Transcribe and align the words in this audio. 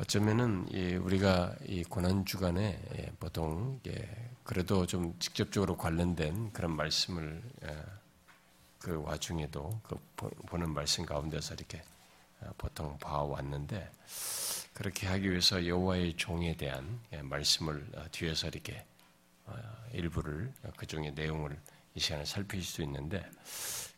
어쩌면은 0.00 0.66
우리가 1.02 1.54
이 1.66 1.84
고난 1.84 2.24
주간에 2.24 2.80
예, 2.96 3.12
보통 3.20 3.78
그래도 4.44 4.86
좀 4.86 5.14
직접적으로 5.18 5.76
관련된 5.76 6.52
그런 6.52 6.74
말씀을 6.74 7.42
예, 7.64 7.76
그 8.78 9.02
와중에도 9.02 9.78
그 9.82 9.98
보는 10.46 10.72
말씀 10.72 11.04
가운데서 11.04 11.52
이렇게 11.52 11.82
어, 12.40 12.50
보통 12.56 12.96
봐왔는데 12.96 13.90
그렇게 14.72 15.06
하기 15.06 15.30
위해서 15.30 15.66
여호와의 15.66 16.16
종에 16.16 16.56
대한 16.56 16.98
예, 17.12 17.20
말씀을 17.20 17.86
어, 17.96 18.04
뒤에서 18.10 18.48
이렇게 18.48 18.82
어, 19.44 19.54
일부를 19.92 20.50
그 20.78 20.86
중의 20.86 21.12
내용을 21.12 21.60
이 21.94 22.00
시간에 22.00 22.24
살피실 22.24 22.64
수 22.64 22.82
있는데 22.84 23.22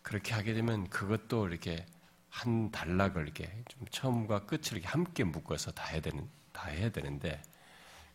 그렇게 0.02 0.34
하게 0.34 0.52
되면 0.52 0.88
그것도 0.88 1.46
이렇게 1.46 1.86
한 2.32 2.70
단락을 2.70 3.24
이렇게 3.24 3.62
좀 3.68 3.86
처음과 3.90 4.46
끝을 4.46 4.78
이렇게 4.78 4.88
함께 4.88 5.22
묶어서 5.22 5.70
다 5.72 5.84
해야 5.84 6.00
되는 6.00 6.26
다 6.50 6.68
해야 6.68 6.88
되는데 6.88 7.42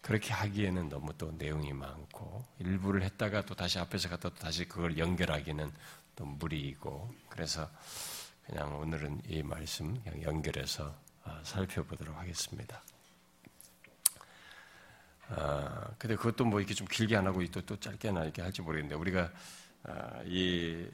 그렇게 0.02 0.34
하기에는 0.34 0.90
너무 0.90 1.16
또 1.20 1.32
내용이 1.38 1.72
많고 1.72 2.44
일부를 2.58 3.04
했다가 3.04 3.46
또 3.46 3.54
다시 3.54 3.78
앞에서 3.78 4.10
갔다 4.10 4.30
또 4.30 4.36
다시 4.36 4.68
그걸 4.68 4.98
연결하기는 4.98 5.72
또 6.16 6.26
무리이고 6.26 7.14
그래서 7.30 7.70
그냥 8.48 8.80
오늘은 8.80 9.22
이 9.28 9.44
말씀 9.44 10.02
그냥 10.02 10.24
연결해서 10.24 10.96
어, 11.24 11.40
살펴보도록 11.44 12.18
하겠습니다. 12.18 12.82
아, 15.30 15.92
근데 16.00 16.16
그것도 16.16 16.44
뭐 16.46 16.60
이렇게 16.60 16.74
좀 16.74 16.88
길게 16.88 17.16
안 17.16 17.28
하고 17.28 17.46
또, 17.48 17.62
또 17.62 17.80
짧게나 17.80 18.24
이렇게 18.24 18.42
할지 18.42 18.64
모르겠는데 18.64 18.96
우리가 18.96 19.32
아, 19.84 20.24
이 20.26 20.90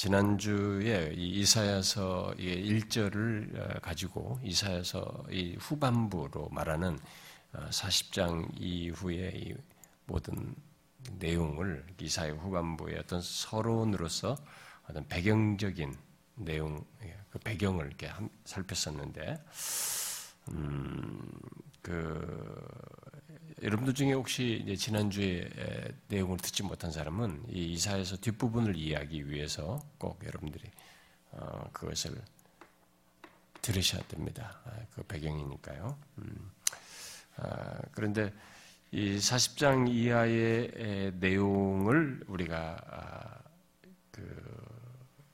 지난주에 0.00 1.12
이 1.14 1.40
이사야서 1.40 2.32
1절을 2.38 3.54
어, 3.54 3.80
가지고 3.80 4.40
이사야서 4.42 5.26
이 5.30 5.56
후반부로 5.60 6.48
말하는 6.48 6.98
40장 7.52 8.44
어, 8.44 8.48
이후의 8.58 9.32
이 9.36 9.54
모든 10.06 10.54
내용을 11.18 11.84
이사야 12.00 12.32
후반부의 12.32 13.00
어떤 13.00 13.20
서론으로서 13.20 14.38
어떤 14.88 15.06
배경적인 15.06 15.94
내용, 16.36 16.82
그 17.28 17.38
배경을 17.38 17.88
이렇게 17.88 18.10
살폈었는데, 18.46 19.44
음, 20.52 21.30
그 21.82 22.66
여러분들 23.62 23.92
중에 23.92 24.12
혹시 24.12 24.74
지난주에 24.78 25.48
내용을 26.08 26.38
듣지 26.38 26.62
못한 26.62 26.90
사람은 26.90 27.44
이 27.50 27.72
이사에서 27.72 28.16
뒷부분을 28.16 28.76
이해하기 28.76 29.28
위해서 29.28 29.82
꼭 29.98 30.18
여러분들이 30.24 30.64
어, 31.32 31.68
그것을 31.72 32.20
들으셔야 33.60 34.02
됩니다. 34.08 34.60
아, 34.64 34.72
그 34.94 35.02
배경이니까요. 35.02 35.98
음. 36.18 36.50
아, 37.36 37.78
그런데 37.92 38.32
이 38.92 39.16
40장 39.16 39.88
이하의 39.88 41.12
내용을 41.20 42.24
우리가 42.28 42.76
아, 42.88 43.38
그 44.10 44.70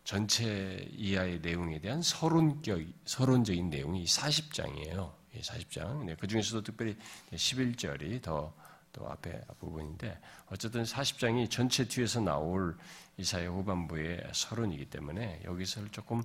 전체 0.03 0.87
이하의 0.91 1.41
내용에 1.41 1.81
대한 1.81 2.03
서론적, 2.03 2.81
서론적인 3.05 3.71
내용이 3.71 4.05
40장이에요. 4.05 5.16
40장. 5.41 6.05
네, 6.05 6.17
그 6.19 6.27
중에서도 6.27 6.63
특별히 6.63 6.97
11절이 7.33 8.23
더, 8.23 8.53
또 8.93 9.09
앞에 9.09 9.41
부분인데, 9.61 10.19
어쨌든 10.47 10.83
40장이 10.83 11.51
전체 11.51 11.87
뒤에서 11.87 12.21
나올 12.21 12.77
이사의 13.19 13.49
후반부의 13.49 14.29
서론이기 14.33 14.87
때문에 14.87 15.43
여기서 15.45 15.91
조금 15.91 16.23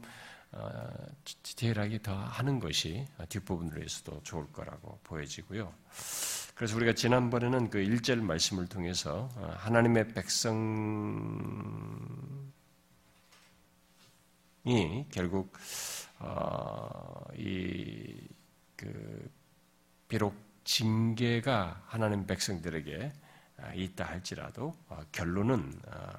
어, 0.53 0.89
디테일하게 1.43 2.01
더 2.01 2.13
하는 2.13 2.59
것이 2.59 3.07
뒷부분을 3.29 3.77
위해서도 3.77 4.21
좋을 4.23 4.51
거라고 4.51 4.99
보여지고요. 5.03 5.73
그래서 6.55 6.75
우리가 6.75 6.93
지난번에는 6.93 7.69
그 7.69 7.79
1절 7.79 8.21
말씀을 8.21 8.67
통해서 8.67 9.29
어, 9.35 9.53
하나님의 9.57 10.09
백성이 10.09 10.59
결국 15.09 15.53
어, 16.19 17.23
이 17.37 18.27
그 18.81 19.31
비록 20.07 20.35
징계가 20.63 21.83
하나님 21.85 22.25
백성들에게 22.25 23.11
아, 23.57 23.73
있다 23.75 24.05
할지라도 24.05 24.75
어, 24.89 25.03
결론은 25.11 25.79
어, 25.87 26.13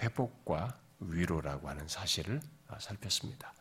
회복과 0.00 0.76
위로라고 1.00 1.68
하는 1.70 1.88
사실을 1.88 2.40
어, 2.68 2.76
살폈습니다. 2.78 3.54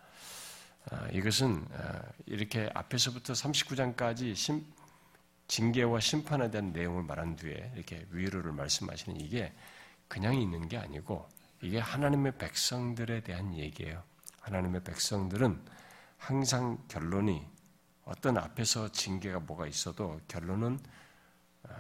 이것은 1.12 1.68
이렇게 2.28 2.70
앞에서부터 2.74 3.34
39장까지 3.34 4.34
심, 4.36 4.66
징계와 5.50 6.00
심판에 6.00 6.50
대한 6.50 6.72
내용을 6.72 7.04
말한 7.04 7.36
뒤에 7.36 7.74
이렇게 7.76 8.08
위로를 8.10 8.54
말씀하시는 8.54 9.20
이게 9.20 9.52
그냥 10.08 10.34
있는 10.36 10.70
게 10.70 10.78
아니고 10.78 11.28
이게 11.62 11.80
하나님의 11.80 12.38
백성들에 12.38 13.20
대한 13.20 13.54
얘기예요. 13.54 14.02
하나님의 14.40 14.86
백성들은 14.86 15.62
항상 16.18 16.82
결론이 16.88 17.46
어떤 18.08 18.38
앞에서 18.38 18.90
징계가 18.90 19.40
뭐가 19.42 19.68
있어도 19.68 20.20
결론은 20.28 20.80
어, 21.64 21.74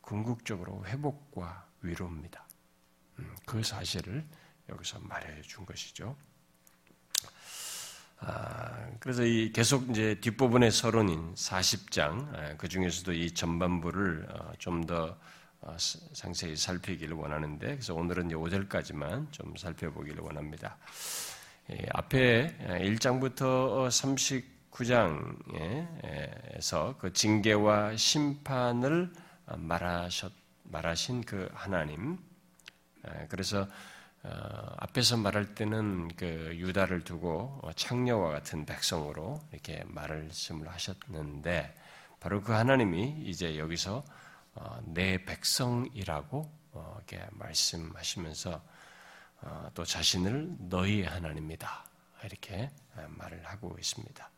궁극적으로 0.00 0.84
회복과 0.86 1.66
위로입니다. 1.82 2.44
음, 3.20 3.36
그 3.46 3.62
사실을 3.62 4.24
여기서 4.68 4.98
말해 5.00 5.40
준 5.42 5.64
것이죠. 5.64 6.16
아, 8.18 8.88
그래서 8.98 9.24
이 9.24 9.52
계속 9.52 9.88
이제 9.90 10.16
뒷부분의 10.20 10.70
서론인 10.72 11.34
40장, 11.34 12.34
아, 12.34 12.56
그 12.56 12.68
중에서도 12.68 13.12
이 13.12 13.32
전반부를 13.32 14.28
어, 14.30 14.52
좀더 14.58 15.16
어, 15.60 15.76
상세히 15.78 16.56
살피기를 16.56 17.14
원하는데, 17.14 17.66
그래서 17.66 17.94
오늘은 17.94 18.30
5절까지만 18.30 19.30
좀 19.30 19.54
살펴보기를 19.56 20.22
원합니다. 20.22 20.76
앞에 21.92 22.56
1장부터 22.80 23.88
30 23.88 24.51
9장에서 24.72 26.18
그 26.98 27.12
징계와 27.12 27.96
심판을 27.96 29.12
말하셨, 29.56 30.32
말하신 30.64 31.22
그 31.22 31.48
하나님. 31.52 32.18
그래서 33.28 33.68
어, 34.24 34.76
앞에서 34.78 35.16
말할 35.16 35.56
때는 35.56 36.08
그 36.14 36.52
유다를 36.54 37.02
두고 37.02 37.60
창녀와 37.74 38.30
같은 38.30 38.64
백성으로 38.64 39.40
이렇게 39.50 39.82
말씀을 39.88 40.68
하셨는데 40.68 41.74
바로 42.20 42.40
그 42.40 42.52
하나님이 42.52 43.16
이제 43.24 43.58
여기서 43.58 44.04
어, 44.54 44.80
내 44.84 45.24
백성이라고 45.24 46.52
어, 46.72 46.96
이렇게 46.98 47.26
말씀하시면서 47.32 48.62
또 49.74 49.84
자신을 49.84 50.54
너희의 50.60 51.02
하나님이다 51.06 51.84
이렇게 52.22 52.70
말을 53.08 53.44
하고 53.44 53.74
있습니다. 53.76 54.30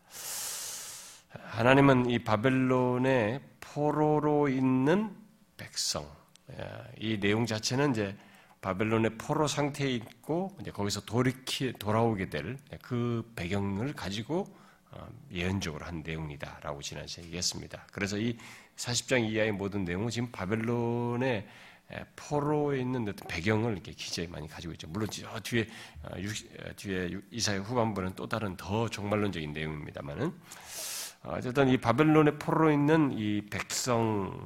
하나님은 1.32 2.10
이 2.10 2.18
바벨론의 2.24 3.40
포로로 3.60 4.48
있는 4.48 5.14
백성, 5.56 6.08
예, 6.52 6.70
이 6.98 7.18
내용 7.18 7.46
자체는 7.46 7.90
이제 7.92 8.16
바벨론의 8.60 9.18
포로 9.18 9.46
상태에 9.46 9.90
있고 9.90 10.56
이제 10.60 10.70
거기서 10.70 11.02
돌이키 11.02 11.74
돌아오게 11.78 12.30
될 12.30 12.56
그 12.82 13.30
배경을 13.36 13.92
가지고 13.94 14.46
어, 14.90 15.08
예언적으로 15.32 15.84
한 15.84 16.02
내용이다라고 16.04 16.82
지난주에 16.82 17.24
얘기했습니다. 17.24 17.86
그래서 17.92 18.16
이 18.16 18.36
40장 18.76 19.28
이하의 19.28 19.52
모든 19.52 19.84
내용은 19.84 20.10
지금 20.10 20.30
바벨론의 20.30 21.28
예, 21.30 21.48
포로에 22.16 22.80
있는 22.80 23.08
어떤 23.08 23.28
배경을 23.28 23.72
이렇게 23.72 23.92
기재 23.92 24.26
많이 24.26 24.48
가지고 24.48 24.72
있죠. 24.72 24.88
물론 24.88 25.08
저 25.10 25.40
뒤에 25.40 25.66
어, 26.02 26.16
어, 26.16 26.72
뒤에 26.76 27.10
이사의 27.30 27.60
후반부는 27.60 28.14
또 28.14 28.28
다른 28.28 28.56
더 28.56 28.88
종말론적인 28.88 29.52
내용입니다만은 29.52 30.32
어쨌든 31.24 31.68
이 31.68 31.78
바벨론의 31.78 32.38
포로 32.38 32.70
있는 32.70 33.12
이 33.12 33.42
백성과 33.46 34.44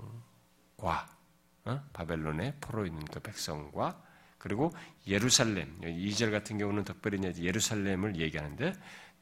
어? 1.65 1.83
바벨론의 1.93 2.55
포로 2.61 2.87
있는 2.87 3.05
그 3.07 3.21
백성과 3.21 4.01
그리고 4.39 4.73
예루살렘 5.07 5.81
2절 5.81 6.31
같은 6.31 6.59
경우는 6.59 6.85
특별히 6.85 7.21
예루살렘을 7.43 8.17
얘기하는데 8.17 8.73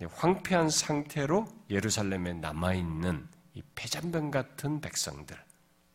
황폐한 0.04 0.68
상태로 0.68 1.46
예루살렘에 1.70 2.34
남아 2.34 2.74
있는 2.74 3.26
이 3.54 3.62
폐잔병 3.74 4.30
같은 4.30 4.80
백성들. 4.82 5.36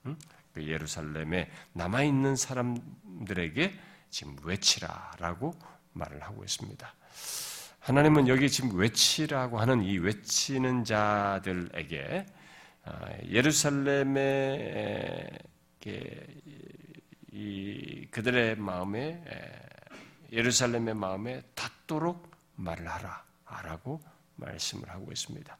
응? 0.07 0.17
그 0.53 0.67
예루살렘에 0.67 1.49
남아 1.73 2.03
있는 2.03 2.35
사람들에게 2.35 3.73
지금 4.09 4.35
외치라라고 4.43 5.53
말을 5.93 6.21
하고 6.21 6.43
있습니다. 6.43 6.93
하나님은 7.79 8.27
여기 8.27 8.49
지금 8.49 8.77
외치라고 8.77 9.59
하는 9.59 9.83
이 9.83 9.97
외치는 9.97 10.83
자들에게 10.83 12.25
아, 12.83 13.09
예루살렘의 13.25 15.29
그들의 18.11 18.57
마음에 18.57 19.23
예루살렘의 20.31 20.93
마음에 20.93 21.41
닿도록 21.55 22.29
말을 22.55 22.87
하라라고 22.87 24.01
말씀을 24.35 24.89
하고 24.89 25.11
있습니다. 25.11 25.57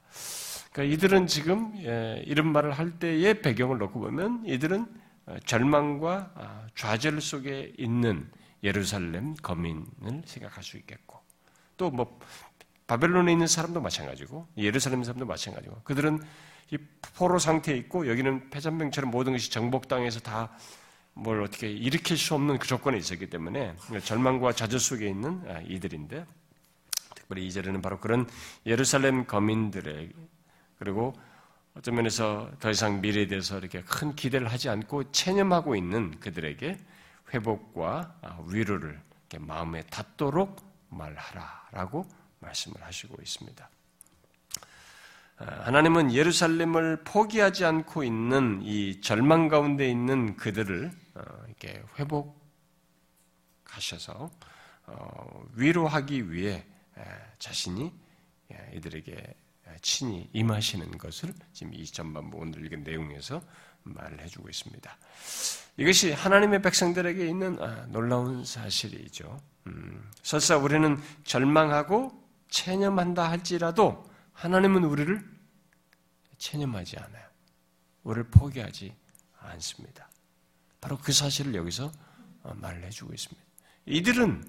그러니까 0.72 0.94
이들은 0.94 1.26
지금 1.26 1.72
예, 1.84 2.22
이런 2.26 2.50
말을 2.52 2.72
할 2.72 2.98
때의 2.98 3.42
배경을 3.42 3.78
놓고 3.78 4.00
보면 4.00 4.44
이들은 4.46 4.86
어, 5.26 5.36
절망과 5.44 6.32
아, 6.34 6.66
좌절 6.74 7.20
속에 7.20 7.74
있는 7.78 8.28
예루살렘 8.64 9.34
거민을 9.34 10.22
생각할 10.24 10.64
수 10.64 10.76
있겠고 10.78 11.20
또 11.76 11.90
뭐 11.90 12.18
바벨론에 12.86 13.32
있는 13.32 13.46
사람도 13.46 13.80
마찬가지고 13.80 14.48
예루살렘 14.58 15.02
사람도 15.02 15.24
마찬가지고 15.24 15.80
그들은 15.84 16.20
이 16.72 16.78
포로 17.16 17.38
상태에 17.38 17.76
있고 17.76 18.08
여기는 18.08 18.50
패잔병처럼 18.50 19.10
모든 19.10 19.32
것이 19.32 19.50
정복당해서 19.50 20.20
다 20.20 20.50
뭘 21.14 21.42
어떻게 21.42 21.70
일으킬 21.70 22.16
수 22.16 22.34
없는 22.34 22.58
그 22.58 22.66
조건에 22.66 22.96
있었기 22.96 23.28
때문에 23.28 23.74
절망과 24.04 24.52
좌절 24.52 24.80
속에 24.80 25.08
있는 25.08 25.42
아, 25.46 25.60
이들인데 25.60 26.24
특별히 27.14 27.46
이절에는 27.46 27.82
바로 27.82 28.00
그런 28.00 28.26
예루살렘 28.66 29.26
거민들의 29.26 30.10
그리고 30.82 31.14
어떤 31.76 31.94
면에서 31.94 32.50
더 32.58 32.68
이상 32.68 33.00
미래에 33.00 33.28
대해서 33.28 33.56
이렇게 33.56 33.82
큰 33.82 34.16
기대를 34.16 34.50
하지 34.50 34.68
않고 34.68 35.12
체념하고 35.12 35.76
있는 35.76 36.18
그들에게 36.18 36.76
회복과 37.32 38.18
아, 38.20 38.44
위로를 38.48 39.00
마음에 39.38 39.82
닿도록 39.84 40.60
말하라라고 40.88 42.04
말씀을 42.40 42.82
하시고 42.82 43.14
있습니다. 43.22 43.70
아, 45.36 45.44
하나님은 45.66 46.12
예루살렘을 46.12 47.04
포기하지 47.04 47.64
않고 47.64 48.02
있는 48.02 48.60
이 48.62 49.00
절망 49.00 49.46
가운데 49.46 49.88
있는 49.88 50.36
그들을 50.36 50.90
어, 51.14 51.22
이렇게 51.46 51.80
회복하셔서 53.70 54.32
어, 54.86 55.44
위로하기 55.54 56.32
위해 56.32 56.66
자신이 57.38 57.92
이들에게 58.74 59.41
친히 59.82 60.30
임하시는 60.32 60.96
것을 60.96 61.34
지금 61.52 61.74
이 61.74 61.84
전반부 61.84 62.38
오늘 62.38 62.64
읽은 62.64 62.84
내용에서 62.84 63.42
말을 63.82 64.20
해주고 64.22 64.48
있습니다. 64.48 64.96
이것이 65.76 66.12
하나님의 66.12 66.62
백성들에게 66.62 67.26
있는 67.26 67.60
아, 67.60 67.86
놀라운 67.88 68.44
사실이죠. 68.44 69.40
음, 69.66 70.10
설사 70.22 70.56
우리는 70.56 71.00
절망하고 71.24 72.12
체념한다 72.48 73.28
할지라도 73.28 74.08
하나님은 74.32 74.84
우리를 74.84 75.20
체념하지 76.38 76.98
않아요. 76.98 77.26
우리를 78.04 78.30
포기하지 78.30 78.94
않습니다. 79.38 80.08
바로 80.80 80.98
그 80.98 81.12
사실을 81.12 81.54
여기서 81.54 81.90
어, 82.42 82.54
말을 82.54 82.84
해주고 82.84 83.12
있습니다. 83.14 83.42
이들은 83.86 84.44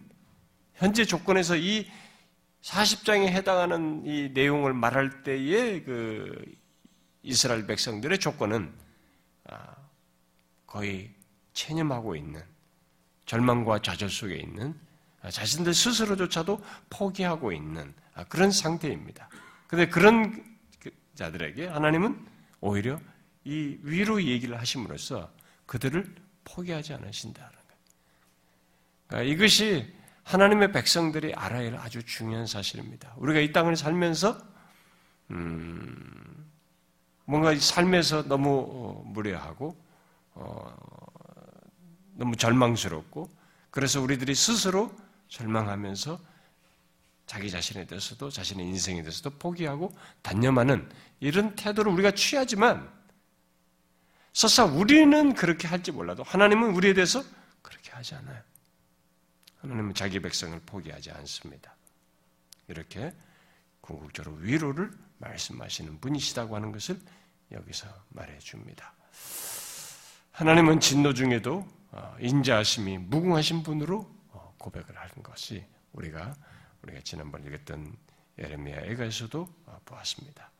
현재 0.75 1.05
조건에서 1.05 1.55
이 1.55 1.87
40장에 2.63 3.27
해당하는 3.27 4.05
이 4.05 4.29
내용을 4.33 4.73
말할 4.73 5.23
때의 5.23 5.83
그 5.83 6.45
이스라엘 7.21 7.67
백성들의 7.67 8.19
조건은 8.19 8.73
아, 9.49 9.75
거의 10.65 11.13
체념하고 11.51 12.15
있는 12.15 12.41
절망과 13.25 13.81
좌절 13.81 14.09
속에 14.09 14.35
있는 14.35 14.73
아, 15.21 15.29
자신들 15.29 15.73
스스로조차도 15.73 16.63
포기하고 16.89 17.51
있는 17.51 17.93
아, 18.13 18.23
그런 18.25 18.49
상태입니다. 18.49 19.29
그런데 19.67 19.91
그런 19.91 20.57
그 20.79 20.89
자들에게 21.15 21.67
하나님은 21.67 22.25
오히려 22.61 22.99
이 23.43 23.77
위로 23.81 24.23
얘기를 24.23 24.57
하심으로써 24.57 25.29
그들을 25.65 26.15
포기하지 26.45 26.93
않으신다는 26.93 27.49
거예요. 27.51 27.63
그러니까 29.07 29.33
이것이 29.33 30.02
하나님의 30.23 30.71
백성들이 30.71 31.33
알아야 31.33 31.71
할 31.71 31.79
아주 31.79 32.03
중요한 32.03 32.45
사실입니다. 32.45 33.13
우리가 33.17 33.39
이 33.39 33.51
땅을 33.51 33.75
살면서 33.75 34.37
음, 35.31 36.51
뭔가 37.25 37.55
삶에서 37.57 38.23
너무 38.27 38.67
어, 38.69 39.03
무례하고 39.05 39.77
어, 40.35 40.75
너무 42.13 42.35
절망스럽고 42.35 43.29
그래서 43.69 44.01
우리들이 44.01 44.35
스스로 44.35 44.95
절망하면서 45.29 46.19
자기 47.25 47.49
자신에 47.49 47.85
대해서도 47.85 48.29
자신의 48.29 48.65
인생에 48.67 49.01
대해서도 49.01 49.37
포기하고 49.37 49.91
단념하는 50.21 50.87
이런 51.19 51.55
태도를 51.55 51.91
우리가 51.93 52.11
취하지만 52.11 52.89
설사 54.33 54.65
우리는 54.65 55.33
그렇게 55.33 55.67
할지 55.67 55.91
몰라도 55.91 56.23
하나님은 56.23 56.75
우리에 56.75 56.93
대해서 56.93 57.23
그렇게 57.61 57.91
하지 57.91 58.15
않아요. 58.15 58.41
하나님은 59.63 59.93
자기 59.93 60.19
백성을 60.19 60.59
포기하지 60.65 61.11
않습니다. 61.11 61.73
이렇게 62.67 63.13
궁극적으로 63.79 64.35
위로를 64.35 64.91
말씀하시는 65.19 66.01
분이시다고 66.01 66.55
하는 66.55 66.73
것을 66.73 66.99
여기서 67.51 67.87
말해 68.09 68.37
줍니다. 68.39 68.93
하나님은 70.33 70.81
진노 70.81 71.13
중에도 71.13 71.65
어, 71.91 72.15
인자하심이 72.19 72.97
무궁하신 72.97 73.63
분으로 73.63 74.09
어, 74.31 74.53
고백을 74.57 74.97
하는 74.97 75.23
것이 75.23 75.63
우리가 75.93 76.35
우리가 76.81 76.99
지난번 77.01 77.45
읽었던 77.45 77.95
예레미야 78.39 78.81
에가에서도 78.81 79.47
어, 79.65 79.81
보았습니다. 79.85 80.51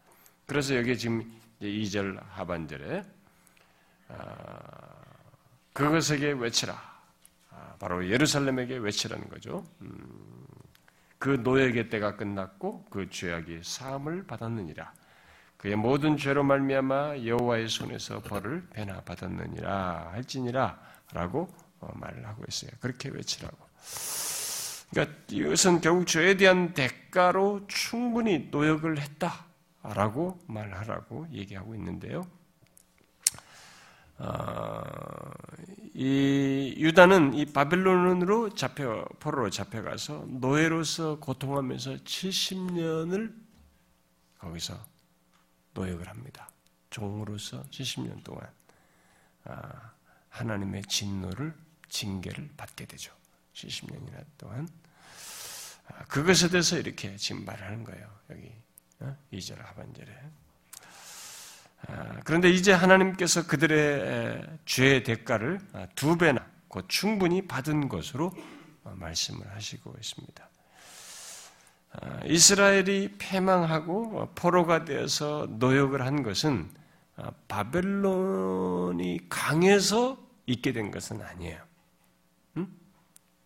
그래서 0.45 0.75
여기 0.77 0.97
지금 0.97 1.29
2절 1.61 2.23
하반절에 2.29 3.03
그것에게 5.73 6.33
외치라 6.33 6.93
바로 7.79 8.09
예루살렘에게 8.09 8.77
외치라는 8.77 9.29
거죠. 9.29 9.63
음, 9.81 9.97
그 11.17 11.29
노예의 11.29 11.89
때가 11.89 12.15
끝났고 12.15 12.85
그 12.89 13.09
죄악이 13.09 13.61
사함을 13.63 14.25
받았느니라. 14.25 14.94
그의 15.57 15.77
모든 15.77 16.17
죄로 16.17 16.44
말미암아 16.44 17.25
여호와의 17.25 17.69
손에서 17.69 18.19
벌을 18.21 18.67
배나 18.69 19.01
받았느니라 19.01 20.11
할지니라라고 20.11 21.47
어, 21.79 21.91
말을 21.95 22.27
하고 22.27 22.44
있어요. 22.47 22.71
그렇게 22.81 23.09
외치라고. 23.09 23.57
그러니까 24.91 25.17
이것은 25.29 25.81
결국 25.81 26.05
죄에 26.05 26.35
대한 26.38 26.73
대가로 26.73 27.65
충분히 27.67 28.50
노역을 28.51 28.97
했다라고 29.00 30.39
말하라고 30.47 31.27
얘기하고 31.31 31.75
있는데요. 31.75 32.27
아, 34.25 34.81
이 35.94 36.75
유다는 36.78 37.34
이 37.34 37.46
바벨론으로 37.46 38.56
잡혀 38.56 39.06
포로로 39.20 39.50
잡혀가서 39.50 40.25
노예로서 40.30 41.20
고통하면서 41.20 41.96
70년을 41.98 43.36
거기서 44.40 44.81
노역을 45.74 46.08
합니다. 46.08 46.50
종으로서 46.90 47.63
70년 47.63 48.24
동안 48.24 48.50
아, 49.44 49.92
하나님의 50.30 50.84
진노를 50.84 51.53
징계를 51.89 52.50
받게 52.56 52.86
되죠. 52.86 53.13
70년이나 53.53 54.24
동안 54.38 54.70
아, 55.88 56.06
그것에 56.06 56.48
대해서 56.48 56.77
이렇게 56.77 57.18
말하는 57.46 57.84
거예요. 57.84 58.10
여기 58.30 58.53
2절 59.34 59.60
어? 59.60 59.63
하반절에 59.65 60.12
아, 60.12 60.42
그런데 62.24 62.50
이제 62.50 62.72
하나님께서 62.72 63.46
그들의 63.46 64.60
죄의 64.66 65.04
대가를 65.04 65.60
아, 65.74 65.88
두 65.96 66.18
배나 66.18 66.46
곧 66.68 66.86
충분히 66.88 67.46
받은 67.46 67.90
것으로 67.90 68.32
어, 68.84 68.94
말씀을 68.96 69.50
하시고 69.54 69.94
있습니다. 70.00 70.50
아, 71.92 72.20
이스라엘이 72.25 73.16
패망하고 73.18 74.20
어, 74.20 74.32
포로가 74.36 74.86
되어서 74.86 75.48
노역을 75.50 76.06
한 76.06 76.24
것은 76.24 76.70
바벨론이 77.48 79.30
강해서 79.30 80.18
있게 80.48 80.74
된 80.74 80.90
것은 80.90 81.22
아니에요. 81.22 81.63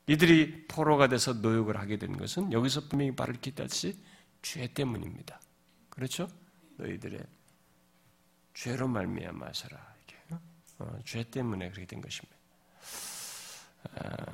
이들이 0.09 0.67
포로가 0.69 1.09
돼서 1.09 1.33
노역을 1.33 1.75
하게 1.77 1.97
된 1.97 2.15
것은 2.15 2.53
여기서 2.53 2.87
분명히 2.87 3.13
밝히다시피 3.13 4.01
죄 4.41 4.67
때문입니다. 4.67 5.41
그렇죠? 5.89 6.29
너희들의 6.77 7.19
죄로 8.57 8.87
말미암아서라. 8.87 9.77
어, 10.79 10.99
죄 11.05 11.23
때문에 11.23 11.69
그렇게 11.69 11.85
된 11.85 12.01
것입니다. 12.01 12.35
아, 13.95 14.25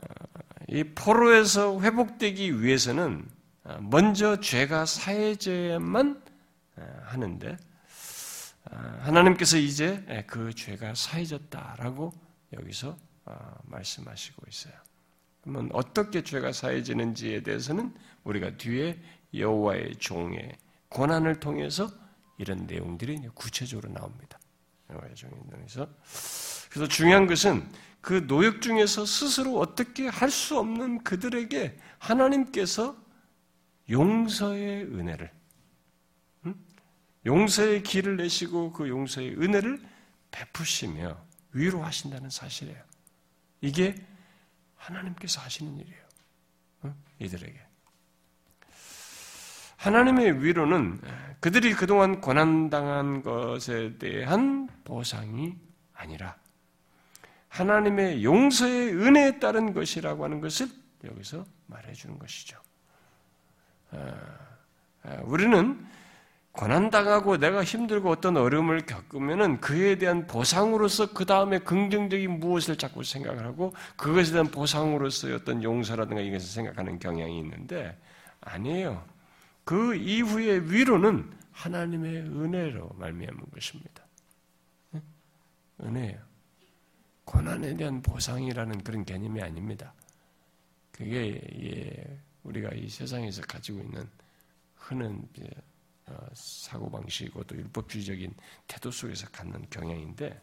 이 0.69 0.83
포로에서 0.83 1.81
회복되기 1.81 2.61
위해서는 2.61 3.27
아, 3.65 3.79
먼저 3.81 4.39
죄가 4.39 4.85
사해져야만 4.85 6.23
아, 6.77 6.81
하는데 7.03 7.57
하나님께서 9.01 9.57
이제 9.57 10.23
그 10.25 10.53
죄가 10.53 10.95
사해졌다라고 10.95 12.13
여기서 12.53 12.97
말씀하시고 13.63 14.41
있어요. 14.49 14.73
그러면 15.41 15.69
어떻게 15.73 16.23
죄가 16.23 16.53
사해지는지에 16.53 17.43
대해서는 17.43 17.93
우리가 18.23 18.57
뒤에 18.57 18.99
여호와의 19.33 19.97
종의 19.97 20.57
고난을 20.87 21.41
통해서 21.41 21.91
이런 22.37 22.65
내용들이 22.65 23.19
구체적으로 23.33 23.91
나옵니다. 23.91 24.39
그래서 24.87 25.87
그래서 26.69 26.87
중요한 26.87 27.27
것은 27.27 27.67
그 28.01 28.27
노역 28.27 28.61
중에서 28.61 29.05
스스로 29.05 29.59
어떻게 29.59 30.07
할 30.07 30.29
수 30.29 30.57
없는 30.59 31.03
그들에게 31.03 31.77
하나님께서 31.99 32.97
용서의 33.89 34.83
은혜를 34.85 35.31
용서의 37.25 37.83
길을 37.83 38.17
내시고 38.17 38.71
그 38.73 38.89
용서의 38.89 39.37
은혜를 39.41 39.81
베푸시며 40.31 41.17
위로하신다는 41.51 42.29
사실이에요. 42.29 42.83
이게 43.61 43.95
하나님께서 44.75 45.39
하시는 45.39 45.77
일이에요. 45.79 46.03
어? 46.81 46.95
이들에게. 47.19 47.72
하나님의 49.83 50.41
위로는 50.41 50.97
그들이 51.41 51.73
그동안 51.73 52.21
고난당한 52.21 53.21
것에 53.21 53.97
대한 53.97 54.69
보상이 54.85 55.57
아니라 55.93 56.37
하나님의 57.49 58.23
용서의 58.23 58.93
은혜에 58.93 59.39
따른 59.39 59.73
것이라고 59.73 60.23
하는 60.23 60.39
것을 60.39 60.67
여기서 61.03 61.45
말해주는 61.67 62.17
것이죠. 62.17 62.57
어, 63.91 64.13
어, 65.03 65.21
우리는 65.25 65.85
고난당하고 66.53 67.35
내가 67.37 67.61
힘들고 67.61 68.09
어떤 68.09 68.37
어려움을 68.37 68.85
겪으면은 68.85 69.59
그에 69.59 69.97
대한 69.97 70.27
보상으로서 70.27 71.13
그 71.13 71.25
다음에 71.25 71.59
긍정적인 71.59 72.39
무엇을 72.39 72.77
자꾸 72.77 73.03
생각을 73.03 73.45
하고 73.45 73.73
그것에 73.97 74.31
대한 74.31 74.47
보상으로서 74.47 75.35
어떤 75.35 75.61
용서라든가 75.61 76.21
이것을 76.21 76.47
생각하는 76.47 76.99
경향이 76.99 77.37
있는데 77.39 77.99
아니에요. 78.39 79.12
그 79.63 79.95
이후의 79.95 80.71
위로는 80.71 81.31
하나님의 81.51 82.17
은혜로 82.17 82.89
말미암은 82.97 83.45
것입니다. 83.51 84.03
은혜예요. 85.81 86.19
고난에 87.25 87.75
대한 87.75 88.01
보상이라는 88.01 88.83
그런 88.83 89.05
개념이 89.05 89.41
아닙니다. 89.41 89.93
그게 90.91 91.41
예, 91.61 92.19
우리가 92.43 92.69
이 92.73 92.89
세상에서 92.89 93.41
가지고 93.43 93.79
있는 93.79 94.07
흔한 94.75 95.27
어, 96.05 96.27
사고 96.33 96.91
방식이고 96.91 97.43
또 97.45 97.55
율법주의적인 97.55 98.33
태도 98.67 98.91
속에서 98.91 99.27
갖는 99.29 99.65
경향인데 99.69 100.39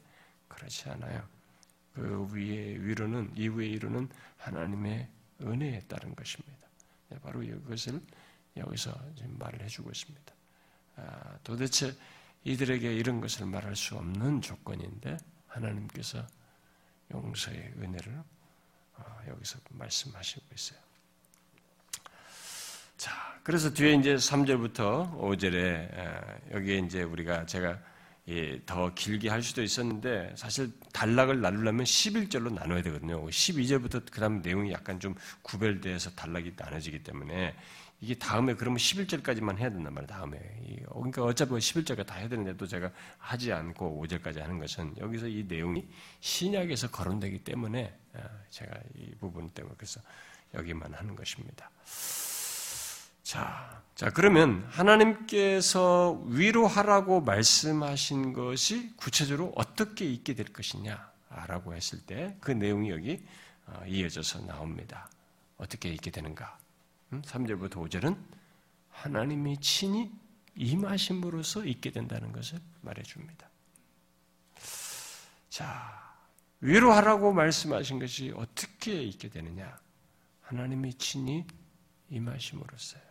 그렇지 0.49 0.89
않아요. 0.89 1.23
그 1.93 2.29
위의 2.33 2.83
위로는 2.85 3.33
이후의 3.37 3.73
위로는 3.73 4.09
하나님의 4.39 5.09
은혜에 5.43 5.81
따른 5.81 6.15
것입니다. 6.15 6.67
네, 7.09 7.19
바로 7.21 7.43
이것을 7.43 8.01
여기서 8.57 8.93
지금 9.17 9.37
말을 9.39 9.63
해주고 9.63 9.91
있습니다. 9.91 10.35
아, 10.97 11.39
도대체 11.43 11.95
이들에게 12.45 12.93
이런 12.95 13.21
것을 13.21 13.47
말할 13.47 13.77
수 13.77 13.97
없는 13.97 14.41
조건인데 14.41 15.17
하나님께서 15.47 16.27
용서의 17.13 17.75
은혜를 17.79 18.23
어, 18.97 19.21
여기서 19.29 19.59
말씀하시고 19.71 20.43
있어요. 20.55 20.79
자, 22.97 23.41
그래서 23.43 23.73
뒤에 23.73 23.95
이제 23.95 24.15
3절부터 24.15 25.19
5절에 25.19 26.53
여기에 26.53 26.79
이제 26.81 27.03
우리가 27.03 27.47
제가 27.47 27.79
더 28.67 28.95
길게 28.95 29.29
할 29.29 29.43
수도 29.43 29.63
있었는데 29.63 30.35
사실 30.37 30.71
단락을 30.93 31.41
나누려면 31.41 31.85
11절로 31.85 32.53
나눠야 32.53 32.83
되거든요. 32.83 33.25
12절부터 33.27 34.05
그 34.11 34.21
다음 34.21 34.43
내용이 34.43 34.71
약간 34.73 35.01
좀 35.01 35.15
구별돼서 35.43 36.11
단락이 36.11 36.53
나눠지기 36.57 37.03
때문에 37.03 37.57
이게 38.01 38.15
다음에 38.15 38.55
그러면 38.55 38.79
11절까지만 38.79 39.59
해야 39.59 39.71
된단 39.71 39.93
말이에요. 39.93 40.07
다음에. 40.07 40.39
그러니까 40.91 41.25
어차피 41.25 41.53
11절까지 41.53 42.07
다 42.07 42.15
해야 42.15 42.29
되는데도 42.29 42.67
제가 42.67 42.91
하지 43.19 43.53
않고 43.53 44.03
5절까지 44.03 44.39
하는 44.39 44.59
것은 44.59 44.97
여기서 44.99 45.29
이 45.29 45.45
내용이 45.47 45.87
신약에서 46.21 46.91
거론되기 46.91 47.45
때문에 47.45 47.95
아, 48.15 48.21
제가 48.49 48.73
이 48.97 49.15
부분 49.17 49.51
때문에 49.51 49.75
그래서 49.77 50.01
여기만 50.55 50.95
하는 50.95 51.15
것입니다. 51.15 51.71
자, 53.23 53.83
자, 53.95 54.11
그러면 54.11 54.65
하나님께서 54.71 56.25
위로하라고 56.27 57.21
말씀하신 57.21 58.33
것이 58.33 58.97
구체적으로 58.97 59.53
어떻게 59.55 60.07
있게 60.07 60.35
될 60.35 60.47
것이냐라고 60.47 61.75
했을 61.75 62.01
때 62.01 62.37
그 62.41 62.51
내용이 62.51 62.91
여기 62.91 63.25
어, 63.67 63.85
이어져서 63.87 64.47
나옵니다. 64.47 65.09
어떻게 65.59 65.91
있게 65.91 66.11
되는가? 66.11 66.60
3절부터 67.11 67.73
5절은 67.89 68.17
하나님이 68.91 69.59
친히 69.59 70.11
임하심으로써 70.55 71.65
있게 71.65 71.91
된다는 71.91 72.33
것을 72.33 72.59
말해줍니다. 72.83 73.49
자, 75.49 76.15
위로하라고 76.61 77.33
말씀하신 77.33 77.99
것이 77.99 78.33
어떻게 78.37 79.03
있게 79.03 79.29
되느냐? 79.29 79.79
하나님이 80.43 80.95
친히 80.95 81.47
임하심으로써요. 82.11 83.03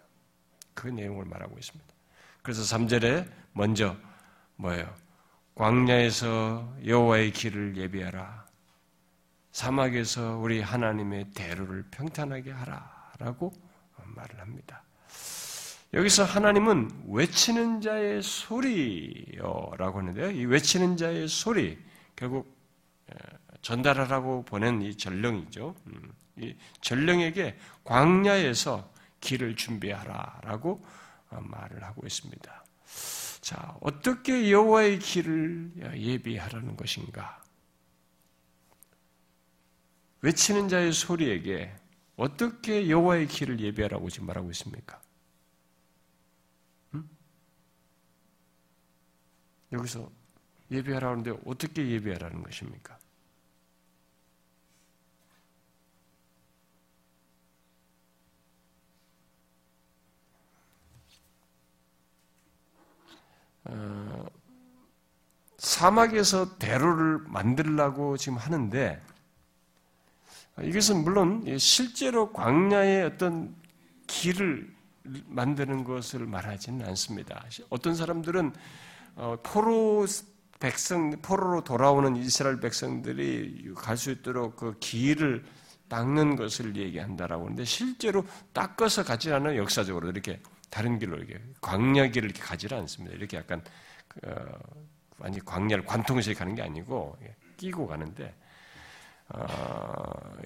그 0.74 0.88
내용을 0.88 1.26
말하고 1.26 1.58
있습니다. 1.58 1.94
그래서 2.42 2.62
3절에 2.64 3.30
먼저 3.54 3.98
뭐예요? 4.56 4.94
광야에서 5.56 6.78
여호와의 6.86 7.34
길을 7.34 7.76
예비하라. 7.76 8.48
사막에서 9.52 10.38
우리 10.38 10.62
하나님의 10.62 11.32
대로를 11.32 11.84
평탄하게 11.92 12.52
하라라고 12.52 13.52
말을 14.20 14.40
합니다. 14.40 14.84
여기서 15.94 16.24
하나님은 16.24 17.06
외치는 17.08 17.82
자의 17.82 18.22
소리요라고 18.22 20.00
하는데요. 20.00 20.32
이 20.32 20.46
외치는 20.46 20.98
자의 20.98 21.28
소리 21.28 21.78
결국 22.16 22.60
전달하라고 23.62 24.44
보낸 24.46 24.82
이 24.82 24.96
전령이죠. 24.96 25.76
음, 25.88 26.14
이 26.38 26.56
전령에게 26.82 27.58
광야에서 27.84 28.92
길을 29.20 29.56
준비하라라고 29.56 30.86
어, 31.32 31.40
말을 31.42 31.84
하고 31.84 32.06
있습니다. 32.06 32.66
자, 33.42 33.78
어떻게 33.82 34.52
여호와의 34.52 35.00
길을 35.00 35.72
예비하라는 35.96 36.76
것인가? 36.76 37.42
외치는 40.22 40.68
자의 40.68 40.92
소리에게 40.92 41.74
어떻게 42.20 42.90
여호와의 42.90 43.28
길을 43.28 43.62
예비하라고 43.62 44.10
지금 44.10 44.28
말하고 44.28 44.52
있습니까? 44.52 45.02
음? 46.94 47.10
여기서 49.72 50.12
예비하라는데 50.70 51.32
어떻게 51.46 51.90
예비하라는 51.90 52.44
것입니까? 52.44 53.00
어, 63.64 64.26
사막에서 65.58 66.58
대로를 66.58 67.20
만들라고 67.20 68.18
지금 68.18 68.38
하는데 68.38 69.02
이것은 70.64 71.04
물론 71.04 71.58
실제로 71.58 72.32
광야의 72.32 73.04
어떤 73.06 73.56
길을 74.08 74.70
만드는 75.28 75.84
것을 75.84 76.26
말하지는 76.26 76.86
않습니다. 76.88 77.44
어떤 77.70 77.96
사람들은 77.96 78.54
어, 79.16 79.38
포로 79.44 80.06
백성 80.60 81.12
포로로 81.22 81.64
돌아오는 81.64 82.16
이스라엘 82.18 82.60
백성들이 82.60 83.74
갈 83.76 83.98
수 83.98 84.12
있도록 84.12 84.58
그 84.58 84.76
길을 84.80 85.44
닦는 85.88 86.36
것을 86.36 86.76
얘기한다라고 86.76 87.46
하는데 87.46 87.66
실제로 87.66 88.26
닦아서 88.54 89.04
가지 89.04 89.34
않은 89.34 89.56
역사적으로 89.56 90.10
이렇게 90.10 90.40
다른 90.70 91.00
길로 91.00 91.18
이렇게 91.18 91.42
광야 91.62 92.08
길을 92.08 92.30
이렇게 92.30 92.42
가지를 92.42 92.78
않습니다. 92.78 93.16
이렇게 93.16 93.38
약간 93.38 93.62
어, 94.24 94.32
완전 95.18 95.44
광야를 95.46 95.86
관통해서 95.86 96.34
가는 96.34 96.54
게 96.56 96.62
아니고 96.62 97.18
끼고 97.58 97.88
가는데 97.88 98.26
어, 98.26 98.49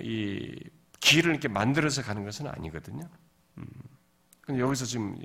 이 0.02 0.56
길을 1.00 1.32
이렇게 1.32 1.48
만들어서 1.48 2.02
가는 2.02 2.24
것은 2.24 2.48
아니거든요. 2.48 3.10
음. 3.58 3.66
근데 4.42 4.62
여기서 4.62 4.86
지금 4.86 5.18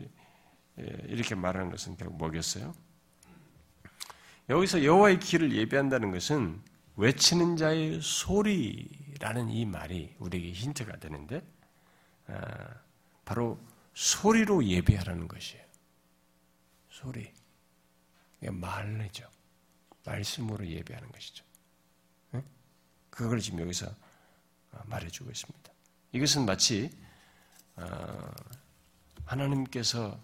예, 0.78 0.84
이렇게 1.08 1.34
말하는 1.34 1.70
것은 1.70 1.96
결국 1.96 2.18
뭐겠어요? 2.18 2.72
여기서 4.48 4.84
여호와의 4.84 5.18
길을 5.18 5.52
예배한다는 5.52 6.10
것은 6.10 6.62
외치는 6.96 7.56
자의 7.56 8.00
소리라는 8.00 9.50
이 9.50 9.66
말이 9.66 10.14
우리에게 10.18 10.52
힌트가 10.52 10.98
되는데 10.98 11.42
아, 12.26 12.74
바로 13.24 13.58
소리로 13.94 14.64
예배하라는 14.64 15.28
것이에요. 15.28 15.64
소리. 16.88 17.32
말이죠. 18.40 19.28
말씀으로 20.04 20.66
예배하는 20.66 21.10
것이죠. 21.10 21.44
그걸 23.18 23.40
지금 23.40 23.58
여기서 23.58 23.88
어, 24.70 24.80
말해주고 24.86 25.28
있습니다. 25.28 25.72
이것은 26.12 26.46
마치 26.46 26.88
어, 27.74 28.30
하나님께서 29.24 30.16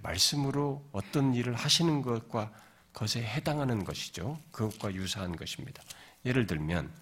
말씀으로 0.00 0.88
어떤 0.92 1.34
일을 1.34 1.54
하시는 1.54 2.02
것과 2.02 2.52
것에 2.92 3.20
해당하는 3.20 3.82
것이죠. 3.82 4.38
그것과 4.52 4.94
유사한 4.94 5.34
것입니다. 5.34 5.82
예를 6.24 6.46
들면 6.46 6.94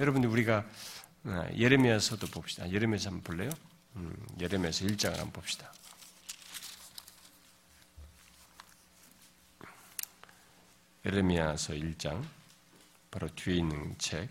여러분들 0.00 0.30
우리가 0.30 0.64
어, 1.24 1.46
예레미야서도 1.54 2.28
봅시다. 2.28 2.66
예레미야서 2.70 3.10
한번 3.10 3.24
볼래요? 3.24 3.50
음, 3.96 4.16
예레미야서 4.40 4.86
1장을 4.86 5.16
한번 5.16 5.32
봅시다. 5.32 5.70
에레미야서 11.04 11.74
1장 11.74 12.26
바로 13.10 13.28
뒤에 13.34 13.56
있는 13.56 13.94
책 13.98 14.30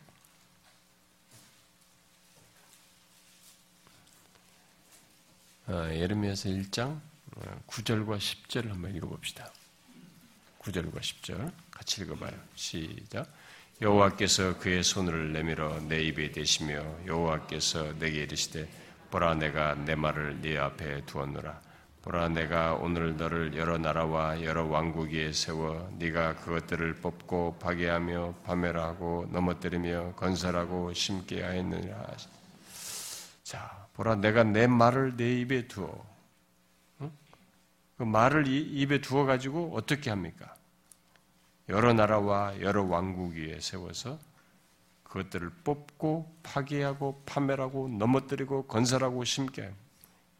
예레미야서 5.68 6.50
1장 6.50 7.00
9절과 7.68 8.10
어, 8.10 8.18
10절을 8.18 8.70
한번 8.70 8.96
읽어봅시다. 8.96 9.52
9절과 10.60 11.00
10절 11.00 11.52
같이 11.72 12.02
읽어봐요. 12.02 12.34
시작. 12.56 13.28
여호와께서 13.82 14.58
그의 14.60 14.84
손을 14.84 15.34
내밀어 15.34 15.80
내 15.82 16.04
입에 16.04 16.32
대시며 16.32 17.06
여호와께서 17.06 17.98
내게 18.00 18.24
이르시되 18.24 18.70
보라 19.10 19.36
내가 19.36 19.76
내 19.76 19.96
말을 19.96 20.42
네 20.42 20.58
앞에 20.58 21.06
두었노라. 21.06 21.62
보라 22.04 22.30
내가 22.30 22.76
오늘 22.76 23.18
너를 23.18 23.58
여러 23.58 23.80
나라와 23.80 24.42
여러 24.44 24.66
왕국 24.66 25.10
위에 25.10 25.34
세워 25.34 25.92
네가 25.98 26.36
그것들을 26.36 26.94
뽑고 26.96 27.58
파괴하며 27.60 28.36
파멸하고 28.46 29.30
넘어뜨리며 29.32 30.14
건설하고 30.16 30.94
심게 30.94 31.44
하였느니라. 31.44 32.16
자, 33.44 33.85
보라 33.96 34.16
내가 34.16 34.44
내 34.44 34.68
말을 34.68 35.16
내 35.16 35.40
입에 35.40 35.68
두어. 35.68 36.06
응? 37.02 37.12
그 37.98 38.04
말을 38.04 38.46
입에 38.48 39.02
두어 39.02 39.26
가지고 39.26 39.76
어떻게 39.76 40.10
합니까? 40.10 40.54
여러 41.70 41.94
나라와 41.94 42.60
여러 42.62 42.84
왕국 42.84 43.34
위에 43.34 43.60
세워서 43.60 44.20
그것들을 45.04 45.50
뽑고 45.64 46.40
파괴하고 46.44 47.24
파멸하고 47.26 47.88
넘어뜨리고 47.88 48.68
건설하고 48.68 49.24
심게 49.24 49.74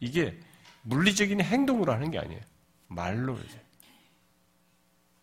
이게 0.00 0.38
물리적인 0.82 1.40
행동으로 1.40 1.92
하는 1.92 2.10
게 2.10 2.18
아니에요. 2.18 2.40
말로 2.88 3.38
이제. 3.38 3.60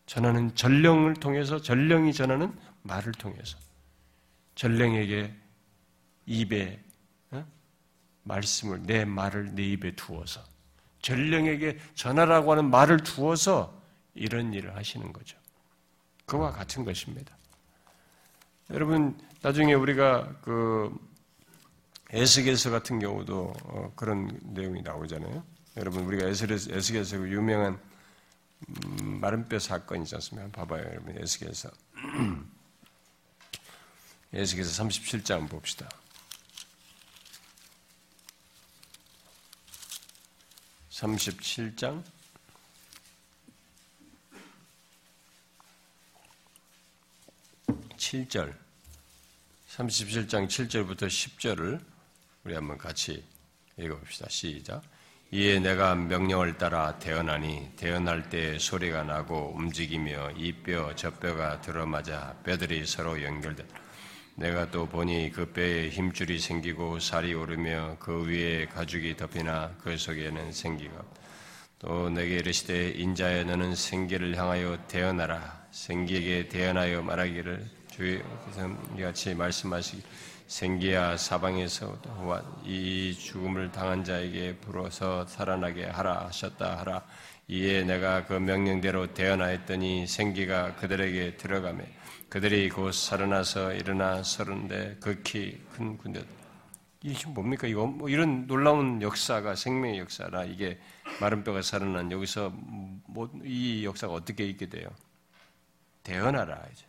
전하는 0.07 0.53
전령을 0.55 1.13
통해서 1.15 1.61
전령이 1.61 2.13
전하는 2.13 2.53
말을 2.81 3.13
통해서 3.13 3.57
전령에게 4.55 5.33
입에 6.25 6.79
어? 6.79 6.82
말씀을 8.23 8.83
내 8.83 9.05
말을 9.05 9.55
내 9.55 9.63
입에 9.63 9.95
두어서 9.95 10.41
전령에게 11.01 11.79
전하라고 11.95 12.51
하는 12.51 12.69
말을 12.69 13.01
두어서 13.01 13.81
이런 14.15 14.53
일을 14.53 14.75
하시는 14.75 15.11
거죠. 15.11 15.37
그와 16.25 16.51
같은 16.51 16.85
것입니다. 16.85 17.35
여러분 18.69 19.19
나중에 19.41 19.73
우리가 19.73 20.35
그 20.41 20.95
에스겔서 22.11 22.71
같은 22.71 22.99
경우도 22.99 23.53
어, 23.63 23.91
그런 23.95 24.39
내용이 24.43 24.81
나오잖아요. 24.81 25.43
여러분 25.77 26.05
우리가 26.05 26.27
에스겔서 26.27 27.17
그 27.17 27.29
유명한 27.29 27.79
음, 28.69 29.19
마른뼈 29.19 29.59
사건 29.59 30.03
이지 30.03 30.15
않습니까? 30.15 30.49
봐봐요, 30.51 30.85
여러분 30.85 31.17
에스겔서 31.17 31.69
에스겔서 34.31 34.83
37장 34.83 35.49
봅시다. 35.49 35.89
37장 41.03 42.01
7절 47.97 48.53
37장 49.67 50.47
7절부터 50.47 51.07
10절을 51.07 51.83
우리 52.45 52.53
한번 52.53 52.77
같이 52.77 53.23
읽어봅시다. 53.77 54.29
시작. 54.29 54.81
이에 55.31 55.59
내가 55.59 55.95
명령을 55.95 56.57
따라 56.57 56.97
태어나니 56.99 57.71
태어날 57.75 58.29
때 58.29 58.57
소리가 58.59 59.03
나고 59.03 59.53
움직이며 59.55 60.31
이 60.37 60.53
뼈 60.63 60.95
저 60.95 61.09
뼈가 61.11 61.59
들어맞아 61.59 62.35
뼈들이 62.43 62.85
서로 62.85 63.21
연결돼 63.21 63.65
내가 64.35 64.71
또 64.71 64.87
보니 64.87 65.31
그 65.31 65.45
뼈에 65.45 65.89
힘줄이 65.89 66.39
생기고 66.39 66.99
살이 66.99 67.33
오르며 67.33 67.97
그 67.99 68.25
위에 68.25 68.65
가죽이 68.65 69.15
덮이나 69.15 69.75
그 69.83 69.95
속에는 69.95 70.51
생기가 70.51 71.03
또 71.77 72.09
내게 72.09 72.37
이르시되 72.37 72.91
인자여 72.91 73.43
너는 73.43 73.75
생기를 73.75 74.37
향하여 74.37 74.79
태어나라. 74.87 75.61
생기에게 75.71 76.47
태어나여 76.47 77.01
말하기를 77.01 77.69
주께서 77.91 78.77
같이 78.99 79.35
말씀하시기 79.35 80.01
생기야 80.47 81.17
사방에서 81.17 81.97
이 82.63 83.13
죽음을 83.19 83.71
당한 83.71 84.03
자에게 84.03 84.57
불어서 84.57 85.27
살아나게 85.27 85.85
하라 85.85 86.25
하셨다 86.27 86.79
하라. 86.79 87.03
이에 87.49 87.83
내가 87.83 88.25
그 88.25 88.33
명령대로 88.33 89.13
대언하였더니 89.13 90.07
생기가 90.07 90.75
그들에게 90.75 91.35
들어가매 91.37 91.83
그들이 92.33 92.67
곧 92.67 92.91
살아나서 92.91 93.73
일어나 93.73 94.23
서른데 94.23 94.97
극히 94.99 95.63
큰 95.71 95.95
군대 95.95 96.25
이게 97.03 97.27
뭡니까? 97.27 97.67
이거 97.67 97.85
뭐 97.85 98.09
이런 98.09 98.47
놀라운 98.47 99.03
역사가 99.03 99.53
생명의 99.53 99.99
역사라 99.99 100.45
이게 100.45 100.79
마른 101.21 101.43
뼈가 101.43 101.61
살아난 101.61 102.11
여기서 102.11 102.49
뭐 102.49 103.29
이 103.43 103.85
역사가 103.85 104.11
어떻게 104.13 104.47
있게 104.47 104.67
돼요? 104.67 104.89
대언하라 106.01 106.59
이제. 106.71 106.85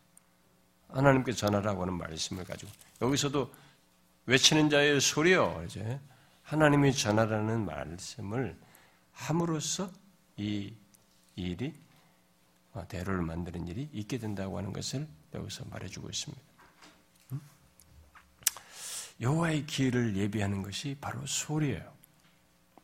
하나님께 0.88 1.33
전하라고 1.33 1.83
하는 1.83 1.98
말씀을 1.98 2.44
가지고 2.44 2.72
여기서도 3.02 3.52
외치는 4.24 4.70
자의 4.70 4.98
소리요 4.98 5.62
이제. 5.66 6.00
하나님이 6.44 6.94
전하라는 6.94 7.66
말씀을 7.66 8.57
함으로써 9.12 9.90
이 10.38 10.72
일이 11.37 11.74
어, 12.72 12.88
대로를 12.88 13.20
만드는 13.20 13.68
일이 13.68 13.90
있게 13.92 14.16
된다고 14.16 14.57
하는 14.57 14.72
것을 14.72 15.07
여기서 15.35 15.64
말해주고 15.66 16.09
있습니다. 16.09 16.42
음? 17.33 17.40
여호와의 19.20 19.66
기회를 19.66 20.16
예비하는 20.16 20.62
것이 20.62 20.97
바로 21.01 21.27
소리예요. 21.27 21.92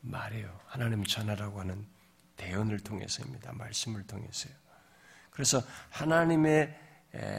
말이에요. 0.03 0.61
하나님 0.67 1.05
전하라고 1.05 1.61
하는 1.61 1.87
대언을 2.37 2.81
통해서입니다. 2.81 3.53
말씀을 3.53 4.07
통해서요. 4.07 4.53
그래서 5.31 5.63
하나님의 5.91 6.79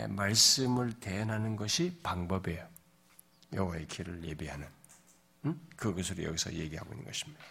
말씀을 0.10 0.93
대언하는 1.00 1.56
것이 1.56 2.00
방법이에요. 2.04 2.67
여호와의 3.54 3.88
길을 3.88 4.24
예비하는 4.24 4.67
음? 5.45 5.67
그것을 5.76 6.24
여기서 6.24 6.54
얘기하고 6.54 6.93
있는 6.93 7.06
것입니다. 7.06 7.43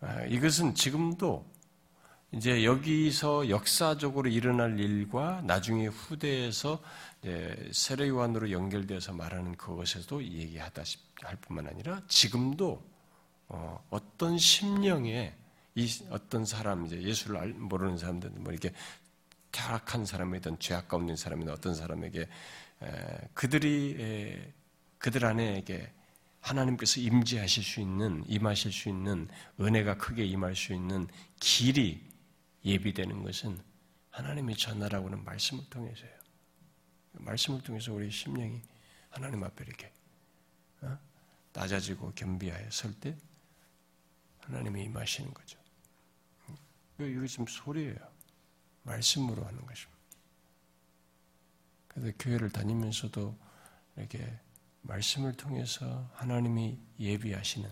아, 0.00 0.22
이것은 0.26 0.74
지금도 0.74 1.44
이제 2.32 2.62
여기서 2.62 3.48
역사적으로 3.48 4.28
일어날 4.28 4.78
일과 4.78 5.40
나중에 5.42 5.86
후대에서 5.86 6.82
세례요한으로 7.72 8.50
연결되어서 8.50 9.14
말하는 9.14 9.56
그것에도 9.56 10.22
얘기하다 10.22 10.82
할 11.22 11.36
뿐만 11.36 11.66
아니라 11.66 12.02
지금도 12.06 12.82
어, 13.48 13.82
어떤 13.88 14.36
심령에 14.36 15.32
이 15.74 15.88
어떤 16.10 16.44
사람 16.44 16.84
이제 16.84 17.00
예수를 17.00 17.54
모르는 17.54 17.96
사람들 17.96 18.30
뭐 18.36 18.52
이렇게 18.52 18.74
타락한 19.50 20.04
사람이든 20.04 20.58
죄악 20.58 20.88
가운데 20.88 21.12
있는 21.12 21.16
사람이든 21.16 21.52
어떤 21.52 21.74
사람에게 21.74 22.28
그들이 23.32 24.52
그들 24.98 25.24
안에게 25.24 25.90
하나님께서 26.40 27.00
임재하실 27.00 27.64
수 27.64 27.80
있는 27.80 28.22
임하실 28.26 28.72
수 28.72 28.88
있는 28.90 29.28
은혜가 29.58 29.96
크게 29.96 30.24
임할 30.24 30.54
수 30.54 30.74
있는 30.74 31.08
길이 31.40 32.07
예비되는 32.64 33.22
것은 33.22 33.62
하나님의 34.10 34.56
전하라고 34.56 35.06
하는 35.06 35.24
말씀을 35.24 35.64
통해서요. 35.70 36.10
말씀을 37.12 37.62
통해서 37.62 37.92
우리 37.92 38.10
심령이 38.10 38.62
하나님 39.10 39.42
앞에 39.44 39.64
이렇게 39.64 39.92
어? 40.82 40.98
낮아지고 41.52 42.12
겸비하여 42.14 42.70
설 42.70 42.98
때 43.00 43.16
하나님이 44.40 44.84
임하시는 44.84 45.32
거죠. 45.34 45.58
이거 46.98 47.26
지금 47.26 47.46
소리예요. 47.46 47.96
말씀으로 48.82 49.44
하는 49.44 49.64
것입니다. 49.66 49.98
그래서 51.88 52.16
교회를 52.18 52.50
다니면서도 52.50 53.38
이렇게 53.96 54.40
말씀을 54.82 55.34
통해서 55.34 56.10
하나님이 56.14 56.78
예비하시는, 56.98 57.70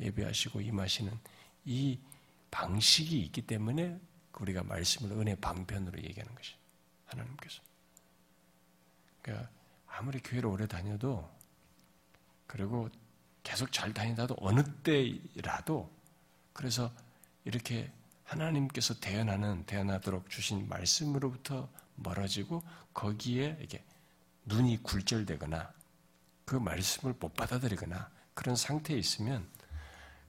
예비하시고 0.00 0.60
임하시는 0.60 1.12
이 1.64 1.98
방식이 2.56 3.20
있기 3.20 3.42
때문에 3.42 4.00
우리가 4.40 4.62
말씀을 4.62 5.12
은혜 5.18 5.34
방편으로 5.34 6.02
얘기하는 6.02 6.34
것이 6.34 6.54
하나님께서. 7.04 7.60
그러니까 9.20 9.50
아무리 9.86 10.20
교회를 10.20 10.48
오래 10.48 10.66
다녀도 10.66 11.30
그리고 12.46 12.88
계속 13.42 13.70
잘 13.72 13.92
다니다도 13.92 14.36
어느 14.38 14.62
때라도 14.82 15.90
그래서 16.54 16.90
이렇게 17.44 17.92
하나님께서 18.24 18.98
대언하는 19.00 19.66
대언하도록 19.66 20.30
주신 20.30 20.66
말씀으로부터 20.66 21.68
멀어지고 21.96 22.62
거기에 22.94 23.58
이게 23.60 23.84
눈이 24.46 24.82
굴절되거나 24.82 25.74
그 26.46 26.56
말씀을 26.56 27.14
못 27.20 27.34
받아들이거나 27.34 28.10
그런 28.32 28.56
상태에 28.56 28.96
있으면 28.96 29.46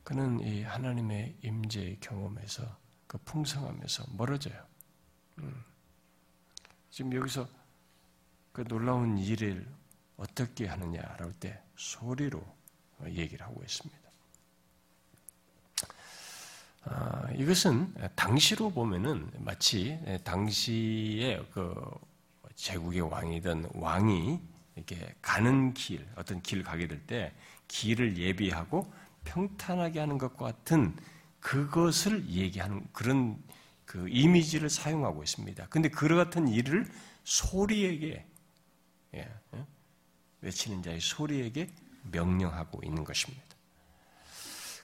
그는 0.07 0.39
이 0.39 0.63
하나님의 0.63 1.35
임재의 1.41 1.97
경험에서 1.99 2.63
그 3.07 3.17
풍성함에서 3.25 4.05
멀어져요. 4.11 4.65
지금 6.89 7.13
여기서 7.13 7.45
그 8.53 8.63
놀라운 8.63 9.17
일을 9.17 9.67
어떻게 10.15 10.65
하느냐라고 10.65 11.33
때 11.41 11.61
소리로 11.75 12.41
얘기를 13.07 13.45
하고 13.45 13.61
있습니다. 13.61 13.99
아, 16.85 17.29
이것은 17.33 17.93
당시로 18.15 18.69
보면은 18.69 19.29
마치 19.39 19.99
당시에 20.23 21.45
그 21.51 21.75
제국의 22.55 23.01
왕이던 23.01 23.71
왕이 23.73 24.39
이렇게 24.77 25.15
가는 25.21 25.73
길, 25.73 26.07
어떤 26.15 26.41
길 26.41 26.63
가게 26.63 26.87
될 26.87 27.05
때 27.05 27.33
길을 27.67 28.17
예비하고 28.17 28.89
평탄하게 29.27 29.99
하는 29.99 30.17
것과 30.17 30.45
같은 30.45 30.95
그것을 31.39 32.27
얘기하는 32.29 32.87
그런 32.93 33.41
그 33.85 34.07
이미지를 34.09 34.69
사용하고 34.69 35.23
있습니다. 35.23 35.67
근데 35.69 35.89
그 35.89 36.07
같은 36.07 36.47
일을 36.47 36.85
소리에게 37.23 38.25
예, 39.15 39.19
예, 39.19 39.65
외치는 40.41 40.83
자의 40.83 40.99
소리에게 40.99 41.69
명령하고 42.11 42.81
있는 42.83 43.03
것입니다. 43.03 43.43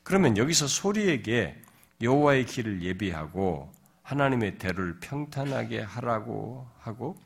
그러면 0.04 0.38
여기서 0.38 0.68
소리에게 0.68 1.62
여호와의 2.02 2.46
길을 2.46 2.82
예비하고 2.82 3.72
하나님의 4.04 4.58
대를 4.58 5.00
평탄하게 5.00 5.82
하라고 5.82 6.68
하고 6.80 7.18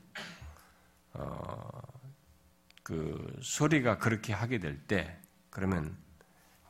어, 1.13 1.81
그 2.83 3.39
소리가 3.41 3.97
그렇게 3.97 4.33
하게 4.33 4.59
될 4.59 4.79
때 4.87 5.19
그러면 5.49 5.97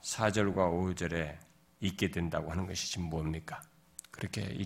4절과 0.02 0.56
5절에 0.56 1.38
있게 1.82 2.10
된다고 2.12 2.52
하는 2.52 2.66
것이 2.66 2.92
지금 2.92 3.06
뭡니까? 3.10 3.62
그렇게 4.12 4.66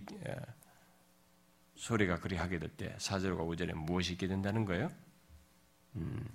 소리가 1.76 2.20
그리 2.20 2.36
하게 2.38 2.60
될 2.60 2.70
때 2.78 2.96
4절과 2.98 3.38
5절에 3.40 3.74
무엇이 3.74 4.14
있게 4.14 4.28
된다는 4.28 4.66
거예요? 4.66 4.90
음, 5.96 6.26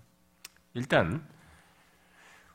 일단 0.75 1.27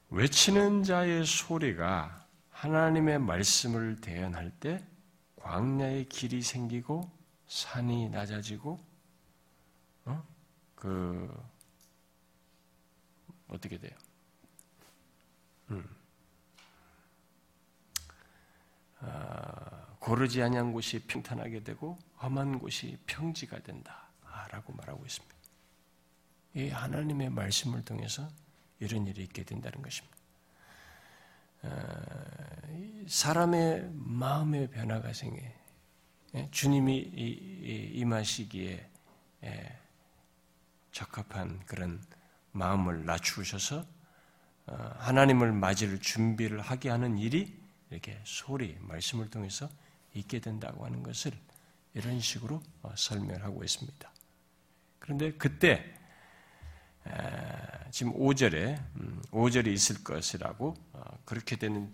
외치는 0.10 0.84
자의 0.84 1.26
소리가 1.26 2.28
하나님의 2.50 3.20
말씀을 3.20 4.00
대연할 4.02 4.52
때 4.60 4.86
광야의 5.38 6.10
길이 6.10 6.42
생기고 6.42 7.10
산이 7.48 8.10
낮아지고 8.10 8.80
어? 10.06 10.24
그 10.76 11.34
어떻게 13.48 13.78
돼요? 13.78 13.92
음. 15.72 15.84
아, 18.91 18.91
고르지 20.00 20.42
아니한 20.42 20.74
곳이 20.74 21.00
평탄하게 21.08 21.64
되고 21.64 21.98
험한 22.22 22.60
곳이 22.60 22.98
평지가 23.06 23.60
된다라고 23.64 24.74
말하고 24.74 25.06
있습니다. 25.06 25.36
이 26.56 26.70
하나님의 26.70 27.30
말씀을 27.30 27.84
통해서 27.84 28.28
이런 28.80 29.08
일이 29.08 29.24
있게 29.24 29.44
된다는 29.44 29.82
것입니다. 29.82 30.18
아, 31.64 32.02
사람의 33.08 33.92
마음의 33.94 34.72
변화가 34.72 35.14
생겨 35.14 35.42
예, 36.34 36.48
주님이 36.50 36.98
임하시기에 37.94 38.90
예, 39.44 39.78
적합한 40.92 41.62
그런 41.66 42.02
마음을 42.52 43.06
낮추셔서 43.06 43.86
어, 44.68 44.96
하나님을 44.98 45.52
맞을 45.52 46.00
준비를 46.00 46.62
하게 46.62 46.90
하는 46.90 47.18
일이 47.18 47.61
이렇게 47.92 48.20
소리, 48.24 48.78
말씀을 48.80 49.30
통해서 49.30 49.70
있게 50.14 50.40
된다고 50.40 50.86
하는 50.86 51.04
것을 51.04 51.32
이런 51.94 52.20
식으로 52.20 52.62
어, 52.82 52.94
설명하고 52.96 53.64
있습니다. 53.64 54.12
그런데 55.00 55.32
그때 55.34 56.02
지금 57.90 58.14
5절에 58.14 58.80
5절이 59.32 59.68
음, 59.68 59.74
있을 59.74 60.04
것이라고 60.04 60.76
어, 60.94 61.20
그렇게 61.26 61.56
되는 61.56 61.94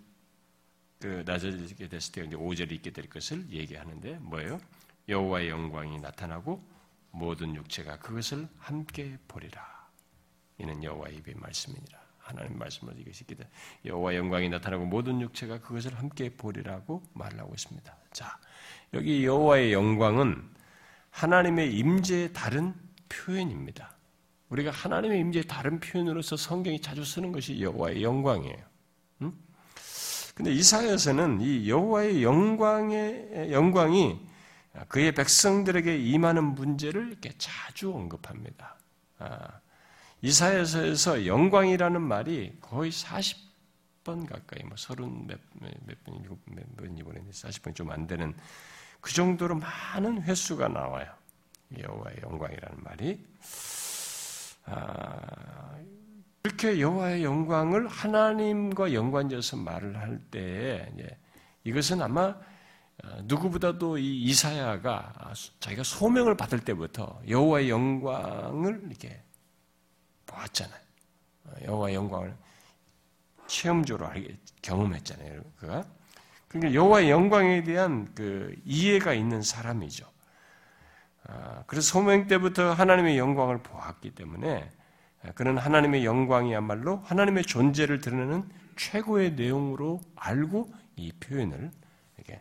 그 1.00 1.22
낮아지게 1.26 1.88
됐을 1.88 2.12
때 2.12 2.24
이제 2.24 2.36
5절이 2.36 2.72
있게 2.72 2.90
될 2.90 3.08
것을 3.08 3.50
얘기하는데 3.50 4.18
뭐예요? 4.18 4.60
여호와의 5.08 5.48
영광이 5.48 6.00
나타나고 6.00 6.62
모든 7.10 7.54
육체가 7.54 7.98
그것을 7.98 8.48
함께 8.58 9.16
보리라. 9.26 9.88
이는 10.58 10.82
여호와의 10.84 11.16
입의 11.16 11.34
말씀이니라. 11.36 12.07
하나님 12.28 12.58
말씀을 12.58 12.98
이것이 13.00 13.26
기다. 13.26 13.46
여호와 13.86 14.14
영광이 14.14 14.50
나타나고 14.50 14.84
모든 14.84 15.20
육체가 15.22 15.60
그것을 15.60 15.98
함께 15.98 16.28
보리라고 16.28 17.02
말하고 17.14 17.54
있습니다. 17.54 17.96
자, 18.12 18.38
여기 18.92 19.24
여호와의 19.24 19.72
영광은 19.72 20.50
하나님의 21.10 21.74
임재의 21.74 22.34
다른 22.34 22.74
표현입니다. 23.08 23.96
우리가 24.50 24.70
하나님의 24.70 25.20
임재의 25.20 25.44
다른 25.44 25.80
표현으로서 25.80 26.36
성경이 26.36 26.82
자주 26.82 27.02
쓰는 27.02 27.32
것이 27.32 27.62
여호와의 27.62 28.02
영광이에요. 28.02 28.64
음? 29.22 29.32
근데 30.34 30.52
이사야서는 30.52 31.40
이 31.40 31.68
여호와의 31.68 32.22
영광의 32.22 33.52
영광이 33.52 34.20
그의 34.88 35.12
백성들에게 35.12 35.96
임하는 35.96 36.44
문제를 36.44 37.08
이렇게 37.08 37.32
자주 37.38 37.90
언급합니다. 37.92 38.76
아, 39.18 39.60
이사야서에서 40.20 41.26
영광이라는 41.26 42.00
말이 42.00 42.56
거의 42.60 42.90
40번 42.90 44.26
가까이, 44.26 44.62
뭐30 44.68 45.26
몇, 45.26 45.38
몇 45.86 46.04
번, 46.04 46.20
일곱 46.20 46.40
몇 46.46 46.76
번이 46.76 47.02
보냈는데 47.02 47.30
40번이 47.30 47.74
좀 47.74 47.90
안 47.90 48.06
되는 48.06 48.34
그 49.00 49.12
정도로 49.12 49.54
많은 49.56 50.22
횟수가 50.22 50.68
나와요. 50.68 51.06
여호와의 51.78 52.16
영광이라는 52.22 52.82
말이. 52.82 53.24
아, 54.64 55.78
그렇게 56.42 56.80
여호와의 56.80 57.22
영광을 57.24 57.86
하나님과 57.86 58.92
연관지어서 58.92 59.56
말을 59.56 59.96
할 59.98 60.18
때에 60.30 60.88
이것은 61.64 62.02
아마 62.02 62.34
어, 63.04 63.18
누구보다도 63.24 63.98
이 63.98 64.22
이사야가 64.24 65.32
자기가 65.60 65.84
소명을 65.84 66.36
받을 66.36 66.58
때부터 66.58 67.20
여호와의 67.28 67.70
영광을 67.70 68.82
이렇게 68.88 69.22
보았잖아요. 70.28 70.80
어, 71.44 71.52
여호와 71.64 71.94
영광을 71.94 72.36
체험적으로 73.48 74.08
경험했잖아요. 74.62 75.42
그가 75.58 75.84
그러니까 76.48 76.74
여호와의 76.74 77.10
영광에 77.10 77.62
대한 77.62 78.12
그 78.14 78.54
이해가 78.64 79.12
있는 79.12 79.42
사람이죠. 79.42 80.06
아, 81.24 81.62
그래서 81.66 81.88
소명 81.88 82.26
때부터 82.26 82.72
하나님의 82.72 83.18
영광을 83.18 83.62
보았기 83.62 84.12
때문에 84.12 84.70
아, 85.22 85.32
그는 85.32 85.58
하나님의 85.58 86.04
영광이야말로 86.04 86.98
하나님의 87.04 87.44
존재를 87.44 88.00
드러내는 88.00 88.48
최고의 88.76 89.32
내용으로 89.32 90.00
알고 90.16 90.72
이 90.96 91.12
표현을 91.12 91.70
이렇게 92.16 92.40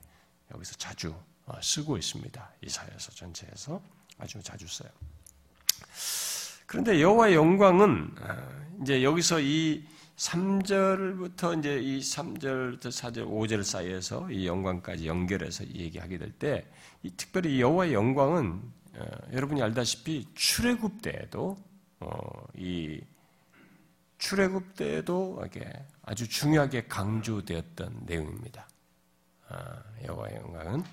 여기서 0.53 0.75
자주 0.75 1.13
어, 1.45 1.59
쓰고 1.61 1.97
있습니다. 1.97 2.51
이사야서 2.61 3.11
전체에서 3.11 3.81
아주 4.19 4.41
자주 4.41 4.67
써요. 4.67 4.89
그런데 6.67 7.01
여호와의 7.01 7.33
영광은 7.33 8.11
아, 8.21 8.45
이제 8.81 9.01
여기서 9.01 9.39
이 9.39 9.85
3절부터 10.17 11.57
이제 11.57 11.79
이 11.79 11.99
3절부터 11.99 12.87
4절, 12.89 13.25
5절 13.25 13.63
사이에서 13.63 14.29
이 14.29 14.45
영광까지 14.45 15.07
연결해서 15.07 15.65
얘기하게 15.65 16.17
될 16.17 16.31
때, 16.33 16.65
특별히 17.15 17.61
여호와의 17.61 17.93
영광은 17.93 18.61
어, 18.95 19.05
여러분이 19.31 19.61
알다시피 19.61 20.27
출애굽 20.35 21.01
때에도 21.01 21.57
어, 22.01 22.47
이 22.57 22.99
출애굽 24.17 24.75
때에도 24.75 25.41
이게 25.45 25.71
아주 26.03 26.27
중요하게 26.27 26.87
강조되었던 26.87 28.01
내용입니다. 28.07 28.67
아, 29.47 29.83
여호와의 30.05 30.35
영광은 30.35 30.83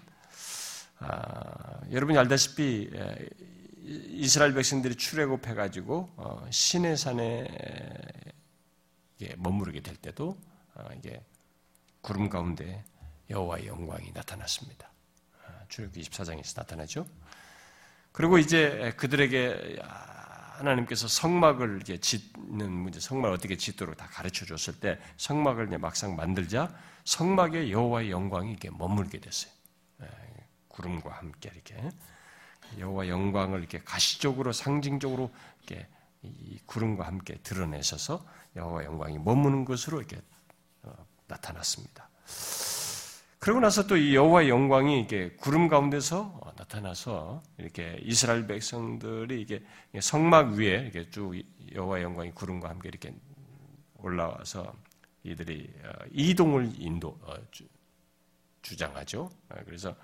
아, 1.00 1.80
여러분이 1.90 2.16
알다시피 2.16 2.90
이스라엘 3.84 4.54
백성들이 4.54 4.96
출애굽해 4.96 5.54
가지고 5.54 6.10
어, 6.16 6.46
신의 6.50 6.96
산에 6.96 7.46
머무르게 9.36 9.80
될 9.80 9.94
때도 9.96 10.38
어, 10.74 10.88
이게 10.96 11.22
구름 12.00 12.30
가운데 12.30 12.82
여호와의 13.28 13.66
영광이 13.66 14.12
나타났습니다. 14.12 14.90
아, 15.44 15.64
출애굽 15.68 15.96
24장에서 15.96 16.56
나타나죠. 16.56 17.06
그리고 18.12 18.38
이제 18.38 18.94
그들에게 18.96 19.80
하나님께서 19.82 21.08
성막을 21.08 21.76
이렇게 21.76 21.98
짓는 21.98 22.70
문제, 22.70 23.00
성막을 23.00 23.34
어떻게 23.34 23.56
짓도록 23.56 23.96
다 23.96 24.06
가르쳐 24.06 24.46
줬을 24.46 24.80
때 24.80 24.98
성막을 25.18 25.66
이제 25.66 25.76
막상 25.76 26.16
만들자 26.16 26.74
성막에 27.04 27.70
여호와의 27.70 28.10
영광이 28.10 28.52
이렇게 28.52 28.70
머물게 28.70 29.20
됐어요. 29.20 29.52
구름과 30.68 31.10
함께 31.10 31.50
이렇게 31.52 31.76
여호와 32.78 33.08
영광을 33.08 33.60
이렇게 33.60 33.80
가시적으로 33.84 34.52
상징적으로 34.52 35.30
이렇게 35.62 35.86
이 36.22 36.58
구름과 36.66 37.06
함께 37.06 37.38
드러내셔서 37.42 38.24
여호와 38.56 38.84
영광이 38.84 39.18
머무는 39.18 39.64
것으로 39.64 39.98
이렇게 39.98 40.20
어, 40.82 40.92
나타났습니다. 41.26 42.08
그러고 43.38 43.60
나서 43.60 43.86
또 43.86 43.98
이 43.98 44.14
여호와의 44.14 44.48
영광이 44.48 45.00
이렇게 45.00 45.36
구름 45.36 45.68
가운데서 45.68 46.40
어, 46.40 46.52
나타나서 46.56 47.42
이렇게 47.58 47.98
이스라엘 48.02 48.46
백성들이 48.46 49.42
이게 49.42 49.62
성막 50.00 50.54
위에 50.54 50.88
이렇게 50.90 51.10
쭉 51.10 51.34
여호와 51.74 52.00
영광이 52.00 52.30
구름과 52.32 52.70
함께 52.70 52.88
이렇게 52.88 53.14
올라와서 53.98 54.72
이들이 55.24 55.70
어, 55.84 55.92
이동을 56.12 56.72
인도 56.78 57.18
어, 57.20 57.34
주장하죠. 58.62 59.30
어, 59.50 59.54
그래서 59.66 59.94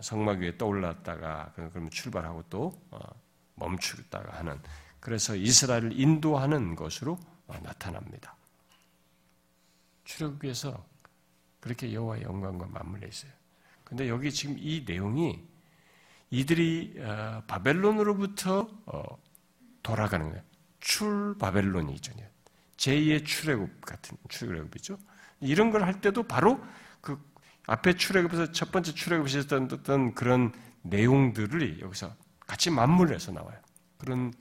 성막 0.00 0.38
위에 0.38 0.56
떠올랐다가 0.58 1.52
그러면 1.54 1.90
출발하고 1.90 2.44
또 2.50 2.72
멈추다가 3.54 4.38
하는 4.38 4.60
그래서 5.00 5.34
이스라엘을 5.36 5.98
인도하는 5.98 6.76
것으로 6.76 7.18
나타납니다. 7.62 8.36
출애굽에서 10.04 10.84
그렇게 11.60 11.92
여호와의 11.92 12.22
영광과 12.22 12.66
맞물려 12.66 13.06
있어요. 13.08 13.32
근데 13.84 14.08
여기 14.08 14.32
지금 14.32 14.56
이 14.58 14.84
내용이 14.86 15.44
이들이 16.30 17.00
바벨론으로부터 17.46 18.68
돌아가는 19.82 20.28
거예요. 20.28 20.42
출 20.80 21.36
바벨론이죠. 21.38 22.12
제2의 22.76 23.24
출애굽 23.24 23.80
같은 23.80 24.16
출애굽이죠. 24.28 24.98
이런 25.40 25.70
걸 25.70 25.82
할 25.82 26.00
때도 26.00 26.24
바로 26.24 26.60
그 27.00 27.18
앞에 27.66 27.94
출애굽에서 27.94 28.52
첫 28.52 28.70
번째 28.70 28.94
출애굽에서 28.94 29.38
있었던 29.40 30.14
그런 30.14 30.52
내용들을 30.82 31.80
여기서 31.80 32.14
같이 32.46 32.70
맞물려서 32.70 33.32
나와요. 33.32 33.58
그런 33.98 34.32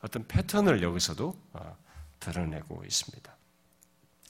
어떤 0.00 0.26
패턴을 0.26 0.82
여기서도 0.82 1.40
어, 1.52 1.76
드러내고 2.18 2.82
있습니다. 2.84 3.36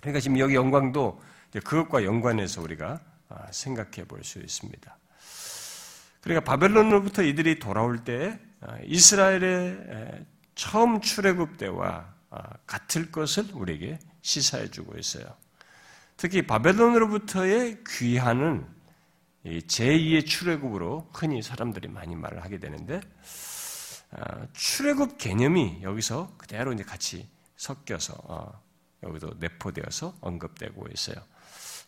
그러니까 0.01 0.21
지금 0.21 0.39
여기 0.39 0.55
영광도 0.55 1.23
그것과 1.65 2.05
연관해서 2.05 2.61
우리가 2.61 3.01
어, 3.29 3.47
생각해 3.51 4.05
볼 4.07 4.23
수 4.23 4.39
있습니다. 4.39 4.99
그러니까 6.21 6.45
바벨론으로부터 6.45 7.23
이들이 7.23 7.59
돌아올 7.59 8.05
때 8.05 8.39
어, 8.61 8.77
이스라엘의 8.85 10.27
처음 10.55 11.01
출애굽 11.01 11.57
때와 11.57 12.13
같을 12.67 13.11
것을 13.11 13.47
우리에게 13.53 13.99
시사해 14.21 14.71
주고 14.71 14.99
있어요. 14.99 15.25
특히 16.17 16.43
바벨론으로부터의 16.47 17.79
귀환은 17.87 18.67
제2의 19.45 20.27
출애굽으로 20.27 21.09
흔히 21.13 21.43
사람들이 21.43 21.89
많이 21.89 22.15
말을 22.15 22.45
하게 22.45 22.59
되는데 22.59 23.01
아, 24.13 24.47
출애굽 24.53 25.19
개념이 25.19 25.81
여기서 25.83 26.35
그대로 26.37 26.73
이제 26.73 26.85
같이 26.85 27.29
섞여서 27.57 28.15
어, 28.25 28.63
여기도 29.03 29.33
내포되어서 29.39 30.17
언급되고 30.21 30.87
있어요. 30.93 31.17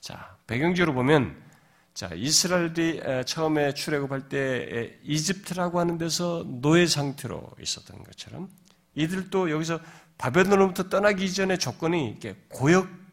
자 0.01 0.37
배경지로 0.47 0.95
보면 0.95 1.37
자 1.93 2.11
이스라엘이 2.13 3.25
처음에 3.27 3.75
출애굽할 3.75 4.29
때 4.29 4.99
이집트라고 5.05 5.79
하는 5.79 5.97
데서 5.97 6.45
노예 6.47 6.87
상태로 6.87 7.53
있었던 7.61 8.03
것처럼 8.03 8.49
이들도 8.95 9.51
여기서 9.51 9.81
바벨론으로부터 10.19 10.89
떠나기 10.89 11.33
전에 11.33 11.57
조건이 11.57 12.11
이렇게 12.11 12.37
고역 12.49 13.04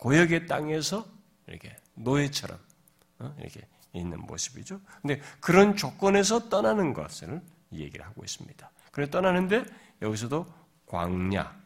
고역의 0.00 0.46
땅에서 0.46 1.06
이렇게 1.46 1.76
노예처럼 1.94 2.58
어, 3.18 3.34
이렇게 3.38 3.60
있는 3.92 4.18
모습이죠. 4.20 4.80
근데 5.02 5.20
그런 5.40 5.76
조건에서 5.76 6.48
떠나는 6.48 6.94
것을 6.94 7.42
얘기를 7.72 8.04
하고 8.04 8.24
있습니다. 8.24 8.70
그래 8.92 9.10
떠나는데 9.10 9.64
여기서도 10.00 10.46
광야. 10.86 11.60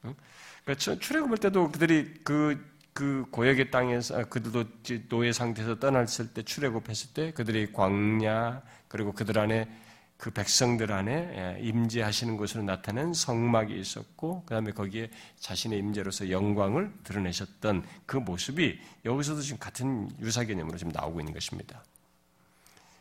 그러니까 0.00 0.96
출애굽할 0.98 1.38
때도 1.38 1.70
그들이 1.70 2.22
그, 2.24 2.74
그 2.92 3.24
고역의 3.30 3.70
땅에서 3.70 4.18
아, 4.18 4.24
그들도 4.24 4.64
노예 5.08 5.32
상태에서 5.32 5.78
떠났을 5.78 6.34
때 6.34 6.42
출애굽했을 6.42 7.14
때 7.14 7.32
그들이 7.32 7.72
광야 7.72 8.62
그리고 8.88 9.12
그들 9.12 9.38
안에 9.38 9.68
그 10.16 10.30
백성들 10.30 10.92
안에 10.92 11.12
예, 11.12 11.60
임재하시는 11.60 12.36
것으로 12.36 12.62
나타낸 12.62 13.12
성막이 13.12 13.78
있었고 13.78 14.44
그 14.46 14.50
다음에 14.50 14.72
거기에 14.72 15.10
자신의 15.38 15.78
임재로서 15.78 16.30
영광을 16.30 16.90
드러내셨던 17.04 17.84
그 18.06 18.16
모습이 18.16 18.80
여기서도 19.04 19.42
지금 19.42 19.58
같은 19.58 20.08
유사 20.20 20.44
개념으로 20.44 20.78
지금 20.78 20.92
나오고 20.92 21.20
있는 21.20 21.34
것입니다. 21.34 21.82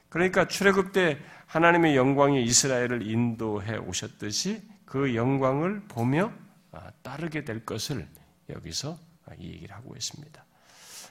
그러니까 0.10 0.48
출애굽 0.48 0.92
때 0.92 1.18
하나님의 1.48 1.96
영광이 1.96 2.44
이스라엘을 2.44 3.10
인도해 3.10 3.78
오셨듯이 3.78 4.62
그 4.86 5.16
영광을 5.16 5.82
보며 5.88 6.32
아, 6.72 6.92
따르게 7.02 7.46
될 7.46 7.66
것을 7.66 8.08
여기서 8.50 8.98
이 9.40 9.48
얘기를 9.48 9.76
하고 9.76 9.96
있습니다. 9.96 10.46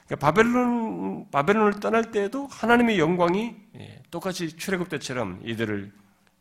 그러니까 0.05 0.27
바벨론 0.27 1.29
바벨론을 1.31 1.79
떠날 1.79 2.11
때에도 2.11 2.47
하나님의 2.47 2.99
영광이 2.99 3.55
예, 3.77 4.03
똑같이 4.11 4.55
출애굽 4.55 4.89
때처럼 4.89 5.41
이들을 5.43 5.91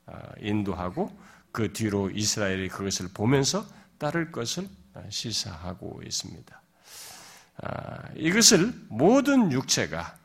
아, 0.06 0.20
인도하고 0.38 1.10
그 1.50 1.72
뒤로 1.72 2.10
이스라엘이 2.10 2.68
그것을 2.68 3.08
보면서 3.14 3.66
따를 3.98 4.30
것을 4.30 4.68
아, 4.92 5.02
시사하고 5.08 6.00
있습니다. 6.04 6.60
이것을 8.16 8.72
모든 8.88 9.52
육체가 9.52 10.16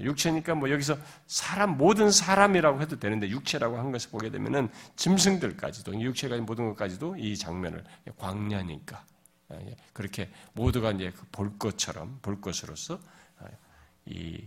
육체니까 0.00 0.54
뭐 0.54 0.70
여기서 0.70 0.96
사람 1.26 1.76
모든 1.76 2.10
사람이라고 2.10 2.80
해도 2.80 2.98
되는데 2.98 3.28
육체라고 3.28 3.76
한 3.78 3.92
것을 3.92 4.10
보게 4.10 4.30
되면은 4.30 4.70
짐승들까지도 4.96 6.00
육체가 6.00 6.38
모든 6.38 6.66
것까지도 6.68 7.16
이 7.18 7.36
장면을 7.36 7.84
광야니까 8.16 8.96
예, 8.96 9.19
그렇게 9.92 10.30
모두가 10.52 10.92
이제 10.92 11.10
그볼 11.10 11.58
것처럼 11.58 12.18
볼 12.22 12.40
것으로서 12.40 13.00
아, 13.38 13.46
이 14.06 14.46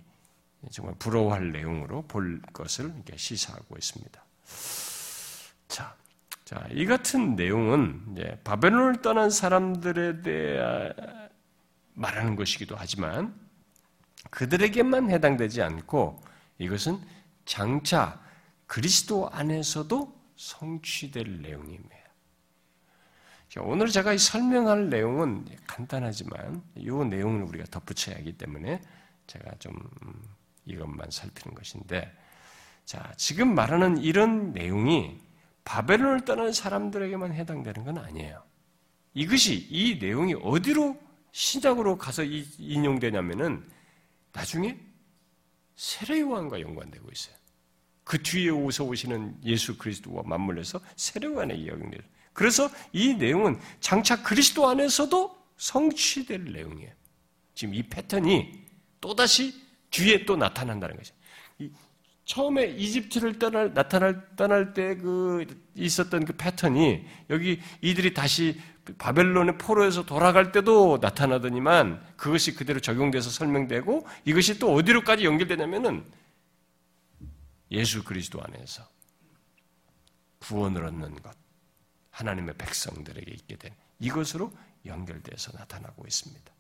정말 0.72 0.96
부러워할 0.96 1.52
내용으로 1.52 2.04
볼 2.04 2.42
것을 2.54 2.86
이렇게 2.86 3.18
시사하고 3.18 3.76
있습니다. 3.78 4.24
자, 5.68 5.96
자, 6.46 6.68
이 6.72 6.86
같은 6.86 7.36
내용은 7.36 8.16
바벨론을 8.44 9.02
떠난 9.02 9.30
사람들에 9.30 10.22
대해 10.22 10.94
말하는 11.94 12.36
것이기도 12.36 12.76
하지만 12.78 13.34
그들에게만 14.30 15.10
해당되지 15.12 15.62
않고 15.62 16.24
이것은 16.60 17.00
장차 17.46 18.22
그리스도 18.68 19.30
안에서도 19.30 20.22
성취될 20.36 21.42
내용입니다. 21.42 22.03
오늘 23.62 23.88
제가 23.88 24.18
설명할 24.18 24.90
내용은 24.90 25.46
간단하지만 25.68 26.64
이 26.76 26.90
내용을 26.90 27.44
우리가 27.44 27.66
덧붙여야 27.70 28.16
하기 28.18 28.34
때문에 28.34 28.82
제가 29.28 29.52
좀 29.60 29.74
이것만 30.66 31.12
살피는 31.12 31.56
것인데, 31.56 32.12
자, 32.86 33.14
지금 33.18 33.54
말하는 33.54 33.98
이런 33.98 34.54
내용이 34.54 35.20
바벨론을 35.66 36.26
떠난 36.26 36.52
사람들에게만 36.52 37.34
해당되는 37.34 37.84
건 37.84 37.98
아니에요. 37.98 38.44
이것이, 39.14 39.68
이 39.70 40.00
내용이 40.00 40.34
어디로 40.42 41.00
신작으로 41.32 41.98
가서 41.98 42.24
인용되냐면은 42.24 43.64
나중에 44.32 44.78
세례요한과 45.76 46.62
연관되고 46.62 47.10
있어요. 47.12 47.36
그 48.04 48.22
뒤에 48.22 48.50
오서 48.50 48.84
오시는 48.84 49.40
예수 49.46 49.78
그리스도와 49.78 50.24
맞물려서 50.26 50.82
세례요한의 50.96 51.60
이야기입니다. 51.60 52.04
그래서 52.34 52.70
이 52.92 53.14
내용은 53.14 53.60
장차 53.80 54.22
그리스도 54.22 54.68
안에서도 54.68 55.36
성취될 55.58 56.52
내용이에요. 56.52 56.92
지금 57.54 57.76
이 57.76 57.84
패턴이 57.84 58.64
또다시 59.00 59.54
뒤에 59.92 60.26
또 60.26 60.36
나타난다는 60.36 60.98
거죠. 60.98 61.14
처음에 62.26 62.68
이집트를 62.68 63.38
떠날, 63.38 63.74
나타날, 63.74 64.36
떠날 64.36 64.74
때 64.74 64.96
그, 64.96 65.46
있었던 65.76 66.26
그 66.26 66.34
패턴이 66.34 67.06
여기 67.30 67.60
이들이 67.82 68.14
다시 68.14 68.60
바벨론의 68.98 69.58
포로에서 69.58 70.06
돌아갈 70.06 70.52
때도 70.52 71.00
나타나더니만 71.02 72.02
그것이 72.16 72.56
그대로 72.56 72.80
적용돼서 72.80 73.30
설명되고 73.30 74.08
이것이 74.26 74.58
또 74.58 74.74
어디로까지 74.74 75.26
연결되냐면은 75.26 76.06
예수 77.72 78.04
그리스도 78.04 78.42
안에서 78.42 78.88
구원을 80.40 80.86
얻는 80.86 81.22
것. 81.22 81.36
하나님의 82.14 82.56
백성들에게 82.58 83.30
있게 83.32 83.58
된 83.58 83.74
이것으로 84.00 84.52
연결돼서 84.86 85.52
나타나고 85.58 86.06
있습니다. 86.06 86.54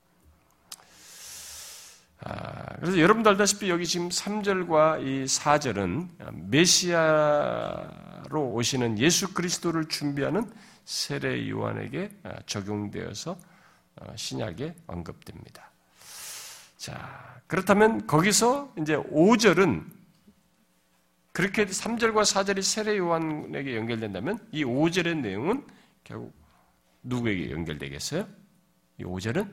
아, 2.25 2.77
그래서 2.77 2.97
여러분도 2.99 3.31
알다시피 3.31 3.69
여기 3.69 3.85
지금 3.85 4.07
3절과 4.09 5.05
이 5.05 5.25
4절은 5.25 6.47
메시아로 6.49 8.53
오시는 8.53 8.97
예수 8.99 9.33
그리스도를 9.33 9.89
준비하는 9.89 10.49
세례 10.85 11.49
요한에게 11.49 12.11
아, 12.23 12.35
적용되어서 12.45 13.37
어, 13.95 14.13
신약에 14.15 14.75
언급됩니다. 14.87 15.69
자, 16.77 17.41
그렇다면 17.47 18.07
거기서 18.07 18.73
이제 18.79 18.95
5절은 18.95 19.83
그렇게 21.33 21.65
3절과 21.65 22.21
4절이 22.21 22.61
세례 22.61 22.95
요한에게 22.97 23.75
연결된다면 23.75 24.37
이 24.51 24.63
5절의 24.63 25.19
내용은 25.19 25.65
결국 26.03 26.31
누구에게 27.01 27.49
연결되겠어요? 27.49 28.27
이 28.99 29.03
5절은? 29.03 29.51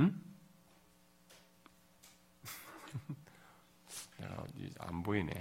음? 0.00 0.22
보이네. 5.02 5.32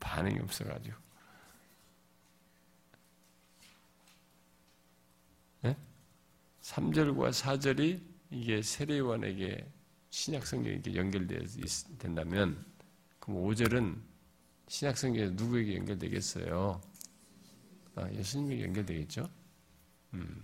반응이 0.00 0.40
없어가지고. 0.40 0.96
네? 5.60 5.76
3절과 6.62 7.30
4절이 7.30 8.00
이게 8.30 8.62
세례요한에게 8.62 9.70
신약 10.08 10.46
성경에 10.46 10.80
연결된다면 10.94 12.71
그럼 13.32 13.44
5절은 13.44 13.98
신약 14.68 14.98
성경에 14.98 15.30
누구에게 15.30 15.76
연결되겠어요? 15.76 16.80
아, 17.94 18.10
예수님에게 18.12 18.64
연결되겠죠? 18.64 19.28
음. 20.12 20.42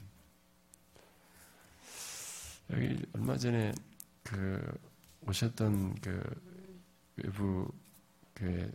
여기 2.71 3.05
얼마 3.13 3.37
전에 3.37 3.75
그 4.23 4.79
오셨던 5.27 5.97
그 5.97 6.23
외부 7.17 7.71
그 8.33 8.71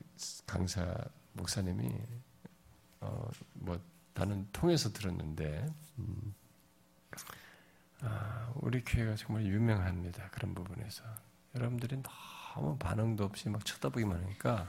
강사 0.46 0.96
목사님이 1.34 1.90
어뭐 3.00 3.80
다른 4.14 4.48
통해서 4.52 4.92
들었는데 4.92 5.66
음, 6.00 6.34
아, 8.02 8.52
우리 8.58 8.84
교회가 8.84 9.16
정말 9.16 9.46
유명합니다 9.46 10.30
그런 10.30 10.54
부분에서 10.54 11.04
여러분들이 11.56 12.02
너무 12.54 12.78
반응도 12.78 13.24
없이 13.26 13.50
막 13.50 13.66
쳐다보기만 13.66 14.24
하니까 14.24 14.68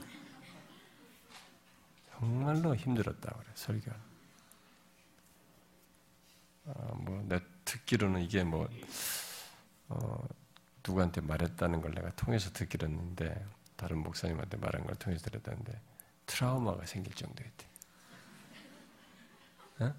정말로 2.09 2.75
힘들었다 2.75 3.31
그래 3.37 3.47
설교. 3.53 3.91
아, 6.67 6.93
뭐내 6.95 7.39
듣기로는 7.63 8.21
이게 8.21 8.43
뭐 8.43 8.67
어, 9.89 10.27
누구한테 10.85 11.21
말했다는 11.21 11.81
걸 11.81 11.93
내가 11.93 12.09
통해서 12.15 12.49
듣기로 12.51 12.87
했는데 12.87 13.45
다른 13.75 13.99
목사님한테 13.99 14.57
말한 14.57 14.85
걸 14.85 14.95
통해서 14.95 15.25
들었다는데 15.25 15.79
트라우마가 16.25 16.85
생길 16.87 17.13
정도였대. 17.13 17.67
어? 19.81 19.93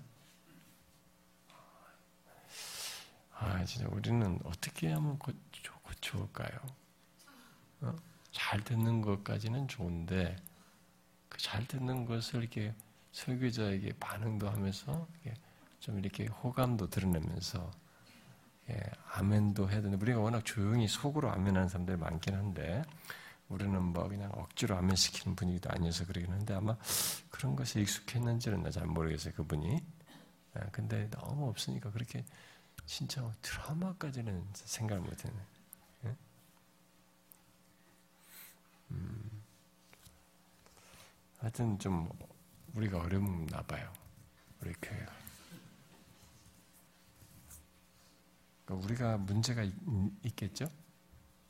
아 3.35 3.64
진짜 3.64 3.87
우리는 3.92 4.40
어떻게 4.44 4.90
하면 4.90 5.18
고쳐, 5.20 5.72
고쳐올까요? 5.83 6.86
어? 7.81 7.95
잘 8.33 8.62
듣는 8.65 9.01
것까지는 9.03 9.69
좋은데 9.69 10.37
그 11.29 11.39
잘 11.39 11.67
듣는 11.69 12.07
것을 12.07 12.41
이렇게 12.43 12.75
설교자에게 13.12 13.95
반응도 14.01 14.49
하면서 14.51 15.09
좀 15.81 15.99
이렇게 15.99 16.27
호감도 16.27 16.91
드러내면서 16.91 17.71
예, 18.71 18.81
아멘도 19.12 19.71
해야 19.71 19.81
되는데 19.81 20.03
우리가 20.03 20.21
워낙 20.21 20.45
조용히 20.45 20.89
속으로 20.89 21.31
아멘하는 21.31 21.69
사람들이 21.69 21.97
많긴 21.97 22.35
한데 22.35 22.83
우리는 23.49 23.83
뭐 23.83 24.09
그냥 24.09 24.31
억지로 24.35 24.77
아멘 24.77 24.97
시키는 24.97 25.37
분위기도 25.37 25.71
아니어서 25.71 26.07
그러긴 26.07 26.33
한데 26.33 26.55
아마 26.55 26.77
그런 27.31 27.57
것에 27.57 27.81
익숙했는지는 27.83 28.62
나 28.62 28.71
잘 28.71 28.87
모르겠어요 28.87 29.35
그분이. 29.35 29.81
예, 30.59 30.61
근데 30.73 31.09
너무 31.11 31.49
없으니까 31.51 31.91
그렇게 31.93 32.25
진짜 32.87 33.31
트라우마까지는 33.43 34.45
생각을 34.55 35.03
못했네. 35.03 35.39
예? 36.07 36.17
음. 38.90 39.42
하여튼 41.38 41.79
좀 41.79 42.09
우리가 42.75 42.99
어렵나 42.99 43.62
봐요. 43.62 43.92
우리 44.61 44.72
교회가. 44.81 45.12
그러니까 48.64 48.87
우리가 48.87 49.16
문제가 49.18 49.62
있, 49.62 49.72
겠죠 50.35 50.68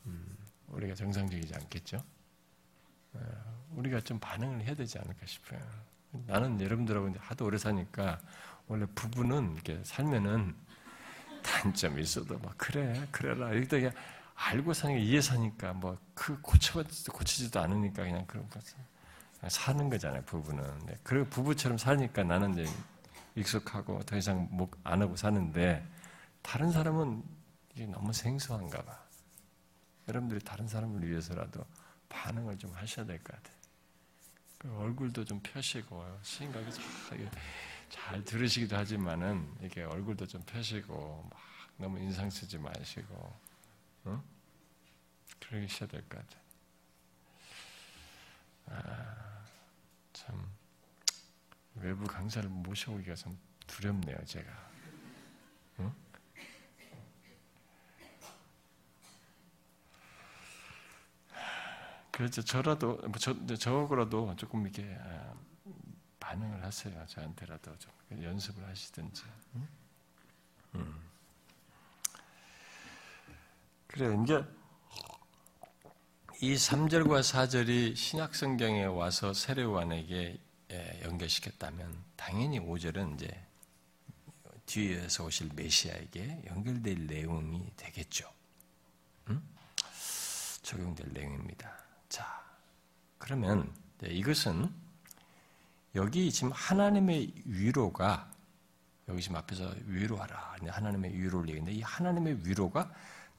음, 0.05 0.37
우리가 0.69 0.95
정상적이지 0.95 1.55
않겠죠? 1.55 2.03
어, 3.15 3.67
우리가 3.71 4.01
좀 4.01 4.19
반응을 4.21 4.63
해야 4.63 4.75
되지 4.75 4.99
않을까 4.99 5.25
싶어요. 5.27 5.61
나는 6.27 6.61
여러분들하고 6.61 7.13
하도 7.19 7.47
오래 7.47 7.59
사니까 7.59 8.21
원래 8.69 8.87
부부는 8.95 9.55
이렇게 9.55 9.83
살면은 9.85 10.55
단점이 11.43 12.03
있어도 12.03 12.39
막 12.39 12.55
그래 12.59 13.07
그래라 13.11 13.53
이렇게 13.53 13.91
알고 14.37 14.73
사니까 14.75 15.01
이해 15.01 15.21
사니까 15.21 15.73
뭐 15.75 15.99
그 16.15 16.41
고쳐지도 16.41 17.13
고치지도 17.13 17.61
않으니까 17.61 18.03
그냥 18.05 18.25
그런 18.27 18.49
거 18.49 18.59
사는 19.49 19.91
거잖아요 19.91 20.23
부부는. 20.25 20.87
네, 20.87 20.97
그리고 21.03 21.27
부부처럼 21.29 21.79
사니까 21.79 22.25
나는 22.25 22.53
이제 22.55 22.67
익숙하고 23.35 24.03
더 24.05 24.17
이상 24.17 24.49
목안 24.51 25.03
하고 25.03 25.15
사는데 25.17 25.87
다른 26.43 26.73
사람은 26.73 27.23
이게 27.75 27.87
너무 27.87 28.13
생소한가 28.13 28.83
봐. 28.83 28.99
여러분들이 30.09 30.41
다른 30.43 30.67
사람을 30.67 31.07
위해서라도 31.07 31.65
반응을 32.09 32.59
좀 32.59 32.73
하셔야 32.75 33.05
될 33.05 33.19
것 33.23 33.35
같아요. 33.37 33.57
그 34.59 34.75
얼굴도 34.79 35.25
좀 35.25 35.41
펴시고, 35.43 36.05
생각이 36.23 36.71
잘, 36.73 37.31
잘 37.91 38.25
들으시기도 38.25 38.77
하지만은, 38.77 39.47
이게 39.61 39.83
얼굴도 39.83 40.27
좀 40.27 40.41
펴시고, 40.47 41.29
막 41.31 41.39
너무 41.77 41.99
인상 41.99 42.31
쓰지 42.31 42.59
마시고, 42.59 43.39
응? 44.07 44.23
그러셔야 45.41 45.89
될것 45.89 46.09
같아요. 46.09 46.47
아, 48.69 49.45
참, 50.13 50.51
외부 51.77 52.05
강사를 52.05 52.49
모셔오기가 52.49 53.15
좀 53.15 53.39
두렵네요, 53.67 54.17
제가. 54.25 54.51
응? 55.81 55.93
그렇죠. 62.11 62.43
저라도 62.43 62.97
뭐저 63.09 63.35
저거라도 63.57 64.35
조금 64.37 64.63
이렇게 64.63 64.97
아, 65.01 65.35
반응을 66.19 66.65
하세요. 66.65 67.05
저한테라도 67.07 67.77
좀 67.79 67.93
연습을 68.23 68.67
하시든지. 68.67 69.23
응? 69.57 69.69
음. 70.77 71.06
그래 73.97 74.15
이제 74.23 74.45
이 76.43 76.55
3절과 76.55 77.21
4절이 77.21 77.97
신약 77.97 78.35
성경에 78.35 78.85
와서 78.85 79.33
세례요한에게 79.33 80.39
예, 80.73 81.01
연결시켰다면 81.03 81.97
당연히 82.15 82.61
5절은 82.61 83.15
이제 83.15 83.43
뒤에서 84.67 85.25
오실 85.25 85.49
메시아에게 85.55 86.43
연결될 86.47 87.07
내용이 87.07 87.73
되겠죠. 87.79 88.31
응? 89.31 89.41
적용될 90.61 91.15
내용입니다. 91.15 91.73
자, 92.11 92.45
그러면 93.17 93.73
이것은 94.03 94.71
여기 95.95 96.31
지금 96.31 96.53
하나님의 96.53 97.33
위로가 97.47 98.31
여기 99.09 99.23
지금 99.23 99.37
앞에서 99.37 99.75
위로하라. 99.87 100.57
하나님의 100.69 101.15
위로를 101.15 101.49
얘기했는데 101.49 101.79
이 101.79 101.81
하나님의 101.81 102.47
위로가 102.47 102.93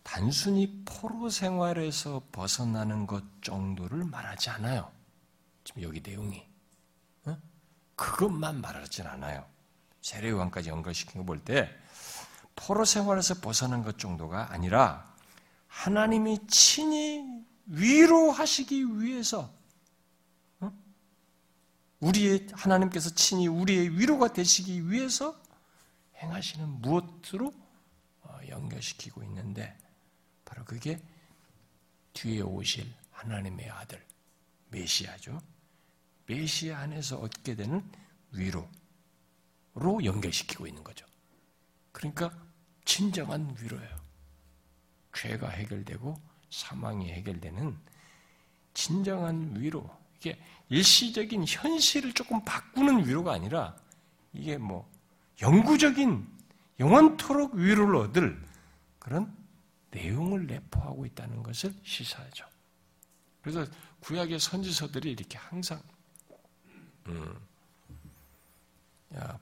단순히 0.07 0.83
포로 0.85 1.29
생활에서 1.29 2.21
벗어나는 2.31 3.07
것 3.07 3.23
정도를 3.41 4.05
말하지 4.05 4.49
않아요. 4.51 4.89
지금 5.65 5.81
여기 5.81 6.01
내용이. 6.01 6.47
어? 7.25 7.37
그것만 7.97 8.61
말하진 8.61 9.05
않아요. 9.05 9.45
세례요한까지 10.01 10.69
연결시킨 10.69 11.19
거 11.19 11.25
볼 11.25 11.43
때 11.43 11.69
포로 12.55 12.85
생활에서 12.85 13.35
벗어난 13.41 13.83
것 13.83 13.99
정도가 13.99 14.53
아니라 14.53 15.13
하나님이 15.67 16.47
친히 16.47 17.43
위로하시기 17.65 19.01
위해서 19.01 19.53
어? 20.61 20.71
우리의 21.99 22.47
하나님께서 22.53 23.09
친히 23.09 23.47
우리의 23.47 23.99
위로가 23.99 24.29
되시기 24.31 24.89
위해서 24.89 25.35
행하시는 26.15 26.81
무엇으로 26.81 27.51
어, 28.21 28.39
연결시키고 28.47 29.21
있는데 29.23 29.77
바로 30.57 30.65
그게 30.65 30.99
뒤에 32.13 32.41
오실 32.41 32.91
하나님의 33.11 33.69
아들 33.69 34.03
메시아죠. 34.69 35.39
메시아 36.25 36.79
안에서 36.79 37.17
얻게 37.19 37.55
되는 37.55 37.83
위로로 38.31 38.67
연결시키고 40.03 40.67
있는 40.67 40.83
거죠. 40.83 41.05
그러니까 41.91 42.31
진정한 42.85 43.55
위로예요. 43.59 43.97
죄가 45.13 45.49
해결되고 45.49 46.19
사망이 46.49 47.11
해결되는 47.11 47.77
진정한 48.73 49.55
위로. 49.59 49.89
이게 50.17 50.39
일시적인 50.69 51.45
현실을 51.47 52.13
조금 52.13 52.43
바꾸는 52.43 53.07
위로가 53.07 53.33
아니라 53.33 53.75
이게 54.33 54.57
뭐 54.57 54.89
영구적인 55.41 56.27
영원토록 56.79 57.55
위로를 57.55 57.95
얻을 57.95 58.43
그런 58.99 59.36
내용을 59.97 60.47
내포하고 60.47 61.05
있다는 61.05 61.43
것을 61.43 61.73
시사하죠. 61.83 62.45
그래서 63.41 63.65
구약의 64.01 64.39
선지서들이 64.39 65.11
이렇게 65.11 65.37
항상 65.37 65.81
음, 67.07 67.39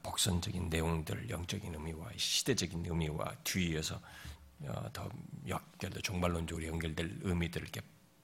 복선적인 0.04 0.70
내용들, 0.70 1.30
영적인 1.30 1.74
의미와 1.74 2.12
시대적인 2.16 2.86
의미와 2.86 3.36
뒤에서 3.44 4.00
어, 4.62 4.90
더 4.94 5.10
연결돼 5.48 6.02
종말론적으로 6.02 6.66
연결될 6.66 7.20
의미들을 7.24 7.68
이렇게 7.68 7.82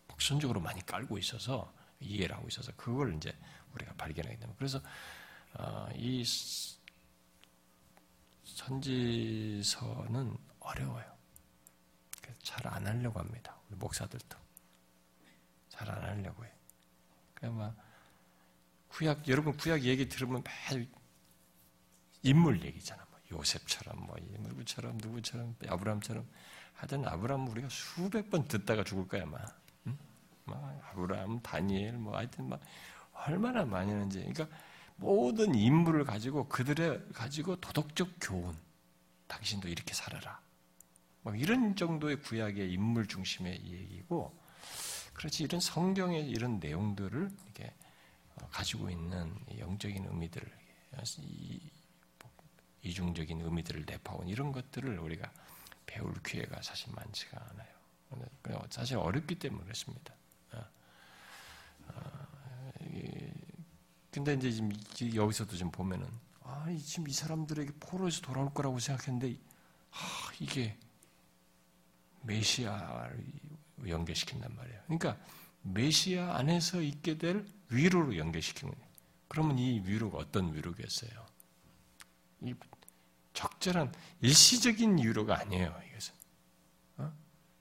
복선적으로 0.07 0.61
많이 0.61 0.85
깔고 0.85 1.17
있어서 1.17 1.73
이해를 1.99 2.35
하고 2.35 2.47
있어서 2.47 2.71
그걸 2.77 3.15
이제 3.15 3.35
우리가 3.73 3.93
발견하게 3.93 4.37
됩니다. 4.37 4.55
그래서 4.57 4.81
어, 5.55 5.89
이 5.95 6.23
선지서는 8.45 10.37
어려워요. 10.59 11.10
잘 12.43 12.67
안 12.67 12.87
하려고 12.87 13.19
합니다. 13.19 13.55
우리 13.69 13.77
목사들도 13.77 14.37
잘 15.69 15.89
안 15.89 16.01
하려고. 16.03 16.43
그냥 17.33 17.57
막 17.57 17.75
구약 18.89 19.27
여러분 19.27 19.55
구약 19.57 19.83
얘기 19.83 20.09
들으면 20.09 20.43
매일 20.43 20.89
인물 22.23 22.63
얘기잖아. 22.63 23.05
뭐 23.09 23.19
요셉처럼 23.31 24.05
뭐 24.05 24.15
누구처럼 24.19 24.97
누구처럼 24.97 25.55
아브라함처럼 25.67 26.27
하여튼 26.73 27.07
아브라함 27.07 27.47
우리가 27.47 27.69
수백 27.69 28.29
번 28.29 28.47
듣다가 28.47 28.83
죽을 28.83 29.07
거야 29.07 29.23
아마. 29.23 29.37
응? 29.87 29.97
막 30.45 30.81
아브라함, 30.91 31.41
다니엘 31.41 31.93
뭐 31.97 32.17
하여튼 32.17 32.49
막 32.49 32.59
얼마나 33.13 33.65
많이 33.65 33.91
하는지. 33.91 34.19
그러니까 34.19 34.47
모든 34.95 35.55
인물을 35.55 36.05
가지고 36.05 36.47
그들의 36.47 37.09
가지고 37.13 37.55
도덕적 37.57 38.09
교훈. 38.21 38.55
당신도 39.27 39.67
이렇게 39.69 39.93
살아라. 39.93 40.39
뭐 41.23 41.35
이런 41.35 41.75
정도의 41.75 42.21
구약의 42.21 42.71
인물 42.71 43.07
중심의 43.07 43.63
얘기고, 43.63 44.35
그렇지 45.13 45.43
이런 45.43 45.61
성경의 45.61 46.27
이런 46.29 46.59
내용들을 46.59 47.29
이렇게 47.43 47.73
어, 48.35 48.47
가지고 48.49 48.89
있는 48.89 49.35
영적인 49.57 50.05
의미들, 50.05 50.41
이중적인 52.83 53.41
의미들을 53.41 53.85
내파온 53.85 54.27
이런 54.27 54.51
것들을 54.51 54.97
우리가 54.97 55.31
배울 55.85 56.13
기회가 56.23 56.61
사실 56.61 56.91
많지가 56.93 57.49
않아요. 57.51 57.71
사실 58.69 58.97
어렵기 58.97 59.35
때문에 59.35 59.63
그렇습니다. 59.63 60.13
어, 60.53 60.65
어, 61.87 62.27
근데 64.11 64.33
이제 64.33 64.51
지금 64.51 64.71
여기서도 65.15 65.55
좀 65.55 65.71
보면은 65.71 66.07
아, 66.43 66.65
지금 66.83 67.07
이 67.07 67.13
사람들에게 67.13 67.73
포로에서 67.79 68.21
돌아올 68.21 68.53
거라고 68.53 68.79
생각했는데 68.79 69.39
아, 69.91 70.31
이게 70.39 70.77
메시아를 72.23 73.23
연결시킨단 73.87 74.55
말이에요. 74.55 74.81
그러니까 74.85 75.17
메시아 75.63 76.35
안에서 76.37 76.81
있게 76.81 77.17
될 77.17 77.45
위로로 77.69 78.17
연결시키는 78.17 78.73
거예요. 78.73 78.87
그러면 79.27 79.57
이 79.59 79.81
위로가 79.85 80.17
어떤 80.17 80.53
위로겠어요? 80.53 81.25
이 82.41 82.53
적절한 83.33 83.93
일시적인 84.21 84.97
위로가 84.97 85.39
아니에요. 85.39 85.81
이것은. 85.89 86.13
어? 86.97 87.13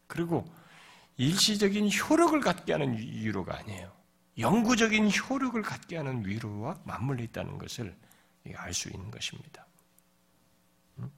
그리고 0.06 0.52
일시적인 1.16 1.90
효력을 1.92 2.40
갖게 2.40 2.72
하는 2.72 2.96
위로가 2.96 3.58
아니에요. 3.58 3.92
영구적인 4.38 5.11
효력을 5.11 5.61
갖게 5.62 5.96
하는 5.96 6.24
위로와 6.24 6.80
맞물려 6.84 7.22
있다는 7.24 7.58
것을 7.58 7.96
알 8.54 8.72
수 8.72 8.88
있는 8.88 9.11
것입니다. 9.11 9.66
음? 10.98 11.11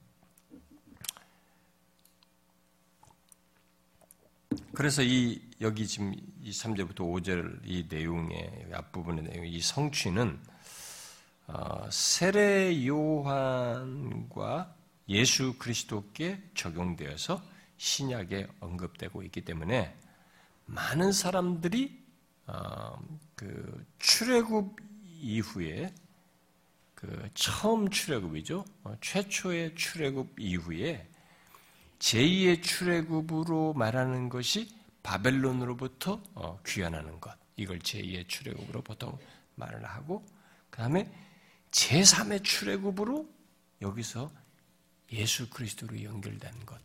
그래서 4.73 5.01
이 5.01 5.41
여기 5.61 5.87
지금 5.87 6.13
이 6.41 6.51
3절부터 6.51 6.97
5절 6.97 7.61
이 7.65 7.85
내용의 7.89 8.67
앞부분의 8.73 9.23
내용 9.23 9.45
이 9.45 9.61
성취는 9.61 10.39
어, 11.47 11.89
세례 11.91 12.85
요한과 12.87 14.75
예수 15.09 15.57
그리스도께 15.57 16.41
적용되어서 16.55 17.41
신약에 17.77 18.47
언급되고 18.59 19.23
있기 19.23 19.41
때문에 19.41 19.95
많은 20.65 21.11
사람들이 21.11 22.01
어, 22.47 22.97
그 23.35 23.85
출애굽 23.99 24.75
이후에 25.19 25.93
그 26.95 27.29
처음 27.33 27.89
출애굽이죠. 27.89 28.63
어, 28.83 28.95
최초의 29.01 29.75
출애굽 29.75 30.39
이후에 30.39 31.09
제2의 32.03 32.61
출애굽으로 32.61 33.73
말하는 33.75 34.27
것이 34.27 34.69
바벨론으로부터 35.03 36.21
어, 36.35 36.59
귀환하는 36.65 37.21
것. 37.21 37.33
이걸 37.55 37.79
제2의 37.79 38.27
출애굽으로 38.27 38.81
보통 38.81 39.17
말을 39.55 39.85
하고 39.85 40.25
그 40.69 40.79
다음에 40.79 41.09
제3의 41.71 42.43
출애굽으로 42.43 43.25
여기서 43.81 44.29
예수 45.13 45.49
그리스도로 45.49 46.03
연결된 46.03 46.65
것. 46.65 46.77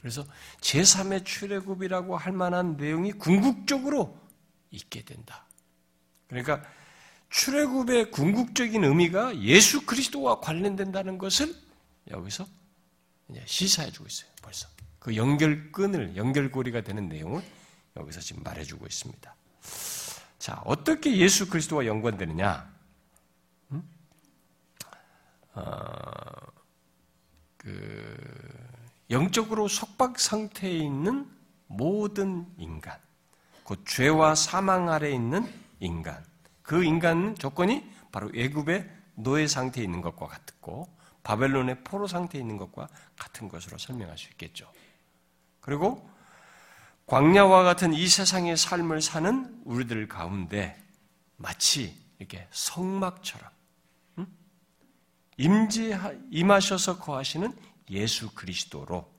그래서 0.00 0.24
제3의 0.60 1.26
출애굽이라고 1.26 2.16
할 2.16 2.32
만한 2.32 2.78
내용이 2.78 3.12
궁극적으로 3.12 4.18
있게 4.70 5.02
된다. 5.02 5.44
그러니까 6.28 6.62
출애굽의 7.28 8.10
궁극적인 8.10 8.84
의미가 8.84 9.38
예수 9.42 9.84
그리스도와 9.84 10.40
관련된다는 10.40 11.18
것을 11.18 11.54
여기서 12.10 12.46
시사해 13.44 13.90
주고 13.90 14.06
있어요. 14.06 14.35
벌써 14.46 14.68
그 15.00 15.16
연결끈을 15.16 16.16
연결고리가 16.16 16.82
되는 16.82 17.08
내용을 17.08 17.42
여기서 17.96 18.20
지금 18.20 18.44
말해주고 18.44 18.86
있습니다. 18.86 19.34
자, 20.38 20.62
어떻게 20.64 21.16
예수 21.16 21.48
그리스도와 21.48 21.84
연관되느냐? 21.86 22.72
음? 23.72 23.82
어, 25.54 25.64
그 27.56 28.16
영적으로 29.10 29.66
속박 29.66 30.20
상태에 30.20 30.70
있는 30.70 31.28
모든 31.66 32.46
인간, 32.56 32.96
곧 33.64 33.84
죄와 33.84 34.36
사망 34.36 34.90
아래 34.90 35.10
있는 35.10 35.52
인간. 35.80 36.24
그 36.62 36.84
인간 36.84 37.34
조건이 37.34 37.84
바로 38.12 38.30
애굽의 38.32 38.88
노예 39.16 39.48
상태에 39.48 39.82
있는 39.82 40.02
것과 40.02 40.28
같고 40.28 40.88
바벨론의 41.26 41.82
포로 41.82 42.06
상태에 42.06 42.40
있는 42.40 42.56
것과 42.56 42.86
같은 43.18 43.48
것으로 43.48 43.78
설명할 43.78 44.16
수 44.16 44.28
있겠죠. 44.30 44.70
그리고 45.60 46.08
광야와 47.06 47.64
같은 47.64 47.92
이 47.92 48.06
세상의 48.06 48.56
삶을 48.56 49.02
사는 49.02 49.60
우리들 49.64 50.06
가운데 50.06 50.80
마치 51.36 52.00
이렇게 52.20 52.46
성막처럼 52.52 53.50
임재 55.36 55.98
임하셔서 56.30 57.00
거하시는 57.00 57.52
예수 57.90 58.32
그리스도로 58.32 59.12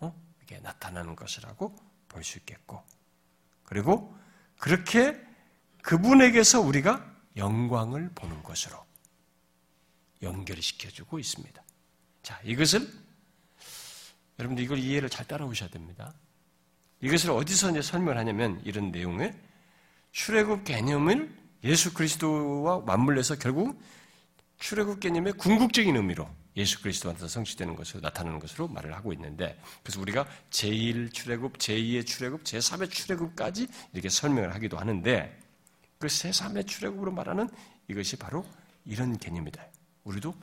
어? 0.00 0.14
이렇게 0.38 0.58
나타나는 0.60 1.16
것이라고 1.16 1.76
볼 2.08 2.24
수 2.24 2.38
있겠고 2.38 2.82
그리고 3.64 4.16
그렇게 4.58 5.20
그분에게서 5.82 6.60
우리가 6.62 7.04
영광을 7.36 8.10
보는 8.14 8.42
것으로 8.42 8.83
연결시켜주고 10.24 11.18
있습니다. 11.18 11.62
자, 12.22 12.40
이것을 12.44 12.88
여러분들 14.38 14.64
이걸 14.64 14.78
이해를 14.78 15.08
잘 15.08 15.26
따라오셔야 15.26 15.68
됩니다. 15.70 16.12
이것을 17.00 17.30
어디서 17.30 17.70
이제 17.70 17.82
설명을 17.82 18.16
하냐면 18.18 18.60
이런 18.64 18.90
내용을 18.90 19.34
출애굽 20.12 20.64
개념을 20.64 21.30
예수 21.64 21.94
그리스도와 21.94 22.80
맞물려서 22.80 23.36
결국 23.36 23.80
출애굽 24.58 25.00
개념의 25.00 25.34
궁극적인 25.34 25.96
의미로 25.96 26.28
예수 26.56 26.80
그리스도한테 26.82 27.26
성취되는 27.26 27.74
것으로 27.74 28.00
나타나는 28.00 28.38
것으로 28.38 28.68
말을 28.68 28.94
하고 28.94 29.12
있는데 29.12 29.60
그래서 29.82 30.00
우리가 30.00 30.26
제1 30.50 31.12
출애굽, 31.12 31.58
제2의 31.58 32.06
출애굽, 32.06 32.44
제3의 32.44 32.90
출애굽까지 32.90 33.66
이렇게 33.92 34.08
설명을 34.08 34.54
하기도 34.54 34.78
하는데 34.78 35.40
그 35.98 36.06
제3의 36.06 36.66
출애굽으로 36.66 37.12
말하는 37.12 37.48
이것이 37.88 38.16
바로 38.16 38.46
이런 38.84 39.18
개념이다. 39.18 39.64
우리도 40.04 40.34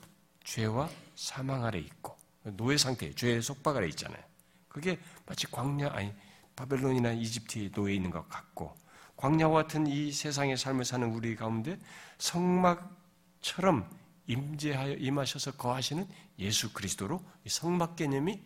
죄와 0.43 0.89
사망 1.15 1.63
아래 1.65 1.79
있고 1.79 2.17
노예 2.43 2.77
상태, 2.77 3.13
죄의 3.13 3.41
속박 3.41 3.77
아래 3.77 3.87
있잖아요. 3.87 4.21
그게 4.67 4.99
마치 5.25 5.47
광야 5.47 5.91
아니 5.91 6.13
바벨론이나 6.55 7.11
이집트에 7.13 7.71
노예 7.71 7.93
있는 7.93 8.09
것 8.09 8.27
같고 8.27 8.75
광야와 9.17 9.63
같은 9.63 9.85
이 9.87 10.11
세상의 10.11 10.57
삶을 10.57 10.85
사는 10.85 11.07
우리 11.11 11.35
가운데 11.35 11.79
성막처럼 12.17 13.87
임재하여 14.27 14.93
임하셔서 14.93 15.51
거하시는 15.53 16.07
예수 16.39 16.73
그리스도로 16.73 17.23
성막 17.47 17.95
개념이 17.95 18.41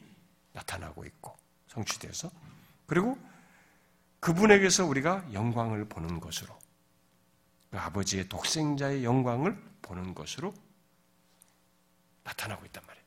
나타나고 0.52 1.06
있고 1.06 1.38
성취돼서 1.68 2.32
그리고 2.88 3.18
그분에게서 4.20 4.86
우리가 4.86 5.26
영광을 5.34 5.88
보는 5.88 6.20
것으로 6.20 6.58
그 7.70 7.78
아버지의 7.78 8.28
독생자의 8.28 9.04
영광을 9.04 9.62
보는 9.82 10.16
것으로 10.16 10.54
나타나고 12.26 12.66
있단 12.66 12.84
말이에요. 12.86 13.06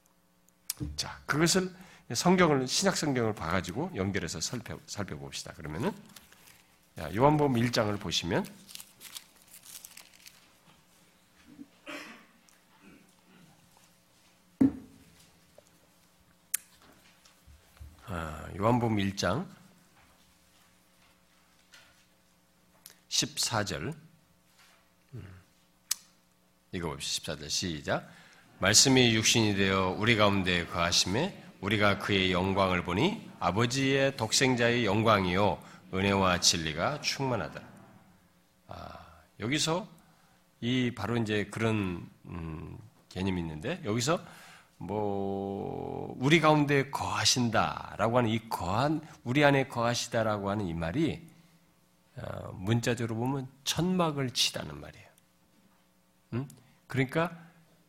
자, 0.97 1.21
그것을 1.27 1.75
성경을 2.15 2.67
신약 2.67 2.97
성경을 2.97 3.35
봐가지고 3.35 3.91
연결해서 3.95 4.41
살펴, 4.41 4.79
살펴봅시다. 4.87 5.53
그러면은 5.53 5.93
요한복음 7.15 7.61
1장을 7.61 8.01
보시면 8.01 8.47
요한복음 18.57 18.97
1장 18.97 19.47
14절. 23.09 23.95
읽어봅시다. 26.73 27.35
14절 27.35 27.51
시작. 27.51 28.18
말씀이 28.61 29.15
육신이 29.15 29.55
되어 29.55 29.95
우리 29.97 30.17
가운데 30.17 30.67
거하심에 30.67 31.45
우리가 31.61 32.01
그의 32.01 32.33
영광을 32.33 32.83
보니 32.83 33.31
아버지의 33.39 34.17
독생자의 34.17 34.85
영광이요 34.85 35.63
은혜와 35.95 36.41
진리가 36.41 37.01
충만하다. 37.01 37.61
아, 38.67 38.99
여기서 39.39 39.87
이 40.61 40.93
바로 40.93 41.17
이제 41.17 41.47
그런 41.53 42.05
음, 42.27 42.77
개념이 43.11 43.41
있는데 43.43 43.81
여기서 43.85 44.21
뭐 44.77 46.17
우리 46.19 46.41
가운데 46.41 46.91
거하신다라고 46.91 48.19
하는 48.19 48.29
이 48.29 48.49
거한 48.49 49.01
우리 49.23 49.45
안에 49.45 49.69
거하시다라고 49.69 50.51
하는 50.51 50.67
이 50.67 50.75
말이 50.75 51.23
어, 52.17 52.51
문자적으로 52.55 53.15
보면 53.15 53.47
천막을 53.63 54.31
치다는 54.33 54.81
말이에요. 54.81 55.07
음? 56.33 56.49
그러니까 56.89 57.48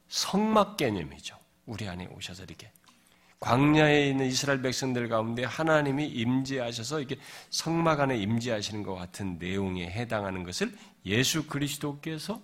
성막 0.09 0.77
개념이죠. 0.77 1.37
우리 1.65 1.87
안에 1.87 2.07
오셔서 2.07 2.43
이렇게 2.43 2.71
광야에 3.39 4.09
있는 4.09 4.25
이스라엘 4.25 4.61
백성들 4.61 5.07
가운데 5.07 5.45
하나님이 5.45 6.07
임재하셔서 6.07 6.99
이렇게 6.99 7.17
성막 7.51 8.01
안에 8.01 8.17
임재하시는 8.17 8.83
것 8.83 8.95
같은 8.95 9.37
내용에 9.37 9.89
해당하는 9.89 10.43
것을 10.43 10.77
예수 11.05 11.47
그리스도께서 11.47 12.41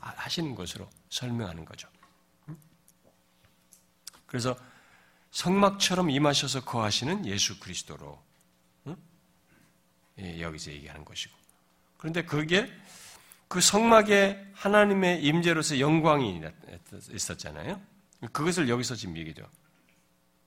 하시는 0.00 0.54
것으로 0.54 0.88
설명하는 1.10 1.64
거죠. 1.64 1.88
그래서 4.26 4.56
성막처럼 5.30 6.10
임하셔서 6.10 6.64
거하시는 6.64 7.26
예수 7.26 7.60
그리스도로 7.60 8.20
예, 10.18 10.40
여기서 10.40 10.72
얘기하는 10.72 11.04
것이고. 11.04 11.34
그런데 11.96 12.24
그게 12.24 12.70
그 13.52 13.60
성막에 13.60 14.52
하나님의 14.54 15.22
임재로서 15.24 15.78
영광이 15.78 16.40
있었잖아요. 17.10 17.78
그것을 18.32 18.70
여기서 18.70 18.94
지금 18.94 19.14
얘기죠. 19.18 19.46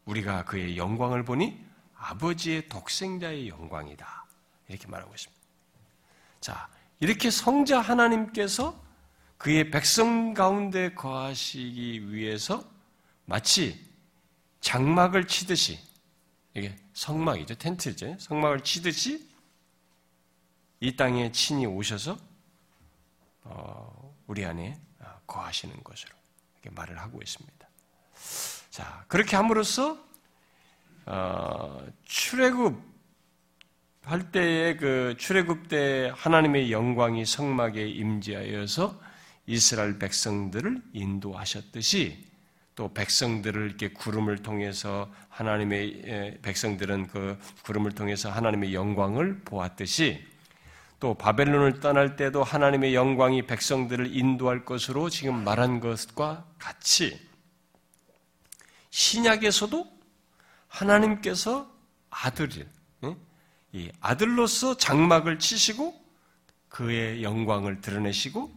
우리가 0.06 0.44
그의 0.46 0.76
영광을 0.76 1.24
보니 1.24 1.56
아버지의 1.96 2.68
독생자의 2.68 3.48
영광이다. 3.48 4.26
이렇게 4.70 4.88
말하고 4.88 5.14
있습니다. 5.14 5.40
자, 6.42 6.68
이렇게 7.00 7.30
성자 7.30 7.80
하나님께서 7.80 8.84
그의 9.38 9.70
백성 9.70 10.34
가운데 10.34 10.92
거하시기 10.96 12.12
위해서 12.12 12.64
마치 13.26 13.86
장막을 14.62 15.28
치듯이 15.28 15.78
이게 16.56 16.76
성막이죠. 16.94 17.54
텐트죠. 17.54 18.16
성막을 18.18 18.62
치듯이 18.62 19.30
이 20.80 20.96
땅에 20.96 21.32
친히 21.32 21.68
오셔서 21.68 22.14
어, 22.14 22.35
우리 24.28 24.46
안에 24.46 24.80
아, 25.00 25.20
거하시는 25.28 25.84
것으로 25.84 26.12
이렇게 26.56 26.70
말을 26.76 27.00
하고 27.00 27.22
있습니다. 27.22 27.68
자, 28.70 29.06
그렇게 29.08 29.36
함으로써 29.36 29.98
어, 31.06 31.86
출애굽 32.04 32.96
할 34.04 34.32
때의 34.32 34.78
그 34.78 35.16
출애굽 35.18 35.68
때 35.68 36.12
하나님의 36.16 36.72
영광이 36.72 37.26
성막에 37.26 37.88
임재하여서 37.88 39.00
이스라엘 39.48 40.00
백성들을 40.00 40.82
인도하셨듯이 40.94 42.26
또 42.76 42.94
백성들을 42.94 43.66
이렇게 43.68 43.90
구름을 43.90 44.40
통해서 44.40 45.12
하나님의 45.30 46.40
백성들은 46.42 47.08
그 47.08 47.40
구름을 47.64 47.94
통해서 47.94 48.30
하나님의 48.30 48.74
영광을 48.74 49.40
보았듯이 49.42 50.26
또 51.06 51.14
바벨론을 51.14 51.82
떠날 51.82 52.16
때도 52.16 52.44
하나님의 52.44 52.96
영광이 52.96 53.46
백성들을 53.46 54.18
인도할 54.18 54.66
것으로 54.66 55.08
지금 55.12 55.44
말한 55.44 55.80
것과 55.80 56.48
같이 56.58 57.20
신약에서도 58.90 59.86
하나님께서 60.68 61.72
아들이 62.10 62.66
이 63.72 63.92
아들로서 64.00 64.78
장막을 64.78 65.38
치시고 65.38 65.94
그의 66.70 67.22
영광을 67.22 67.82
드러내시고 67.82 68.52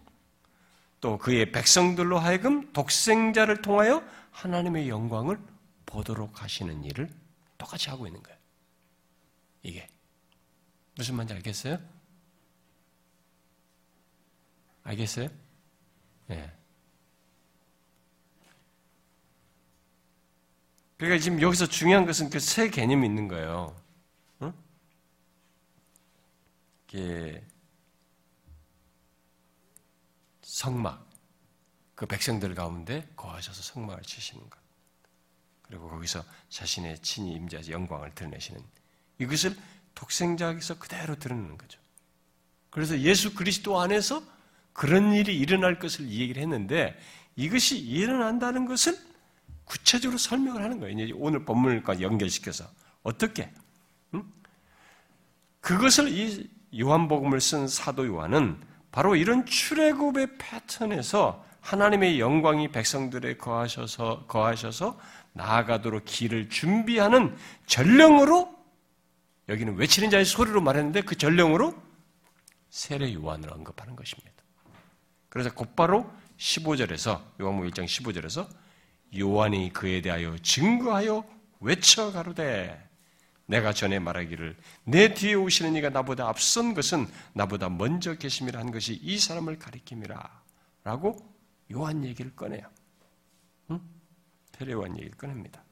또 1.03 1.19
그의 1.19 1.53
백성들로 1.53 2.19
하여금 2.19 2.73
독생자를 2.73 3.61
통하여 3.61 4.03
하나님의 4.31 4.89
영광을 4.89 5.39
보도록 5.85 6.43
하시는 6.43 6.83
일을 6.83 7.11
똑같이 7.59 7.91
하고 7.91 8.07
있는 8.07 8.23
거예요. 8.23 8.39
이게 9.65 9.87
무슨 10.97 11.15
말인지 11.15 11.35
알겠어요? 11.35 11.98
알겠어요? 14.89 15.29
예. 16.31 16.35
네. 16.35 16.53
그러니까 20.97 21.23
지금 21.23 21.41
여기서 21.41 21.67
중요한 21.67 22.07
것은 22.07 22.31
그 22.31 22.41
세 22.41 22.71
개념이 22.71 23.07
있는 23.07 23.29
거예요. 23.29 23.77
응? 24.43 24.53
이게 26.89 27.45
성막, 30.43 31.07
그 31.95 32.07
백성들 32.07 32.55
가운데 32.55 33.07
거하셔서 33.15 33.63
성막을 33.63 34.03
치시는 34.03 34.49
것. 34.49 34.59
그리고 35.63 35.89
거기서 35.91 36.25
자신의 36.49 37.01
친히 37.01 37.33
임자의 37.35 37.71
영광을 37.71 38.15
드러내시는 38.15 38.61
이것을 39.19 39.55
독생자에서 39.95 40.79
그대로 40.79 41.17
드러내는 41.17 41.59
거죠. 41.59 41.79
그래서 42.71 42.99
예수 43.01 43.35
그리스도 43.35 43.79
안에서 43.79 44.23
그런 44.79 45.13
일이 45.13 45.37
일어날 45.37 45.81
것을 45.81 46.09
얘기를 46.09 46.41
했는데 46.41 46.97
이것이 47.35 47.77
일어난다는 47.77 48.65
것을 48.65 48.97
구체적으로 49.65 50.17
설명을 50.17 50.63
하는 50.63 50.79
거예요. 50.79 50.97
이제 50.97 51.13
오늘 51.17 51.45
본문과 51.45 52.01
연결시켜서 52.01 52.65
어떻게? 53.03 53.51
응? 54.15 54.23
그것을 55.61 56.09
이 56.13 56.49
요한복음을 56.79 57.41
쓴 57.41 57.67
사도 57.67 58.07
요한은 58.07 58.57
바로 58.93 59.17
이런 59.17 59.45
출애굽의 59.47 60.39
패턴에서 60.39 61.45
하나님의 61.61 62.21
영광이 62.21 62.69
백성들에 62.69 63.37
거하셔서 63.37 64.27
거하셔서 64.29 64.97
나아가도록 65.33 66.05
길을 66.05 66.51
준비하는 66.51 67.37
전령으로 67.67 68.57
여기는 69.49 69.75
외치는 69.75 70.11
자의 70.11 70.25
소리로 70.25 70.61
말했는데 70.61 71.01
그 71.01 71.17
전령으로 71.17 71.75
세례 72.71 73.13
요한을 73.13 73.53
언급하는 73.53 73.97
것입니다. 73.97 74.39
그래서 75.29 75.53
곧바로 75.53 76.11
15절에서 76.39 77.21
요한복음 77.41 77.71
1장 77.71 77.85
15절에서 77.85 78.49
요한이 79.19 79.73
그에 79.73 80.01
대하여 80.01 80.37
증거하여 80.39 81.25
외쳐 81.61 82.13
가로되 82.13 82.89
내가 83.47 83.73
전에 83.73 83.99
말하기를 83.99 84.57
내 84.85 85.15
뒤에 85.15 85.35
오시는 85.35 85.75
이가 85.77 85.89
나보다 85.89 86.29
앞선 86.29 86.75
것은 86.75 87.09
나보다 87.33 87.71
먼저 87.71 88.15
계심이라 88.15 88.61
한 88.61 88.71
것이 88.71 88.95
이 89.03 89.19
사람을 89.19 89.59
가리킴이라 89.59 90.43
라고 90.85 91.17
요한 91.73 92.05
얘기를 92.05 92.35
꺼내요. 92.37 92.63
응? 93.71 93.81
테레요한 94.53 94.97
얘기를 94.97 95.17
꺼냅니다. 95.17 95.63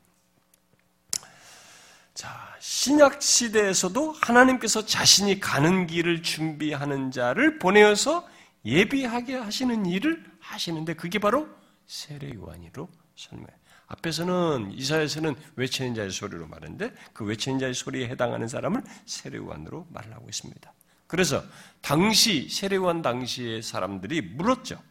자, 2.14 2.56
신약 2.60 3.20
시대에서도 3.20 4.12
하나님께서 4.12 4.86
자신이 4.86 5.38
가는 5.38 5.86
길을 5.86 6.22
준비하는 6.22 7.10
자를 7.10 7.58
보내어서 7.58 8.26
예비하게 8.66 9.36
하시는 9.36 9.86
일을 9.86 10.24
하시는데 10.40 10.94
그게 10.94 11.18
바로 11.18 11.48
세례 11.86 12.34
요한이로 12.34 12.88
설명해. 13.14 13.52
앞에서는 13.86 14.72
이사에서는 14.72 15.36
외치는 15.54 15.94
자의 15.94 16.10
소리로 16.10 16.48
말하는데 16.48 16.92
그 17.12 17.24
외치는 17.24 17.60
자의 17.60 17.72
소리에 17.72 18.08
해당하는 18.08 18.48
사람을 18.48 18.82
세례 19.06 19.38
요한으로 19.38 19.86
말을 19.90 20.12
하고 20.12 20.28
있습니다. 20.28 20.74
그래서 21.06 21.44
당시 21.80 22.48
세례 22.48 22.76
요한 22.76 23.00
당시의 23.00 23.62
사람들이 23.62 24.20
물었죠. 24.20 24.82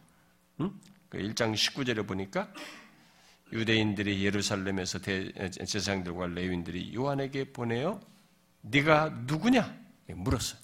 응? 0.62 0.72
그 1.10 1.18
1장 1.18 1.52
19절에 1.54 2.06
보니까 2.06 2.50
유대인들이 3.52 4.24
예루살렘에서 4.24 4.98
제사장들과 4.98 6.28
레위인들이 6.28 6.94
요한에게 6.94 7.52
보내어 7.52 8.00
네가 8.62 9.10
누구냐 9.26 9.78
물었어요. 10.08 10.58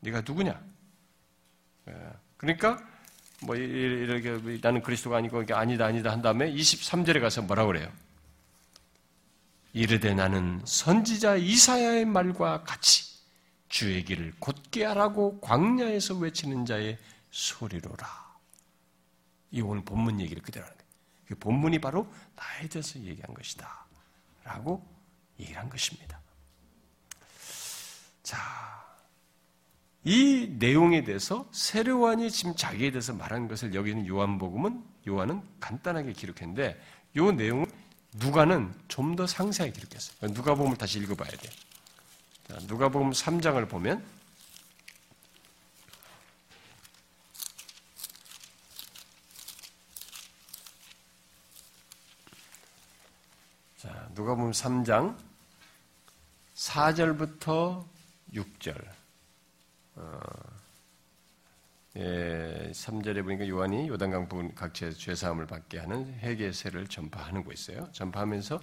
네가 0.00 0.22
누구냐? 0.26 0.75
예. 1.88 1.92
그러니까 2.36 2.78
뭐 3.42 3.54
이렇게 3.54 4.58
나는 4.62 4.82
그리스도가 4.82 5.18
아니고 5.18 5.44
아니다 5.52 5.86
아니다 5.86 6.10
한 6.10 6.22
다음에 6.22 6.52
23절에 6.52 7.20
가서 7.20 7.42
뭐라 7.42 7.66
그래요? 7.66 7.90
이르되 9.72 10.14
나는 10.14 10.62
선지자 10.64 11.36
이사야의 11.36 12.06
말과 12.06 12.62
같이 12.64 13.04
주의 13.68 14.02
길을 14.04 14.32
곧게 14.38 14.84
하라고 14.84 15.38
광야에서 15.40 16.14
외치는 16.14 16.64
자의 16.64 16.98
소리로라. 17.30 18.26
이 19.50 19.60
오늘 19.60 19.84
본문 19.84 20.20
얘기를 20.20 20.42
그대로 20.42 20.64
하는 20.64 20.76
거예요. 20.78 20.90
그 21.26 21.34
본문이 21.34 21.78
바로 21.78 22.10
나에 22.36 22.68
대해서 22.68 22.98
얘기한 23.00 23.34
것이다. 23.34 23.86
라고 24.44 24.82
얘기를 25.38 25.60
한 25.60 25.68
것입니다. 25.68 26.20
자, 28.22 28.38
이 30.06 30.54
내용에 30.60 31.02
대해서 31.02 31.48
세례요한이 31.50 32.30
지금 32.30 32.54
자기에 32.54 32.92
대해서 32.92 33.12
말한 33.12 33.48
것을 33.48 33.74
여기는 33.74 34.06
요한복음은 34.06 34.84
요한은 35.08 35.42
간단하게 35.58 36.12
기록했는데 36.12 36.80
이 37.16 37.20
내용을 37.20 37.66
누가는 38.14 38.72
좀 38.86 39.16
더 39.16 39.26
상세하게 39.26 39.72
기록했어요. 39.72 40.30
누가복음을 40.30 40.76
다시 40.76 41.00
읽어봐야 41.00 41.28
돼요. 41.28 41.52
누가복음 42.68 43.10
3장을 43.10 43.68
보면 43.68 44.04
자, 53.76 54.08
누가복음 54.14 54.52
3장 54.52 55.18
4절부터 56.54 57.84
6절. 58.34 59.05
어, 59.96 60.20
예, 61.96 62.70
3절에 62.72 63.22
보니까 63.24 63.48
요한이 63.48 63.88
요단강 63.88 64.28
부근 64.28 64.54
각지에서 64.54 64.96
죄사함을 64.98 65.46
받게 65.46 65.78
하는 65.78 66.14
회개세를 66.20 66.86
전파하는 66.88 67.42
거 67.42 67.52
있어요. 67.52 67.88
전파하면서 67.92 68.60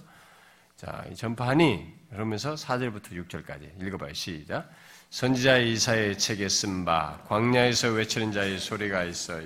자, 0.76 1.04
전파하니 1.14 1.92
그러면서 2.10 2.54
4절부터 2.54 3.10
6절까지 3.28 3.82
읽어봐요. 3.82 4.12
시작. 4.12 4.70
선지자 5.10 5.58
이사의 5.58 6.18
책에 6.18 6.48
쓴 6.48 6.84
바 6.84 7.20
광야에서 7.26 7.90
외치는 7.90 8.32
자의 8.32 8.58
소리가 8.58 9.04
있어 9.04 9.40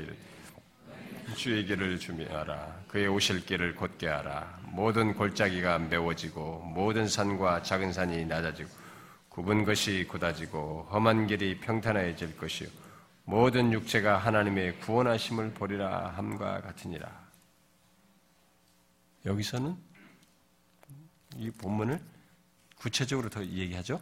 주의 1.37 1.65
길을 1.65 1.99
준비하라. 1.99 2.81
그의 2.89 3.09
오실 3.09 3.45
길을 3.45 3.75
곧게 3.75 4.09
하라. 4.09 4.59
모든 4.65 5.15
골짜기가 5.15 5.79
메워지고 5.79 6.61
모든 6.75 7.07
산과 7.07 7.63
작은 7.63 7.93
산이 7.93 8.25
낮아지고 8.27 8.71
굽은 9.39 9.65
것이 9.65 10.05
곧아지고 10.09 10.89
험한 10.91 11.29
길이 11.29 11.61
평탄해질 11.61 12.37
것이요 12.37 12.69
모든 13.23 13.73
육체가 13.73 14.19
하나님의 14.19 14.81
구원하심을 14.81 15.55
보리라 15.55 16.09
함과 16.17 16.61
같으니라. 16.61 17.09
여기서는 19.25 19.77
이 21.37 21.53
본문을 21.53 22.01
구체적으로 22.79 23.31
더 23.31 23.45
얘기하죠. 23.45 24.01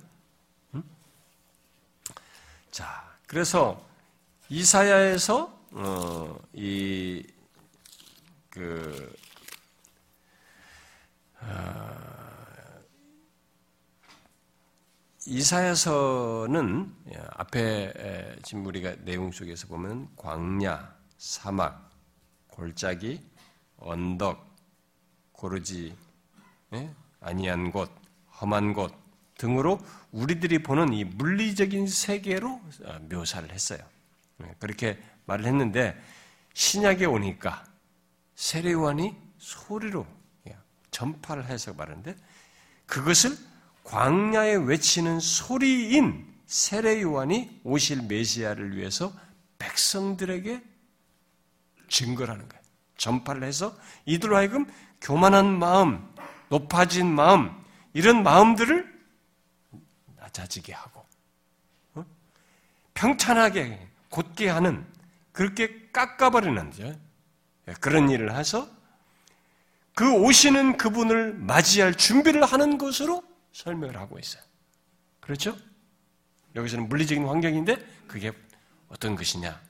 음? 0.75 0.83
자, 2.71 3.15
그래서 3.27 3.87
이사야에서 4.49 5.67
어, 5.73 6.41
이그 6.55 7.29
어, 11.43 12.26
이사야서는 15.27 16.95
예, 17.13 17.23
앞에 17.33 18.39
지금 18.45 18.65
우리가 18.65 18.95
내용 19.05 19.33
속에서 19.33 19.67
보면 19.67 20.09
광야, 20.17 20.95
사막, 21.19 21.91
골짜기, 22.49 23.21
언덕, 23.77 24.55
고르지 25.33 25.97
예? 26.75 26.91
아니한 27.21 27.73
곳, 27.73 27.91
험한 28.41 28.73
곳 28.73 28.95
등으로 29.37 29.81
우리들이 30.13 30.63
보는 30.63 30.93
이 30.93 31.05
물리적인 31.05 31.89
세계로 31.89 32.61
어, 32.85 32.99
묘사를 33.11 33.51
했어요. 33.51 33.81
예, 34.45 34.55
그렇게 34.61 34.99
말을 35.25 35.45
했는데 35.45 36.01
신약에 36.55 37.05
오니까 37.05 37.65
세례요한이 38.37 39.15
소리로 39.39 40.07
전파를 40.97 41.47
해서 41.47 41.75
말하는데 41.75 42.17
그것을 42.87 43.37
광야에 43.87 44.57
외치는 44.57 45.21
소리인 45.21 46.27
세례 46.47 47.01
요한이 47.03 47.61
오실 47.65 48.03
메시아를 48.03 48.77
위해서 48.77 49.13
백성들에게 49.59 50.63
증거를 51.89 52.35
하는 52.35 52.49
거예요. 52.49 52.63
전파를 52.97 53.45
해서 53.45 53.77
이들로 54.05 54.37
하여금 54.37 54.67
교만한 55.01 55.59
마음, 55.59 56.05
높아진 56.49 57.07
마음, 57.15 57.51
이런 57.93 58.23
마음들을 58.23 58.93
낮아지게 60.17 60.73
하고, 60.73 61.05
어? 61.95 62.05
평탄하게, 62.95 63.89
곧게 64.11 64.49
하는, 64.49 64.85
그렇게 65.33 65.91
깎아버리는, 65.93 66.73
예, 67.69 67.73
그런 67.81 68.11
일을 68.11 68.35
해서 68.37 68.69
그 69.95 70.13
오시는 70.13 70.77
그분을 70.77 71.35
맞이할 71.35 71.95
준비를 71.95 72.45
하는 72.45 72.79
것으로 72.79 73.23
설명을 73.57 73.97
하고 73.97 74.19
있어요. 74.19 74.43
그렇죠? 75.21 75.57
여기서는 76.55 76.89
물리적인 76.89 77.27
환경인데 77.27 77.77
그게 78.07 78.33
어떤 78.89 79.17
것이냐? 79.17 79.61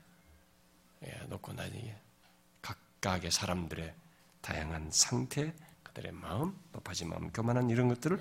예, 1.05 1.12
놓고 1.28 1.53
나니 1.53 1.95
각각의 2.62 3.30
사람들의 3.30 3.95
다양한 4.41 4.91
상태, 4.91 5.55
그들의 5.84 6.12
마음, 6.12 6.59
높아진 6.72 7.09
마음, 7.09 7.30
교만한 7.30 7.70
이런 7.70 7.89
것들을 7.89 8.20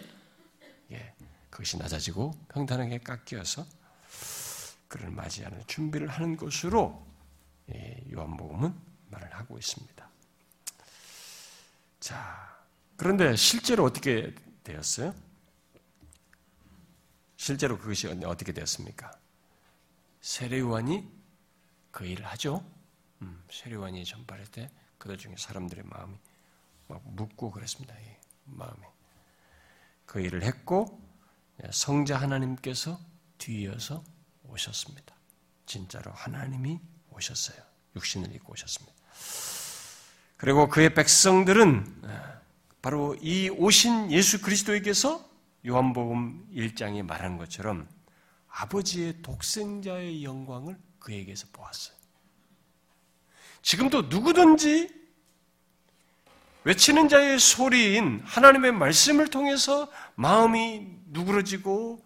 예, 0.92 1.14
그것이 1.50 1.78
낮아지고 1.78 2.32
평탄하게 2.50 3.00
깎여서 3.00 3.66
그를 4.88 5.10
맞이하는 5.10 5.64
준비를 5.66 6.08
하는 6.08 6.38
것으로 6.38 7.06
예, 7.74 8.04
요한복음은 8.14 8.74
말을 9.10 9.34
하고 9.34 9.58
있습니다. 9.58 10.10
자, 12.00 12.56
그런데 12.98 13.36
실제로 13.36 13.84
어떻게 13.84 14.34
되었어요? 14.64 15.14
실제로 17.38 17.78
그것이 17.78 18.08
어떻게 18.08 18.52
되었습니까? 18.52 19.12
세례요한이 20.22 21.08
그 21.92 22.06
일을 22.06 22.26
하죠. 22.28 22.66
음, 23.22 23.44
세례요한이 23.52 24.04
전파할 24.06 24.46
때 24.48 24.72
그들 24.98 25.18
중에 25.18 25.36
사람들의 25.38 25.84
마음이 25.86 26.18
막 26.88 27.02
묻고 27.06 27.52
그랬습니다. 27.52 27.96
마음이 28.46 28.82
그 30.06 30.20
일을 30.20 30.44
했고 30.44 31.02
성자 31.72 32.18
하나님께서 32.18 33.00
뒤이어서 33.38 34.04
오셨습니다. 34.44 35.16
진짜로 35.66 36.12
하나님이 36.12 36.80
오셨어요. 37.12 37.58
육신을 37.96 38.34
입고 38.36 38.54
오셨습니다. 38.54 38.96
그리고 40.38 40.68
그의 40.68 40.94
백성들은 40.94 42.02
바로 42.82 43.16
이 43.22 43.50
오신 43.50 44.12
예수 44.12 44.42
그리스도에게서 44.42 45.28
요한복음 45.66 46.48
1장에 46.54 47.04
말한 47.04 47.38
것처럼 47.38 47.88
아버지의 48.48 49.22
독생자의 49.22 50.24
영광을 50.24 50.78
그에게서 51.00 51.48
보았어요. 51.52 51.96
지금도 53.62 54.04
누구든지 54.04 55.06
외치는 56.64 57.10
자의 57.10 57.40
소리인 57.40 58.22
하나님의 58.24 58.72
말씀을 58.72 59.28
통해서 59.28 59.92
마음이 60.16 60.88
누그러지고 61.08 62.04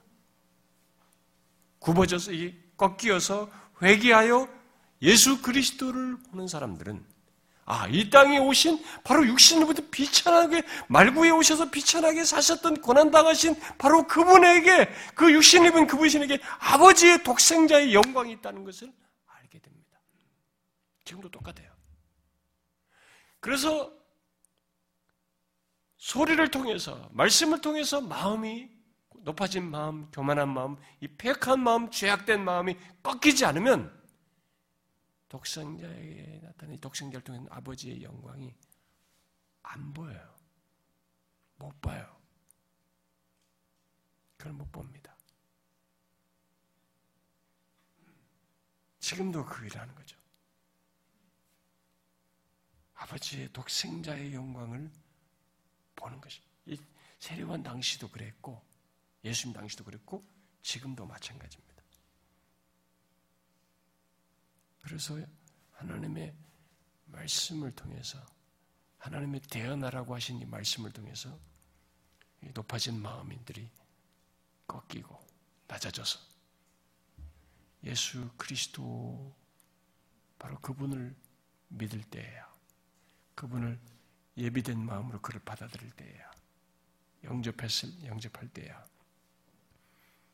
굽어져서 1.80 2.32
꺾이어서 2.78 3.49
회개하여 3.82 4.49
예수 5.01 5.41
그리스도를 5.41 6.18
보는 6.24 6.47
사람들은 6.47 7.05
아, 7.72 7.88
이 7.88 8.09
땅에 8.09 8.39
오신 8.39 8.84
바로 9.03 9.24
육신부터 9.28 9.84
비천하게 9.91 10.63
말구에 10.88 11.30
오셔서 11.30 11.70
비천하게 11.70 12.24
사셨던 12.24 12.82
고난 12.82 13.11
당하신 13.11 13.55
바로 13.78 14.07
그분에게 14.07 14.89
그 15.13 15.32
육신 15.32 15.65
입은 15.65 15.86
그분에게 15.86 16.39
아버지의 16.57 17.22
독생자의 17.22 17.93
영광이 17.93 18.32
있다는 18.34 18.63
것을 18.63 18.91
알게 19.28 19.59
됩니다. 19.59 20.01
지금도 21.05 21.30
똑같아요. 21.30 21.70
그래서 23.39 23.93
소리를 25.97 26.49
통해서 26.49 27.07
말씀을 27.11 27.61
통해서 27.61 28.01
마음이 28.01 28.67
높아진 29.17 29.70
마음, 29.70 30.09
교만한 30.11 30.49
마음, 30.49 30.76
이 31.01 31.07
폐역한 31.07 31.59
마음, 31.59 31.91
죄악된 31.91 32.43
마음이 32.43 32.76
꺾이지 33.03 33.45
않으면 33.45 33.98
독생자에게 35.30 36.41
나타난 36.41 36.77
독생자를 36.80 37.23
통한 37.23 37.47
아버지의 37.49 38.03
영광이 38.03 38.53
안 39.61 39.93
보여요. 39.93 40.36
못 41.57 41.80
봐요. 41.82 42.19
그걸 44.38 44.53
못 44.53 44.71
봅니다. 44.71 45.15
지금도 48.99 49.45
그 49.45 49.65
일을 49.65 49.80
하는 49.80 49.93
거죠. 49.95 50.17
아버지의 52.95 53.51
독생자의 53.53 54.34
영광을 54.34 54.91
보는 55.95 56.19
것이. 56.21 56.41
세례관 57.19 57.61
당시도 57.63 58.09
그랬고, 58.09 58.65
예수님 59.25 59.53
당시도 59.53 59.84
그랬고, 59.84 60.25
지금도 60.61 61.05
마찬가지입니다. 61.05 61.68
그래서 64.82 65.19
하나님의 65.73 66.34
말씀을 67.05 67.71
통해서 67.71 68.23
하나님의 68.97 69.41
대언하라고 69.41 70.15
하신 70.15 70.39
이 70.41 70.45
말씀을 70.45 70.91
통해서 70.91 71.38
높아진 72.53 73.01
마음인들이 73.01 73.69
꺾이고 74.67 75.19
낮아져서 75.67 76.19
예수 77.84 78.30
그리스도 78.38 79.34
바로 80.38 80.59
그분을 80.59 81.15
믿을 81.69 82.01
때예요. 82.03 82.45
그분을 83.36 83.80
예비된 84.38 84.80
마음으로 84.80 85.21
그를 85.21 85.39
받아들일 85.41 85.91
때야. 85.91 86.32
영접했을 87.23 88.05
영접할 88.05 88.47
때야. 88.49 88.86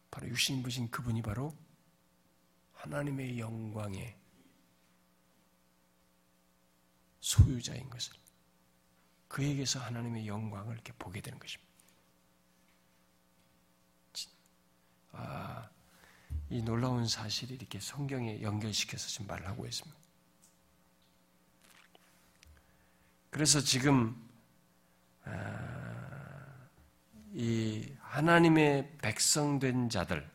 바로 0.10 0.28
육신 0.30 0.64
부신 0.64 0.90
그분이 0.90 1.22
바로 1.22 1.56
하나님의 2.74 3.40
영광의 3.40 4.25
소유자인 7.26 7.90
것을 7.90 8.14
그에게서 9.28 9.80
하나님의 9.80 10.28
영광을 10.28 10.76
이렇게 10.76 10.94
보게 10.94 11.22
되는 11.22 11.40
것입니다. 11.40 11.74
아, 15.14 15.68
이 16.52 16.62
놀라운 16.62 17.08
사실이 17.08 17.56
이렇게 17.56 17.80
성경에 17.80 18.44
연결시켜서 18.44 19.08
지금 19.08 19.26
말을 19.26 19.48
하고 19.48 19.66
있습니다. 19.66 19.98
그래서 23.32 23.60
지금 23.60 24.16
아, 25.24 26.68
이 27.34 27.92
하나님의 28.02 29.00
백성된 29.00 29.90
자들, 29.90 30.30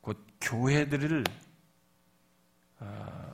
곧 0.00 0.26
교회들을 0.40 1.22
아, 2.80 3.29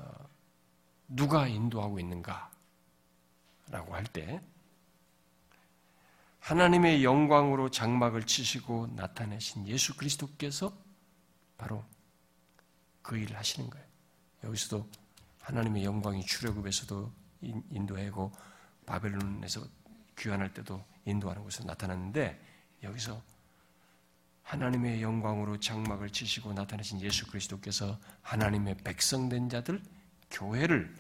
누가 1.09 1.47
인도하고 1.47 1.99
있는가 1.99 2.51
라고 3.71 3.95
할 3.95 4.05
때, 4.05 4.41
하나님의 6.41 7.03
영광으로 7.03 7.71
장막을 7.71 8.23
치시고 8.25 8.89
나타내신 8.95 9.67
예수 9.67 9.97
그리스도께서 9.97 10.73
바로 11.59 11.85
그 13.03 13.17
일을 13.17 13.37
하시는 13.37 13.69
거예요. 13.69 13.87
여기서도 14.45 14.89
하나님의 15.41 15.85
영광이 15.85 16.25
출애굽에서도 16.25 17.13
인도하고 17.41 18.33
바벨론에서 18.85 19.61
귀환할 20.17 20.55
때도 20.55 20.85
인도하는 21.05 21.43
것으로 21.43 21.67
나타났는데 21.67 22.41
여기서 22.85 23.21
하나님의 24.43 25.03
영광으로 25.03 25.59
장막을 25.59 26.11
치시고 26.11 26.53
나타내신 26.53 27.01
예수 27.01 27.27
그리스도께서 27.27 27.99
하나님의 28.23 28.77
백성된 28.79 29.49
자들 29.49 29.83
교회를 30.31 30.95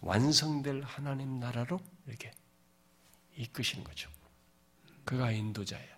완성될 0.00 0.82
하나님 0.82 1.38
나라로 1.38 1.80
이렇게 2.06 2.32
이끄시는 3.36 3.84
거죠. 3.84 4.10
그가 5.04 5.30
인도자예요. 5.30 5.92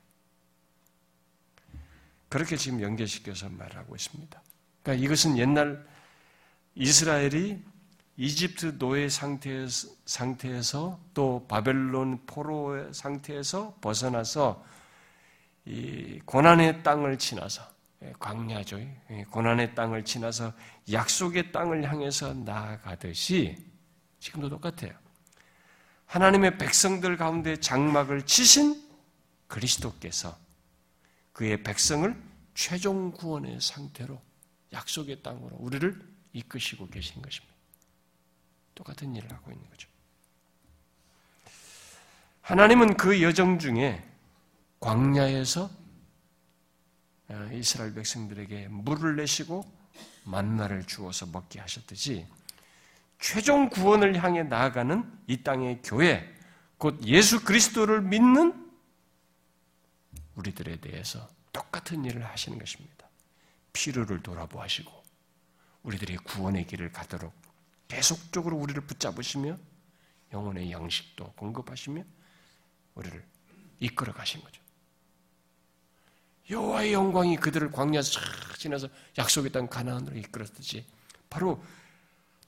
그렇게 2.28 2.57
지금 2.57 2.80
연결시켜서 2.80 3.49
말하고 3.49 3.95
있습니다. 3.95 4.43
그러니까 4.82 5.05
이것은 5.05 5.39
옛날 5.39 5.87
이스라엘이 6.74 7.62
이집트 8.16 8.78
노예 8.78 9.09
상태에서, 9.09 9.89
상태에서 10.07 11.01
또 11.14 11.47
바벨론 11.49 12.24
포로의 12.26 12.93
상태에서 12.93 13.76
벗어나서 13.80 14.64
이 15.64 16.20
고난의 16.24 16.82
땅을 16.82 17.18
지나서 17.18 17.62
예, 17.62 17.74
광야죠. 18.18 18.78
예, 19.11 19.24
고난의 19.30 19.74
땅을 19.74 20.05
지나서 20.05 20.52
약속의 20.92 21.52
땅을 21.52 21.88
향해서 21.88 22.34
나아가듯이 22.34 23.57
지금도 24.18 24.48
똑같아요. 24.48 24.92
하나님의 26.07 26.59
백성들 26.59 27.16
가운데 27.16 27.57
장막을 27.57 28.22
치신 28.22 28.82
그리스도께서 29.48 30.36
그의 31.32 31.62
백성을 31.62 32.14
최종 32.55 33.11
구원의 33.12 33.61
상태로 33.61 34.20
약속의 34.72 35.22
땅으로 35.22 35.57
우리를 35.57 36.00
이끄시고 36.32 36.88
계신 36.88 37.20
것입니다. 37.22 37.55
똑같은 38.74 39.14
일을 39.14 39.30
하고 39.32 39.50
있는 39.50 39.68
거죠. 39.70 39.88
하나님은 42.42 42.96
그 42.96 43.22
여정 43.22 43.59
중에 43.59 44.05
광야에서 44.80 45.64
어, 45.64 45.84
이스라엘 47.53 47.95
백성들에게 47.95 48.68
물을 48.68 49.16
내시고 49.16 49.64
만나를 50.25 50.87
주어서 50.87 51.27
먹게 51.27 51.61
하셨듯이 51.61 52.27
최종 53.18 53.70
구원을 53.70 54.22
향해 54.22 54.43
나아가는 54.43 55.11
이 55.27 55.43
땅의 55.43 55.81
교회, 55.83 56.31
곧 56.77 57.01
예수 57.07 57.43
그리스도를 57.45 58.03
믿는 58.03 58.70
우리들에 60.35 60.77
대해서 60.81 61.29
똑같은 61.53 62.05
일을 62.05 62.25
하시는 62.27 62.59
것입니다. 62.59 63.09
필요를 63.72 64.22
돌아보시고 64.22 64.93
우리들의 65.85 66.18
구원의 66.18 66.66
길을 66.66 66.93
가도록 66.93 67.33
계속적으로 67.89 68.57
우리를 68.57 68.81
붙잡으시며 68.83 69.57
영혼의 70.33 70.72
양식도 70.72 71.33
공급하시며 71.33 72.03
우리를 72.95 73.25
이끌어 73.81 74.12
가신 74.12 74.43
거죠. 74.43 74.63
여호와의 76.51 76.92
영광이 76.92 77.36
그들을 77.36 77.70
광야에서 77.70 78.20
지나서 78.59 78.88
약속의 79.18 79.53
땅 79.53 79.66
가나안으로 79.66 80.16
이끌었듯이 80.16 80.84
바로 81.30 81.62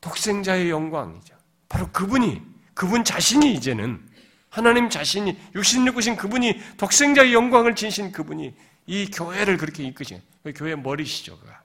독생자의 0.00 0.70
영광이죠. 0.70 1.36
바로 1.68 1.90
그분이 1.90 2.42
그분 2.74 3.04
자신이 3.04 3.54
이제는 3.54 4.06
하나님 4.50 4.88
자신이 4.88 5.36
육신을 5.54 5.92
꾸신 5.92 6.16
그분이 6.16 6.76
독생자의 6.76 7.32
영광을 7.32 7.74
지신 7.74 8.12
그분이 8.12 8.54
이 8.86 9.10
교회를 9.10 9.56
그렇게 9.56 9.84
이끄신 9.84 10.22
그 10.42 10.52
교회 10.54 10.74
머리시죠. 10.74 11.38
그가 11.38 11.62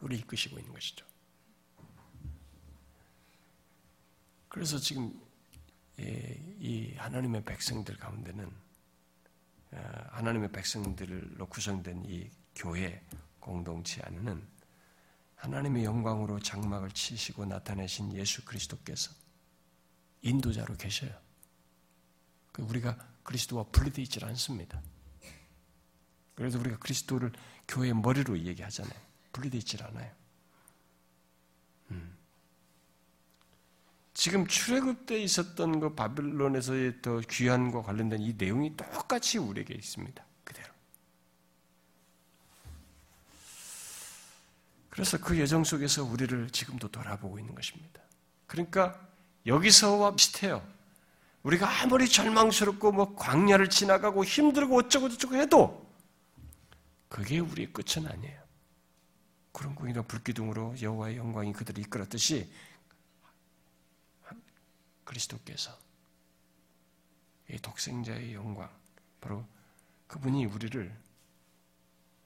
우리 0.00 0.16
이끄시고 0.18 0.58
있는 0.58 0.72
것이죠. 0.72 1.06
그래서 4.48 4.78
지금 4.78 5.12
이 5.98 6.94
하나님의 6.96 7.44
백성들 7.44 7.96
가운데는 7.96 8.44
어, 8.44 8.67
하나님의 9.70 10.50
백성들로 10.52 11.46
구성된 11.46 12.04
이 12.06 12.30
교회 12.54 13.02
공동체 13.38 14.02
안에는 14.02 14.46
하나님의 15.36 15.84
영광으로 15.84 16.40
장막을 16.40 16.90
치시고 16.90 17.44
나타내신 17.44 18.12
예수 18.14 18.44
그리스도께서 18.44 19.12
인도자로 20.22 20.76
계셔요. 20.76 21.12
그 22.52 22.62
우리가 22.62 22.96
그리스도와 23.22 23.64
분리되어 23.64 24.02
있지 24.02 24.24
않습니다. 24.24 24.82
그래서 26.34 26.58
우리가 26.58 26.78
그리스도를 26.78 27.32
교회의 27.68 27.94
머리로 27.94 28.38
얘기하잖아요. 28.38 28.98
분리되어 29.32 29.58
있지 29.58 29.82
않아요. 29.82 30.10
지금 34.28 34.46
출애굽 34.46 35.06
때 35.06 35.18
있었던 35.22 35.80
그 35.80 35.94
바빌론에서의 35.94 37.00
더 37.00 37.18
귀환과 37.20 37.80
관련된 37.80 38.20
이 38.20 38.34
내용이 38.36 38.76
똑같이 38.76 39.38
우리에게 39.38 39.72
있습니다. 39.72 40.22
그대로. 40.44 40.68
그래서 44.90 45.16
그 45.16 45.40
여정 45.40 45.64
속에서 45.64 46.04
우리를 46.04 46.50
지금도 46.50 46.88
돌아보고 46.88 47.38
있는 47.38 47.54
것입니다. 47.54 48.02
그러니까 48.46 49.00
여기서와 49.46 50.14
비슷해요. 50.14 50.62
우리가 51.42 51.80
아무리 51.80 52.06
절망스럽고 52.06 52.92
뭐 52.92 53.16
광야를 53.16 53.70
지나가고 53.70 54.26
힘들고 54.26 54.76
어쩌고 54.76 55.08
저쩌고 55.08 55.36
해도 55.36 55.90
그게 57.08 57.38
우리의 57.38 57.72
끝은 57.72 58.06
아니에요. 58.06 58.42
구름 59.52 59.74
공이나 59.74 60.02
불기둥으로 60.02 60.74
여호와의 60.82 61.16
영광이 61.16 61.54
그들을 61.54 61.82
이끌었듯이 61.84 62.46
그리스도께서 65.08 65.76
이 67.50 67.58
독생자의 67.58 68.34
영광 68.34 68.70
바로 69.20 69.44
그분이 70.06 70.44
우리를 70.44 70.94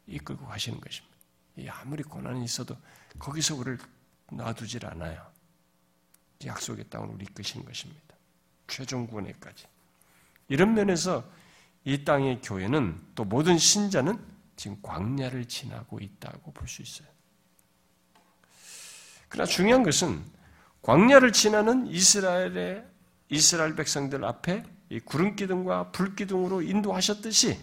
이끌고 0.09 0.47
가시는 0.47 0.81
것입니다. 0.81 1.17
아무리 1.71 2.03
고난이 2.03 2.45
있어도 2.45 2.77
거기서 3.19 3.55
우리를 3.55 3.79
놔두질 4.33 4.85
않아요. 4.87 5.31
약속의 6.45 6.89
땅으로 6.91 7.13
우리 7.13 7.25
이끄시는 7.25 7.65
것입니다. 7.65 8.17
최종 8.67 9.07
구원에까지. 9.07 9.67
이런 10.49 10.75
면에서 10.75 11.25
이 11.85 12.05
땅의 12.05 12.41
교회는 12.43 13.13
또 13.15 13.25
모든 13.25 13.59
신자는 13.59 14.19
지금 14.57 14.81
광야를 14.83 15.47
지나고 15.47 16.01
있다고 16.01 16.53
볼 16.53 16.69
수 16.69 16.83
있어요. 16.83 17.09
그러나 19.29 19.49
중요한 19.49 19.83
것은 19.83 20.23
광야를 20.83 21.33
지나는 21.33 21.87
이스라엘의 21.87 22.85
이스라엘 23.29 23.75
백성들 23.75 24.25
앞에 24.25 24.65
이 24.91 25.01
구름 25.01 25.37
기둥과 25.37 25.93
불 25.93 26.15
기둥으로 26.15 26.63
인도하셨듯이 26.63 27.59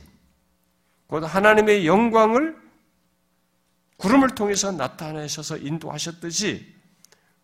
곧 1.07 1.23
하나님의 1.23 1.85
영광을 1.85 2.57
구름을 3.97 4.35
통해서 4.35 4.71
나타내셔서 4.71 5.57
인도하셨듯이 5.57 6.73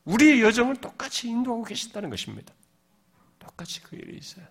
우리의 0.06 0.42
여정을 0.42 0.78
똑같이 0.78 1.28
인도하고 1.28 1.64
계신다는 1.64 2.10
것입니다. 2.10 2.54
똑같이 3.40 3.82
그 3.84 3.96
일이 3.96 4.18
있어요. 4.18 4.46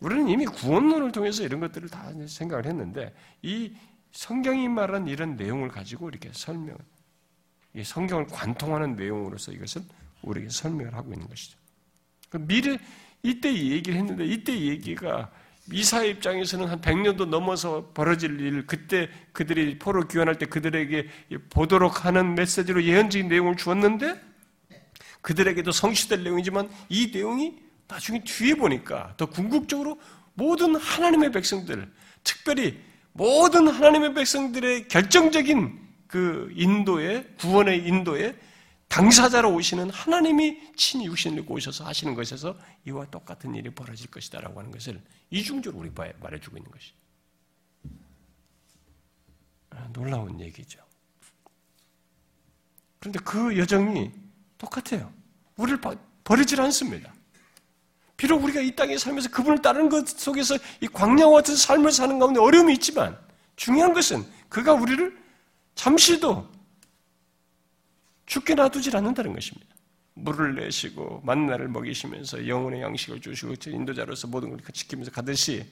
우리는 0.00 0.28
이미 0.28 0.44
구원론을 0.44 1.12
통해서 1.12 1.44
이런 1.44 1.60
것들을 1.60 1.88
다 1.88 2.12
생각을 2.26 2.66
했는데 2.66 3.14
이 3.40 3.74
성경이 4.10 4.68
말한 4.68 5.06
이런 5.06 5.36
내용을 5.36 5.68
가지고 5.68 6.08
이렇게 6.08 6.30
설명, 6.32 6.76
이 6.76 7.01
성경을 7.80 8.26
관통하는 8.26 8.96
내용으로서 8.96 9.52
이것을 9.52 9.82
우리에게 10.22 10.50
설명을 10.50 10.94
하고 10.94 11.12
있는 11.12 11.26
것이죠. 11.28 11.56
그 12.28 12.38
미래 12.38 12.78
이때 13.22 13.50
이 13.50 13.72
얘기를 13.72 13.98
했는데 13.98 14.26
이때 14.26 14.54
이 14.54 14.68
얘기가 14.68 15.30
이사의 15.70 16.10
입장에서는 16.10 16.66
한 16.66 16.80
100년도 16.80 17.26
넘어서 17.26 17.90
벌어질 17.94 18.40
일, 18.40 18.66
그때 18.66 19.08
그들이 19.32 19.78
포로 19.78 20.08
귀환할 20.08 20.36
때 20.36 20.46
그들에게 20.46 21.08
보도록 21.50 22.04
하는 22.04 22.34
메시지로 22.34 22.82
예언적인 22.82 23.28
내용을 23.28 23.56
주었는데 23.56 24.20
그들에게도 25.20 25.70
성취될 25.70 26.24
내용이지만 26.24 26.68
이 26.88 27.10
내용이 27.12 27.58
나중에 27.86 28.22
뒤에 28.24 28.54
보니까 28.54 29.14
더 29.16 29.26
궁극적으로 29.26 30.00
모든 30.34 30.74
하나님의 30.74 31.30
백성들, 31.30 31.90
특별히 32.24 32.80
모든 33.12 33.68
하나님의 33.68 34.14
백성들의 34.14 34.88
결정적인 34.88 35.81
그 36.12 36.52
인도에, 36.54 37.24
구원의 37.38 37.86
인도에 37.86 38.38
당사자로 38.88 39.50
오시는 39.54 39.88
하나님이 39.88 40.74
친히 40.76 41.06
육신을 41.06 41.38
입고 41.38 41.54
오셔서 41.54 41.86
하시는 41.86 42.14
것에서 42.14 42.54
이와 42.84 43.06
똑같은 43.06 43.54
일이 43.54 43.70
벌어질 43.70 44.10
것이다라고 44.10 44.60
하는 44.60 44.70
것을 44.70 45.00
이중적으로 45.30 45.80
우리 45.80 45.90
말해주고 46.20 46.58
있는 46.58 46.70
것이. 46.70 46.92
아, 49.70 49.88
놀라운 49.94 50.38
얘기죠. 50.38 50.80
그런데 53.00 53.18
그 53.20 53.56
여정이 53.56 54.10
똑같아요. 54.58 55.10
우리를 55.56 55.80
버리질 56.24 56.60
않습니다. 56.60 57.10
비록 58.18 58.44
우리가 58.44 58.60
이 58.60 58.76
땅에 58.76 58.98
살면서 58.98 59.30
그분을 59.30 59.62
따르는 59.62 59.88
것 59.88 60.06
속에서 60.06 60.58
이 60.82 60.88
광야와 60.88 61.36
같은 61.36 61.56
삶을 61.56 61.90
사는 61.90 62.18
가운데 62.18 62.38
어려움이 62.38 62.74
있지만 62.74 63.18
중요한 63.56 63.94
것은 63.94 64.26
그가 64.50 64.74
우리를 64.74 65.21
잠시도 65.74 66.50
죽게 68.26 68.54
놔두질 68.54 68.96
않는다는 68.96 69.32
것입니다. 69.32 69.72
물을 70.14 70.54
내시고 70.54 71.20
만나를 71.24 71.68
먹이시면서 71.68 72.46
영혼의 72.46 72.82
양식을 72.82 73.20
주시고 73.20 73.54
인도자로서 73.66 74.28
모든 74.28 74.50
걸 74.50 74.60
지키면서 74.72 75.10
가듯이 75.10 75.66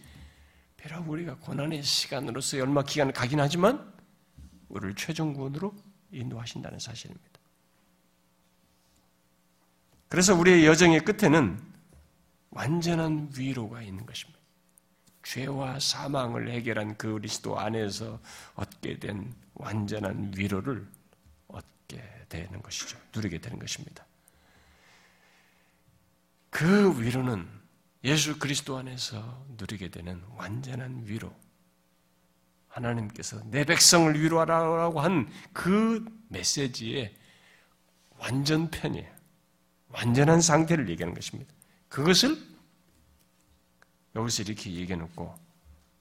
비록 0.77 1.09
우리가 1.09 1.37
고난의 1.37 1.83
시간으로서 1.83 2.57
얼마 2.59 2.83
기간을 2.83 3.13
가긴 3.13 3.41
하지만 3.41 3.93
우리를 4.69 4.95
최종 4.95 5.35
구원으로 5.35 5.75
인도하신다는 6.11 6.79
사실입니다. 6.79 7.29
그래서 10.09 10.35
우리의 10.35 10.67
여정의 10.67 11.01
끝에는 11.05 11.61
완전한 12.51 13.31
위로가 13.37 13.83
있는 13.83 14.07
것입니다. 14.07 14.41
죄와 15.23 15.79
사망을 15.79 16.51
해결한 16.51 16.97
그 16.97 17.13
그리스도 17.13 17.59
안에서 17.59 18.19
얻게 18.55 18.99
된 18.99 19.33
완전한 19.61 20.33
위로를 20.37 20.87
되는 22.31 22.63
것이죠. 22.63 22.97
누리게 23.15 23.39
되는 23.39 23.59
것입니다. 23.59 24.07
그 26.49 26.99
위로는 27.03 27.47
예수 28.05 28.39
그리스도 28.39 28.79
안에서 28.79 29.45
누리게 29.59 29.91
되는 29.91 30.23
완전한 30.37 31.03
위로. 31.05 31.35
하나님께서 32.69 33.43
내 33.51 33.65
백성을 33.65 34.19
위로하라고 34.19 35.01
한 35.01 35.29
그 35.53 36.05
메시지의 36.29 37.15
완전편이에요. 38.19 39.13
완전한 39.89 40.41
상태를 40.41 40.89
얘기하는 40.89 41.15
것입니다. 41.15 41.53
그것을 41.89 42.39
여기서 44.15 44.45
이렇게 44.45 44.71
얘기해 44.73 44.97
놓고 44.97 45.35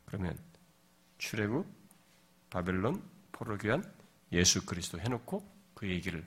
그러면 0.05 0.38
출애굽, 1.18 1.66
바벨론, 2.51 3.01
포로교환, 3.40 3.90
예수 4.34 4.66
그리스도 4.66 5.00
해놓고 5.00 5.50
그 5.74 5.88
얘기를 5.88 6.26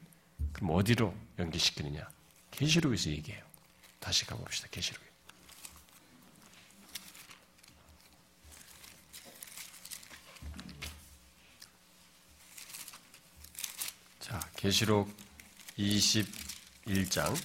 그럼 0.54 0.70
어디로 0.70 1.14
연기시키느냐? 1.38 2.08
계시록에서 2.50 3.10
얘기해요. 3.10 3.44
다시 4.00 4.24
가봅시다. 4.24 4.68
계시록에. 4.70 5.04
자, 14.18 14.40
계시록 14.56 15.14
21장 15.76 17.36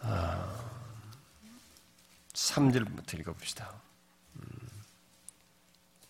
아, 0.00 0.61
3절부터 2.50 3.20
읽어봅시다. 3.20 3.72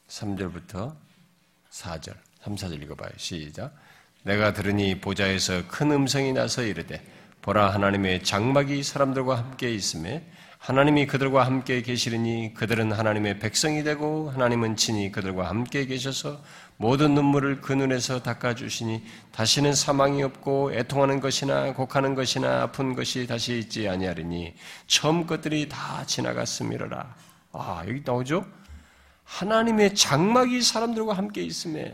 3절부터 0.09 0.97
4절, 1.71 2.17
3, 2.43 2.55
4절 2.55 2.83
읽어봐요. 2.83 3.11
시작. 3.17 3.75
내가 4.23 4.53
들으니 4.53 5.01
보좌에서 5.01 5.67
큰 5.69 5.91
음성이 5.91 6.33
나서 6.33 6.63
이르되 6.63 7.05
보라 7.43 7.75
하나님의 7.75 8.23
장막이 8.23 8.83
사람들과 8.85 9.37
함께 9.37 9.75
있음에 9.75 10.25
하나님이 10.59 11.09
그들과 11.09 11.45
함께 11.45 11.83
계시리니 11.83 12.55
그들은 12.55 12.93
하나님의 12.93 13.41
백성이 13.41 13.83
되고 13.83 14.31
하나님은 14.31 14.77
친히 14.77 15.11
그들과 15.11 15.49
함께 15.49 15.87
계셔서 15.87 16.41
모든 16.77 17.17
눈물을 17.17 17.61
그 17.61 17.73
눈에서 17.73 18.23
닦아주시니 18.23 19.03
다시는 19.33 19.75
사망이 19.75 20.23
없고 20.23 20.73
애통하는 20.73 21.19
것이나 21.19 21.73
곡하는 21.75 22.15
것이나 22.15 22.63
아픈 22.63 22.95
것이 22.95 23.27
다시 23.27 23.59
있지 23.59 23.89
아니하리니 23.89 24.55
처음 24.87 25.27
것들이 25.27 25.69
다 25.69 26.07
지나갔음이로라. 26.07 27.15
아 27.55 27.85
여기 27.89 28.03
나오죠? 28.05 28.47
하나님의 29.25 29.97
장막이 29.97 30.63
사람들과 30.63 31.15
함께 31.15 31.43
있음에 31.43 31.93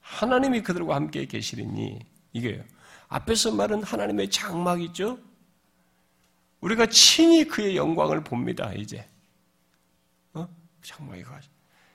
하나님이 0.00 0.62
그들과 0.62 0.96
함께 0.96 1.26
계시리니 1.26 2.00
이게요. 2.32 2.73
앞에서 3.14 3.52
말은 3.52 3.84
하나님의 3.84 4.28
장막이죠. 4.28 5.18
우리가 6.60 6.86
친히 6.86 7.44
그의 7.44 7.76
영광을 7.76 8.24
봅니다. 8.24 8.72
이제 8.72 9.06
어? 10.32 10.48
장막이 10.82 11.22
가 11.22 11.40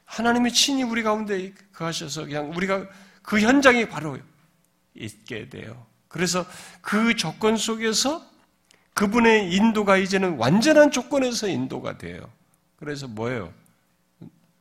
하나님이 0.05 0.53
친히 0.53 0.83
우리 0.83 1.03
가운데 1.03 1.53
가셔서 1.73 2.25
그냥 2.25 2.51
우리가 2.55 2.87
그 3.21 3.41
현장에 3.41 3.89
바로 3.89 4.17
있게 4.95 5.49
돼요. 5.49 5.85
그래서 6.07 6.45
그 6.81 7.15
조건 7.15 7.57
속에서 7.57 8.25
그분의 8.93 9.53
인도가 9.53 9.97
이제는 9.97 10.37
완전한 10.37 10.89
조건에서 10.89 11.49
인도가 11.49 11.97
돼요. 11.97 12.31
그래서 12.77 13.07
뭐예요? 13.07 13.53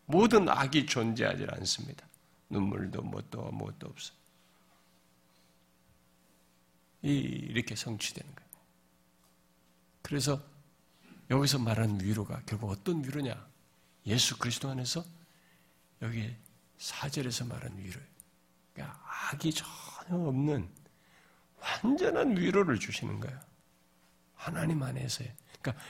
모든 0.07 0.49
악이 0.49 0.87
존재하지 0.87 1.47
않습니다. 1.51 2.05
눈물도 2.51 3.03
뭣도 3.03 3.43
뭣도 3.53 3.87
없어. 3.87 4.18
이렇게 7.03 7.77
성취되는 7.77 8.35
거예요. 8.35 8.51
그래서 10.03 10.43
여기서 11.31 11.59
말하는 11.59 12.01
위로가 12.03 12.43
결국 12.47 12.71
어떤 12.71 13.05
위로냐? 13.05 13.47
예수 14.07 14.39
그리스도 14.39 14.71
안에서 14.71 15.05
여기 16.03 16.35
사절에서 16.79 17.45
말하는 17.45 17.77
위로예요. 17.79 18.09
그러니까 18.73 19.01
악이 19.33 19.53
전혀 19.53 20.17
없는 20.17 20.69
완전한 21.61 22.37
위로를 22.37 22.79
주시는 22.79 23.21
거예요. 23.21 23.39
하나님 24.35 24.83
안에서의. 24.83 25.35
그러니까 25.61 25.85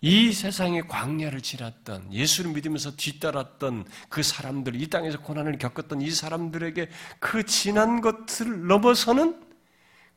이 0.00 0.32
세상의 0.32 0.86
광야를 0.88 1.42
지났던 1.42 2.12
예수를 2.12 2.52
믿으면서 2.52 2.96
뒤따랐던 2.96 3.86
그 4.08 4.22
사람들, 4.22 4.80
이 4.80 4.88
땅에서 4.88 5.20
고난을 5.20 5.58
겪었던 5.58 6.00
이 6.00 6.10
사람들에게 6.10 6.88
그 7.18 7.44
지난 7.44 8.00
것을 8.00 8.66
넘어서는 8.66 9.47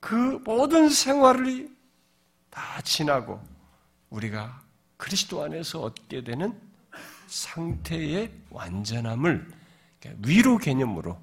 그 0.02 0.16
모든 0.44 0.90
생활이 0.90 1.74
다 2.50 2.82
지나고 2.82 3.42
우리가 4.10 4.62
그리스도 4.98 5.44
안에서 5.44 5.82
얻게 5.82 6.24
되는 6.24 6.60
상태의 7.28 8.34
완전함을 8.50 9.50
위로 10.26 10.58
개념으로 10.58 11.22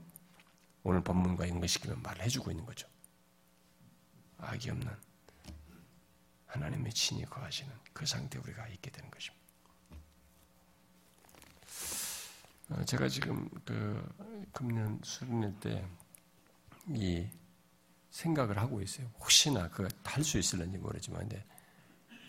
오늘 0.85 1.03
본문과 1.03 1.49
연결시키면 1.49 2.01
말을 2.03 2.23
해주고 2.23 2.51
있는 2.51 2.65
거죠. 2.65 2.89
악이 4.39 4.71
없는 4.71 4.89
하나님의 6.47 6.93
친히 6.93 7.25
거하시는 7.25 7.71
그 7.93 8.07
상태에 8.07 8.41
우리가 8.41 8.69
있게 8.69 8.91
되는 8.91 9.11
것입니다. 9.11 9.39
어, 12.71 12.85
제가 12.85 13.09
지금 13.09 13.49
그 13.65 14.09
금년 14.53 15.01
수련회 15.03 15.53
때이 16.87 17.29
생각을 18.19 18.59
하고 18.59 18.83
있어요. 18.83 19.09
혹시나 19.21 19.69
그거 19.69 19.89
할수 20.05 20.39
있을는지 20.39 20.77
모르지만 20.79 21.27
이제 21.27 21.45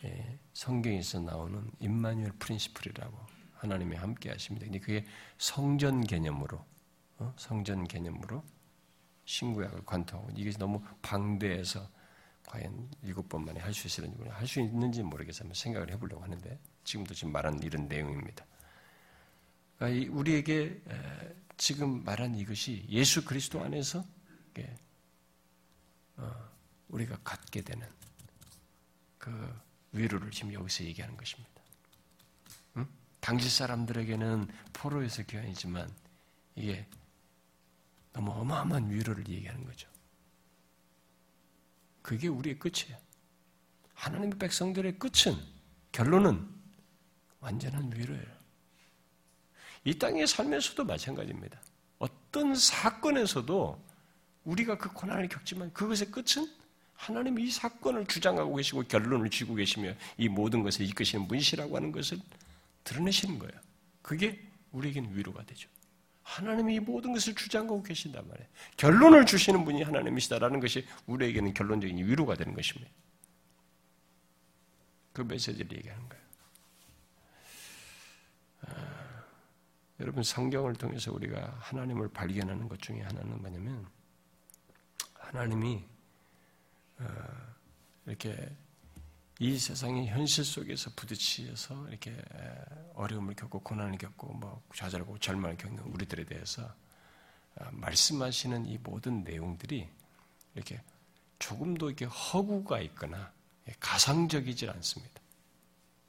예, 0.06 0.40
성경에서 0.54 1.20
나오는 1.20 1.70
임마누엘 1.80 2.32
프린시플이라고 2.34 3.18
하나님이 3.56 3.96
함께 3.96 4.30
하십니다. 4.30 4.66
근데 4.66 4.80
그게 4.80 5.06
성전 5.40 6.04
개념으로 6.04 6.64
어? 7.18 7.34
성전 7.38 7.88
개념으로 7.88 8.44
신구약을 9.26 9.86
관통하고 9.86 10.32
이게 10.36 10.52
너무 10.52 10.82
방대해서 11.02 11.90
과연 12.46 12.90
일곱 13.02 13.28
번 13.28 13.46
만에 13.46 13.60
할 13.60 13.74
수 13.74 13.88
있을는지 13.88 14.18
할수 14.30 14.60
있는지 14.62 15.02
모르겠어요. 15.04 15.46
한번 15.46 15.56
생각을 15.56 15.92
해보려고 15.92 16.24
하는데 16.24 16.60
지금도 16.84 17.14
지금 17.16 17.34
말한 17.34 17.62
이런 17.64 17.88
내용입니다. 17.88 18.46
그러니까 19.78 20.14
우리에게 20.16 20.82
지금 21.58 22.04
말한 22.04 22.36
이것이 22.36 22.86
예수 22.90 23.26
그리스도 23.26 23.62
안에서 23.64 24.00
어, 24.00 24.89
우리가 26.90 27.18
갖게 27.24 27.62
되는 27.62 27.88
그 29.18 29.62
위로를 29.92 30.32
지금 30.32 30.54
여기서 30.54 30.84
얘기하는 30.86 31.16
것입니다. 31.18 31.62
응? 32.78 32.88
당시 33.20 33.50
사람들에게는 33.50 34.48
포로에서 34.74 35.24
교환이지만 35.28 35.90
이게 36.56 36.88
너무 38.12 38.32
어마어마한 38.32 38.90
위로를 38.90 39.28
얘기하는 39.28 39.66
거죠. 39.66 39.90
그게 42.02 42.28
우리의 42.28 42.58
끝이에요. 42.60 42.98
하나님의 43.94 44.40
백성들의 44.40 44.98
끝은 44.98 45.38
결론은 45.92 46.50
완전한 47.40 47.92
위로예요. 47.96 48.40
이 49.84 49.98
땅의 49.98 50.28
삶에서도 50.28 50.84
마찬가지입니다. 50.84 51.62
어떤 52.00 52.56
사건에서도 52.56 53.89
우리가 54.44 54.78
그 54.78 54.92
고난을 54.94 55.28
겪지만 55.28 55.72
그것의 55.74 56.12
끝은 56.12 56.50
하나님이 56.96 57.44
이 57.46 57.52
사건을 57.52 58.06
주장하고 58.08 58.56
계시고 58.56 58.84
결론을 58.84 59.30
쥐고 59.30 59.56
계시며 59.56 59.94
이 60.18 60.28
모든 60.28 60.64
것을 60.64 60.86
이끄시는 60.86 61.28
분이시라고 61.28 61.76
하는 61.76 61.92
것을 61.92 62.20
드러내시는 62.84 63.40
거예요. 63.40 63.54
그게 64.02 64.40
우리에게는 64.72 65.16
위로가 65.16 65.44
되죠. 65.46 65.70
하나님이 66.24 66.76
이 66.76 66.80
모든 66.80 67.14
것을 67.14 67.34
주장하고 67.36 67.82
계신단 67.82 68.28
말이에요. 68.28 68.48
결론을 68.78 69.26
주시는 69.26 69.66
분이 69.66 69.84
하나님이시다라는 69.84 70.60
것이 70.60 70.86
우리에게는 71.08 71.54
결론적인 71.54 71.98
위로가 71.98 72.36
되는 72.36 72.54
것입니다. 72.54 72.92
그 75.14 75.22
메시지를 75.22 75.78
얘기하는 75.78 76.08
거예요. 76.08 76.24
아, 78.68 79.24
여러분 80.00 80.22
성경을 80.24 80.76
통해서 80.76 81.12
우리가 81.12 81.58
하나님을 81.60 82.10
발견하는 82.10 82.68
것 82.68 82.80
중에 82.80 83.02
하나는 83.02 83.42
뭐냐면 83.42 83.88
하나님이 85.32 85.84
어, 86.98 87.06
이렇게 88.08 88.52
이 89.38 89.58
세상의 89.60 90.08
현실 90.08 90.44
속에서 90.44 90.90
부딪혀서 90.96 91.88
이렇게 91.90 92.18
어려움을 92.96 93.36
겪고 93.36 93.60
고난을 93.60 94.00
겪고 94.00 94.34
뭐 94.34 94.62
좌절하고 94.76 95.20
절망을 95.20 95.56
겪는 95.58 95.84
우리들에 95.84 96.26
대해서 96.26 96.64
어, 97.58 97.70
말씀하시는 97.72 98.66
이 98.66 98.80
모든 98.80 99.24
내용들이 99.24 99.88
이렇게 100.56 100.82
조금도 101.38 101.90
이렇게 101.90 102.06
허구가 102.06 102.82
있거나 102.82 103.32
가상적이질 103.80 104.72
않습니다. 104.72 105.22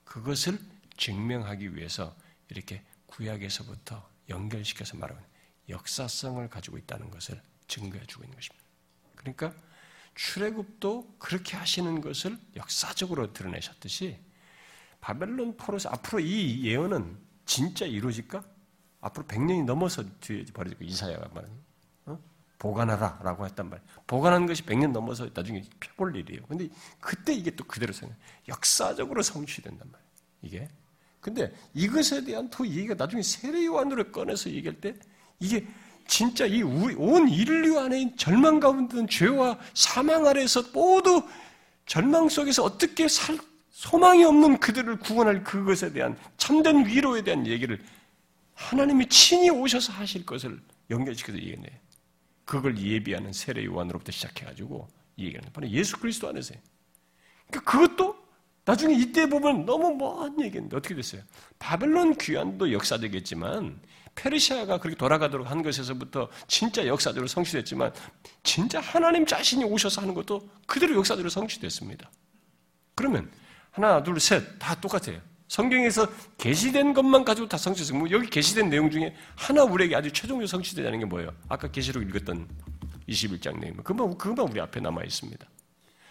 그것을 0.04 0.58
증명하기 0.96 1.76
위해서 1.76 2.16
이렇게 2.48 2.82
구약에서부터 3.06 4.08
연결시켜서 4.30 4.96
말하는 4.96 5.22
역사성을 5.68 6.48
가지고 6.48 6.78
있다는 6.78 7.10
것을 7.10 7.40
증거해 7.68 8.06
주고 8.06 8.24
있는 8.24 8.34
것입니다. 8.34 8.69
그러니까 9.20 9.52
출애굽도 10.14 11.16
그렇게 11.18 11.56
하시는 11.56 12.00
것을 12.00 12.38
역사적으로 12.56 13.32
드러내셨듯이 13.34 14.18
바벨론 15.00 15.56
포로서 15.56 15.90
앞으로 15.90 16.20
이 16.20 16.64
예언은 16.64 17.18
진짜 17.44 17.84
이루어질까? 17.84 18.42
앞으로 19.02 19.26
100년이 19.26 19.64
넘어서 19.64 20.04
뒤에 20.20 20.44
벌어질 20.52 20.76
이사야가 20.80 21.28
말하는 21.34 21.56
어? 22.06 22.18
보관하라라고 22.58 23.46
했단 23.46 23.68
말이에요. 23.68 23.90
보관하는 24.06 24.46
것이 24.46 24.62
100년 24.62 24.92
넘어서 24.92 25.28
나중에 25.32 25.64
펴볼 25.80 26.16
일이에요. 26.16 26.44
근데 26.46 26.68
그때 26.98 27.34
이게 27.34 27.50
또 27.50 27.64
그대로 27.64 27.92
생각 27.92 28.16
역사적으로 28.48 29.22
성취된단 29.22 29.90
말이에요. 29.90 30.10
이게. 30.42 30.68
근데 31.20 31.54
이것에 31.74 32.24
대한 32.24 32.48
또 32.48 32.66
얘기가 32.66 32.94
나중에 32.94 33.22
세례 33.22 33.64
요한으로 33.66 34.10
꺼내서 34.10 34.50
얘기할 34.50 34.80
때 34.80 34.94
이게 35.38 35.66
진짜 36.10 36.44
이 36.44 36.62
온 36.62 37.28
인류 37.28 37.78
안에 37.78 38.14
절망 38.16 38.58
가운데 38.58 38.96
든 38.96 39.08
죄와 39.08 39.56
사망 39.74 40.26
아래에서 40.26 40.64
모두 40.74 41.22
절망 41.86 42.28
속에서 42.28 42.64
어떻게 42.64 43.06
살, 43.06 43.38
소망이 43.70 44.24
없는 44.24 44.58
그들을 44.58 44.98
구원할 44.98 45.44
그것에 45.44 45.92
대한 45.92 46.18
참된 46.36 46.84
위로에 46.84 47.22
대한 47.22 47.46
얘기를 47.46 47.80
하나님이 48.54 49.08
친히 49.08 49.50
오셔서 49.50 49.92
하실 49.92 50.26
것을 50.26 50.60
연결시켜서 50.90 51.38
얘기했네. 51.38 51.80
그걸 52.44 52.76
예비하는 52.76 53.32
세례 53.32 53.64
요한으로부터 53.64 54.10
시작해가지고 54.10 54.88
얘기하는 55.16 55.52
바로 55.52 55.68
예수 55.68 55.96
그리스도 55.96 56.28
안에서. 56.28 56.54
그러니까 57.48 57.70
그것도 57.70 58.16
나중에 58.64 58.94
이때 58.94 59.28
보면 59.28 59.64
너무 59.64 59.94
먼 59.94 60.40
얘기인데 60.40 60.76
어떻게 60.76 60.96
됐어요? 60.96 61.22
바벨론 61.60 62.16
귀환도 62.18 62.72
역사되겠지만 62.72 63.80
페르시아가 64.20 64.78
그렇게 64.78 64.96
돌아가도록 64.96 65.50
한 65.50 65.62
것에서부터 65.62 66.28
진짜 66.46 66.86
역사적으로 66.86 67.26
성취됐지만 67.26 67.92
진짜 68.42 68.80
하나님 68.80 69.24
자신이 69.24 69.64
오셔서 69.64 70.02
하는 70.02 70.12
것도 70.14 70.46
그대로 70.66 70.94
역사적으로 70.96 71.30
성취됐습니다. 71.30 72.10
그러면 72.94 73.30
하나, 73.70 74.02
둘, 74.02 74.20
셋 74.20 74.58
다 74.58 74.74
똑같아요. 74.78 75.20
성경에서 75.48 76.06
게시된 76.38 76.92
것만 76.92 77.24
가지고 77.24 77.48
다 77.48 77.56
성취했어요. 77.56 77.98
뭐 77.98 78.10
여기 78.10 78.28
게시된 78.28 78.68
내용 78.68 78.90
중에 78.90 79.16
하나 79.34 79.64
우리에게 79.64 79.96
아주 79.96 80.12
최종적으로 80.12 80.46
성취되는 80.46 80.98
게 80.98 81.04
뭐예요? 81.06 81.32
아까 81.48 81.68
게시록 81.70 82.02
읽었던 82.02 82.46
21장 83.08 83.58
내용. 83.58 83.76
그것만, 83.78 84.16
그것만 84.18 84.52
우리 84.52 84.60
앞에 84.60 84.80
남아 84.80 85.02
있습니다. 85.02 85.44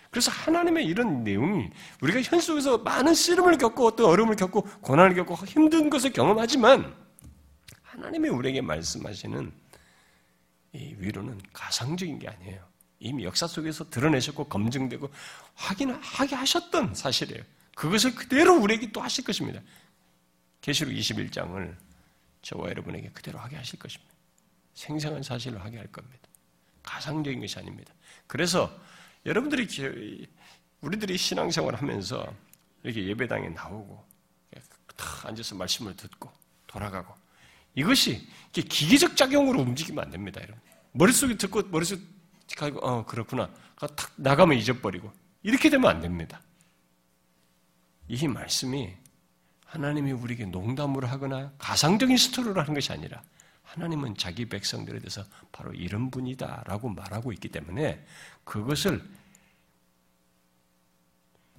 그래서 0.10 0.32
하나님의 0.32 0.86
이런 0.86 1.24
내용이 1.24 1.70
우리가 2.02 2.22
현 2.24 2.40
속에서 2.40 2.80
많은 2.80 3.14
씨름을 3.14 3.58
겪고 3.60 3.86
어떤 3.86 4.08
어려움을 4.08 4.36
겪고 4.36 4.64
고난을 4.82 5.14
겪고 5.16 5.36
힘든 5.46 5.90
것을 5.90 6.12
경험하지만 6.12 7.09
하나님이 8.00 8.30
우리에게 8.30 8.62
말씀하시는 8.62 9.52
이 10.72 10.96
위로는 10.98 11.42
가상적인 11.52 12.20
게 12.20 12.30
아니에요. 12.30 12.66
이미 13.00 13.26
역사 13.26 13.46
속에서 13.46 13.90
드러내셨고 13.90 14.46
검증되고 14.46 15.12
확인하게 15.56 16.36
하셨던 16.36 16.96
사실이에요. 16.96 17.44
그것을 17.76 18.16
그대로 18.16 18.58
우리에게 18.60 18.92
또 18.92 19.02
하실 19.02 19.24
것입니다. 19.26 19.62
계시록 20.62 20.94
21장을 20.94 21.76
저와 22.42 22.70
여러분에게 22.70 23.10
그대로 23.10 23.40
하게 23.40 23.58
하실 23.58 23.78
것입니다. 23.80 24.14
생생한 24.76 25.22
사실을 25.22 25.64
하게 25.64 25.78
할 25.78 25.88
겁니다. 25.88 26.28
가상적인 26.84 27.42
것이 27.42 27.60
아닙니다. 27.60 27.94
그래서 28.28 28.74
여러분들이 29.26 30.28
우리들이 30.82 31.18
신앙생활 31.18 31.76
하면서 31.76 32.34
이렇게 32.84 33.06
예배당에 33.08 33.50
나오고 33.50 34.08
탁 34.96 35.26
앉아서 35.26 35.56
말씀을 35.56 35.96
듣고 35.96 36.32
돌아가고 36.68 37.19
이것이 37.80 38.28
기계적 38.52 39.16
작용으로 39.16 39.62
움직이면 39.62 40.04
안 40.04 40.12
됩니다, 40.12 40.42
여러분. 40.42 40.62
머릿속에 40.92 41.38
듣고 41.38 41.64
머릿속에 41.70 42.02
가고 42.58 42.80
어 42.80 43.06
그렇구나. 43.06 43.50
탁 43.78 44.12
나가면 44.18 44.58
잊어버리고 44.58 45.12
이렇게 45.44 45.70
되면 45.70 45.90
안 45.90 46.02
됩니다. 46.02 46.42
이 48.10 48.28
말씀이 48.28 48.94
하나님이 49.66 50.12
우리에게 50.12 50.46
농담으로 50.46 51.08
하거나 51.08 51.54
가상적인 51.58 52.18
스토리로 52.18 52.60
하는 52.60 52.74
것이 52.74 52.92
아니라 52.92 53.22
하나님은 53.64 54.18
자기 54.18 54.50
백성들에 54.50 55.00
대해서 55.00 55.24
바로 55.52 55.72
이런 55.74 56.12
분이다라고 56.12 56.90
말하고 56.90 57.32
있기 57.34 57.50
때문에 57.50 58.04
그것을 58.44 59.02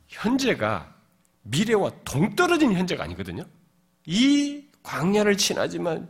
현재가 0.09 0.93
미래와 1.45 2.03
동떨어진 2.05 2.75
현재가 2.75 3.05
아니거든요. 3.05 3.47
이 4.05 4.70
광야를 4.83 5.37
지나지만 5.37 6.09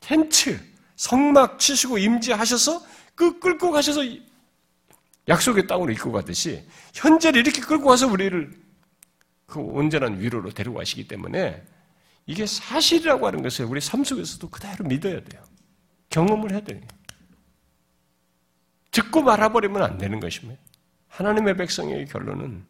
텐트, 0.00 0.60
성막 0.96 1.58
치시고 1.58 1.98
임지하셔서 1.98 2.82
그 3.14 3.38
끌고 3.38 3.70
가셔서 3.70 4.02
약속의 5.28 5.66
땅으로 5.66 5.92
이끌고 5.92 6.12
가듯이 6.12 6.66
현재를 6.92 7.40
이렇게 7.40 7.60
끌고 7.60 7.86
가서 7.86 8.06
우리를 8.06 8.52
그 9.46 9.58
온전한 9.60 10.20
위로로 10.20 10.50
데려가시기 10.50 11.08
때문에 11.08 11.64
이게 12.26 12.46
사실이라고 12.46 13.26
하는 13.26 13.42
것을 13.42 13.66
우리 13.66 13.80
삶 13.80 14.04
속에서도 14.04 14.48
그대로 14.50 14.84
믿어야 14.84 15.22
돼요. 15.22 15.42
경험을 16.10 16.52
해야 16.52 16.60
돼요. 16.60 16.80
듣고 18.90 19.22
말아버리면 19.22 19.82
안 19.82 19.98
되는 19.98 20.20
것입니다. 20.20 20.60
하나님의 21.08 21.56
백성의 21.56 22.06
결론은 22.06 22.64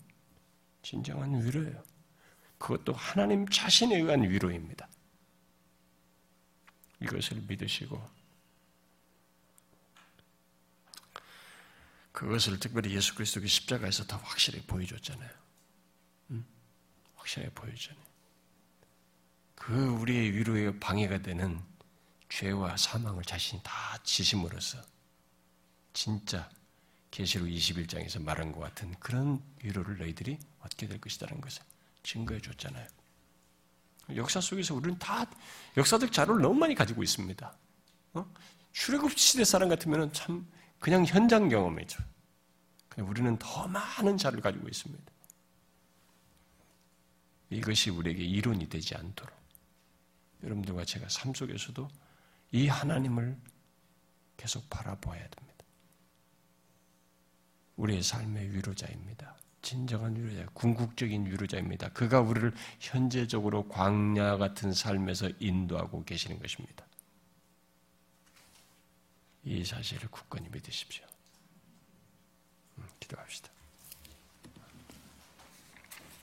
진정한 0.82 1.45
위로예요. 1.45 1.82
그것도 2.59 2.92
하나님 2.95 3.47
자신에 3.49 3.97
의한 3.97 4.22
위로입니다. 4.22 4.88
이것을 7.05 7.40
믿으시고 7.42 8.24
그것을 12.12 12.61
특별히 12.61 12.94
예수 12.94 13.14
그리스도의 13.14 13.48
십자가에서 13.48 14.07
더 14.07 14.16
확실히 14.18 14.62
보여줬잖아요. 14.62 15.30
응? 16.30 16.44
확실하게 17.16 17.52
보여줬잖아요. 17.55 18.05
그 19.57 19.88
우리의 19.88 20.32
위로에 20.32 20.78
방해가 20.78 21.22
되는 21.22 21.61
죄와 22.28 22.76
사망을 22.76 23.24
자신이 23.24 23.62
다 23.62 23.98
지심으로써 24.05 24.80
진짜 25.92 26.48
계시록 27.11 27.48
21장에서 27.48 28.22
말한 28.22 28.52
것 28.52 28.61
같은 28.61 28.94
그런 29.00 29.42
위로를 29.62 29.98
너희들이 29.98 30.38
얻게 30.61 30.86
될 30.86 31.00
것이라는 31.00 31.40
것을 31.40 31.62
증거해 32.02 32.40
줬잖아요. 32.40 32.86
역사 34.14 34.40
속에서 34.40 34.74
우리는 34.74 34.98
다 34.98 35.26
역사적 35.76 36.12
자료를 36.12 36.42
너무 36.42 36.55
많이 36.55 36.74
가지고 36.74 37.02
있습니다. 37.02 37.57
어? 38.14 38.32
출애굽 38.72 39.16
시대 39.18 39.44
사람 39.44 39.68
같으면 39.68 40.12
참 40.12 40.46
그냥 40.78 41.05
현장 41.05 41.48
경험이죠. 41.48 42.02
우리는 42.98 43.36
더 43.38 43.66
많은 43.66 44.16
자료를 44.16 44.42
가지고 44.42 44.68
있습니다. 44.68 45.05
이것이 47.50 47.90
우리에게 47.90 48.22
이론이 48.22 48.68
되지 48.68 48.94
않도록 48.96 49.34
여러분들과 50.42 50.84
제가 50.84 51.09
삶 51.09 51.32
속에서도 51.34 51.88
이 52.52 52.68
하나님을 52.68 53.38
계속 54.36 54.68
바라보아야 54.68 55.28
됩니다. 55.28 55.64
우리의 57.76 58.02
삶의 58.02 58.52
위로자입니다. 58.55 59.36
진정한 59.64 60.14
위로자, 60.14 60.46
궁극적인 60.52 61.24
위로자입니다. 61.24 61.88
그가 61.88 62.20
우리를 62.20 62.52
현재적으로 62.78 63.66
광야 63.66 64.36
같은 64.36 64.74
삶에서 64.74 65.30
인도하고 65.40 66.04
계시는 66.04 66.38
것입니다. 66.38 66.84
이 69.42 69.64
사실을 69.64 70.08
굳건히 70.10 70.48
믿으십시오. 70.50 71.04
음, 72.78 72.84
기도합시다. 73.00 73.53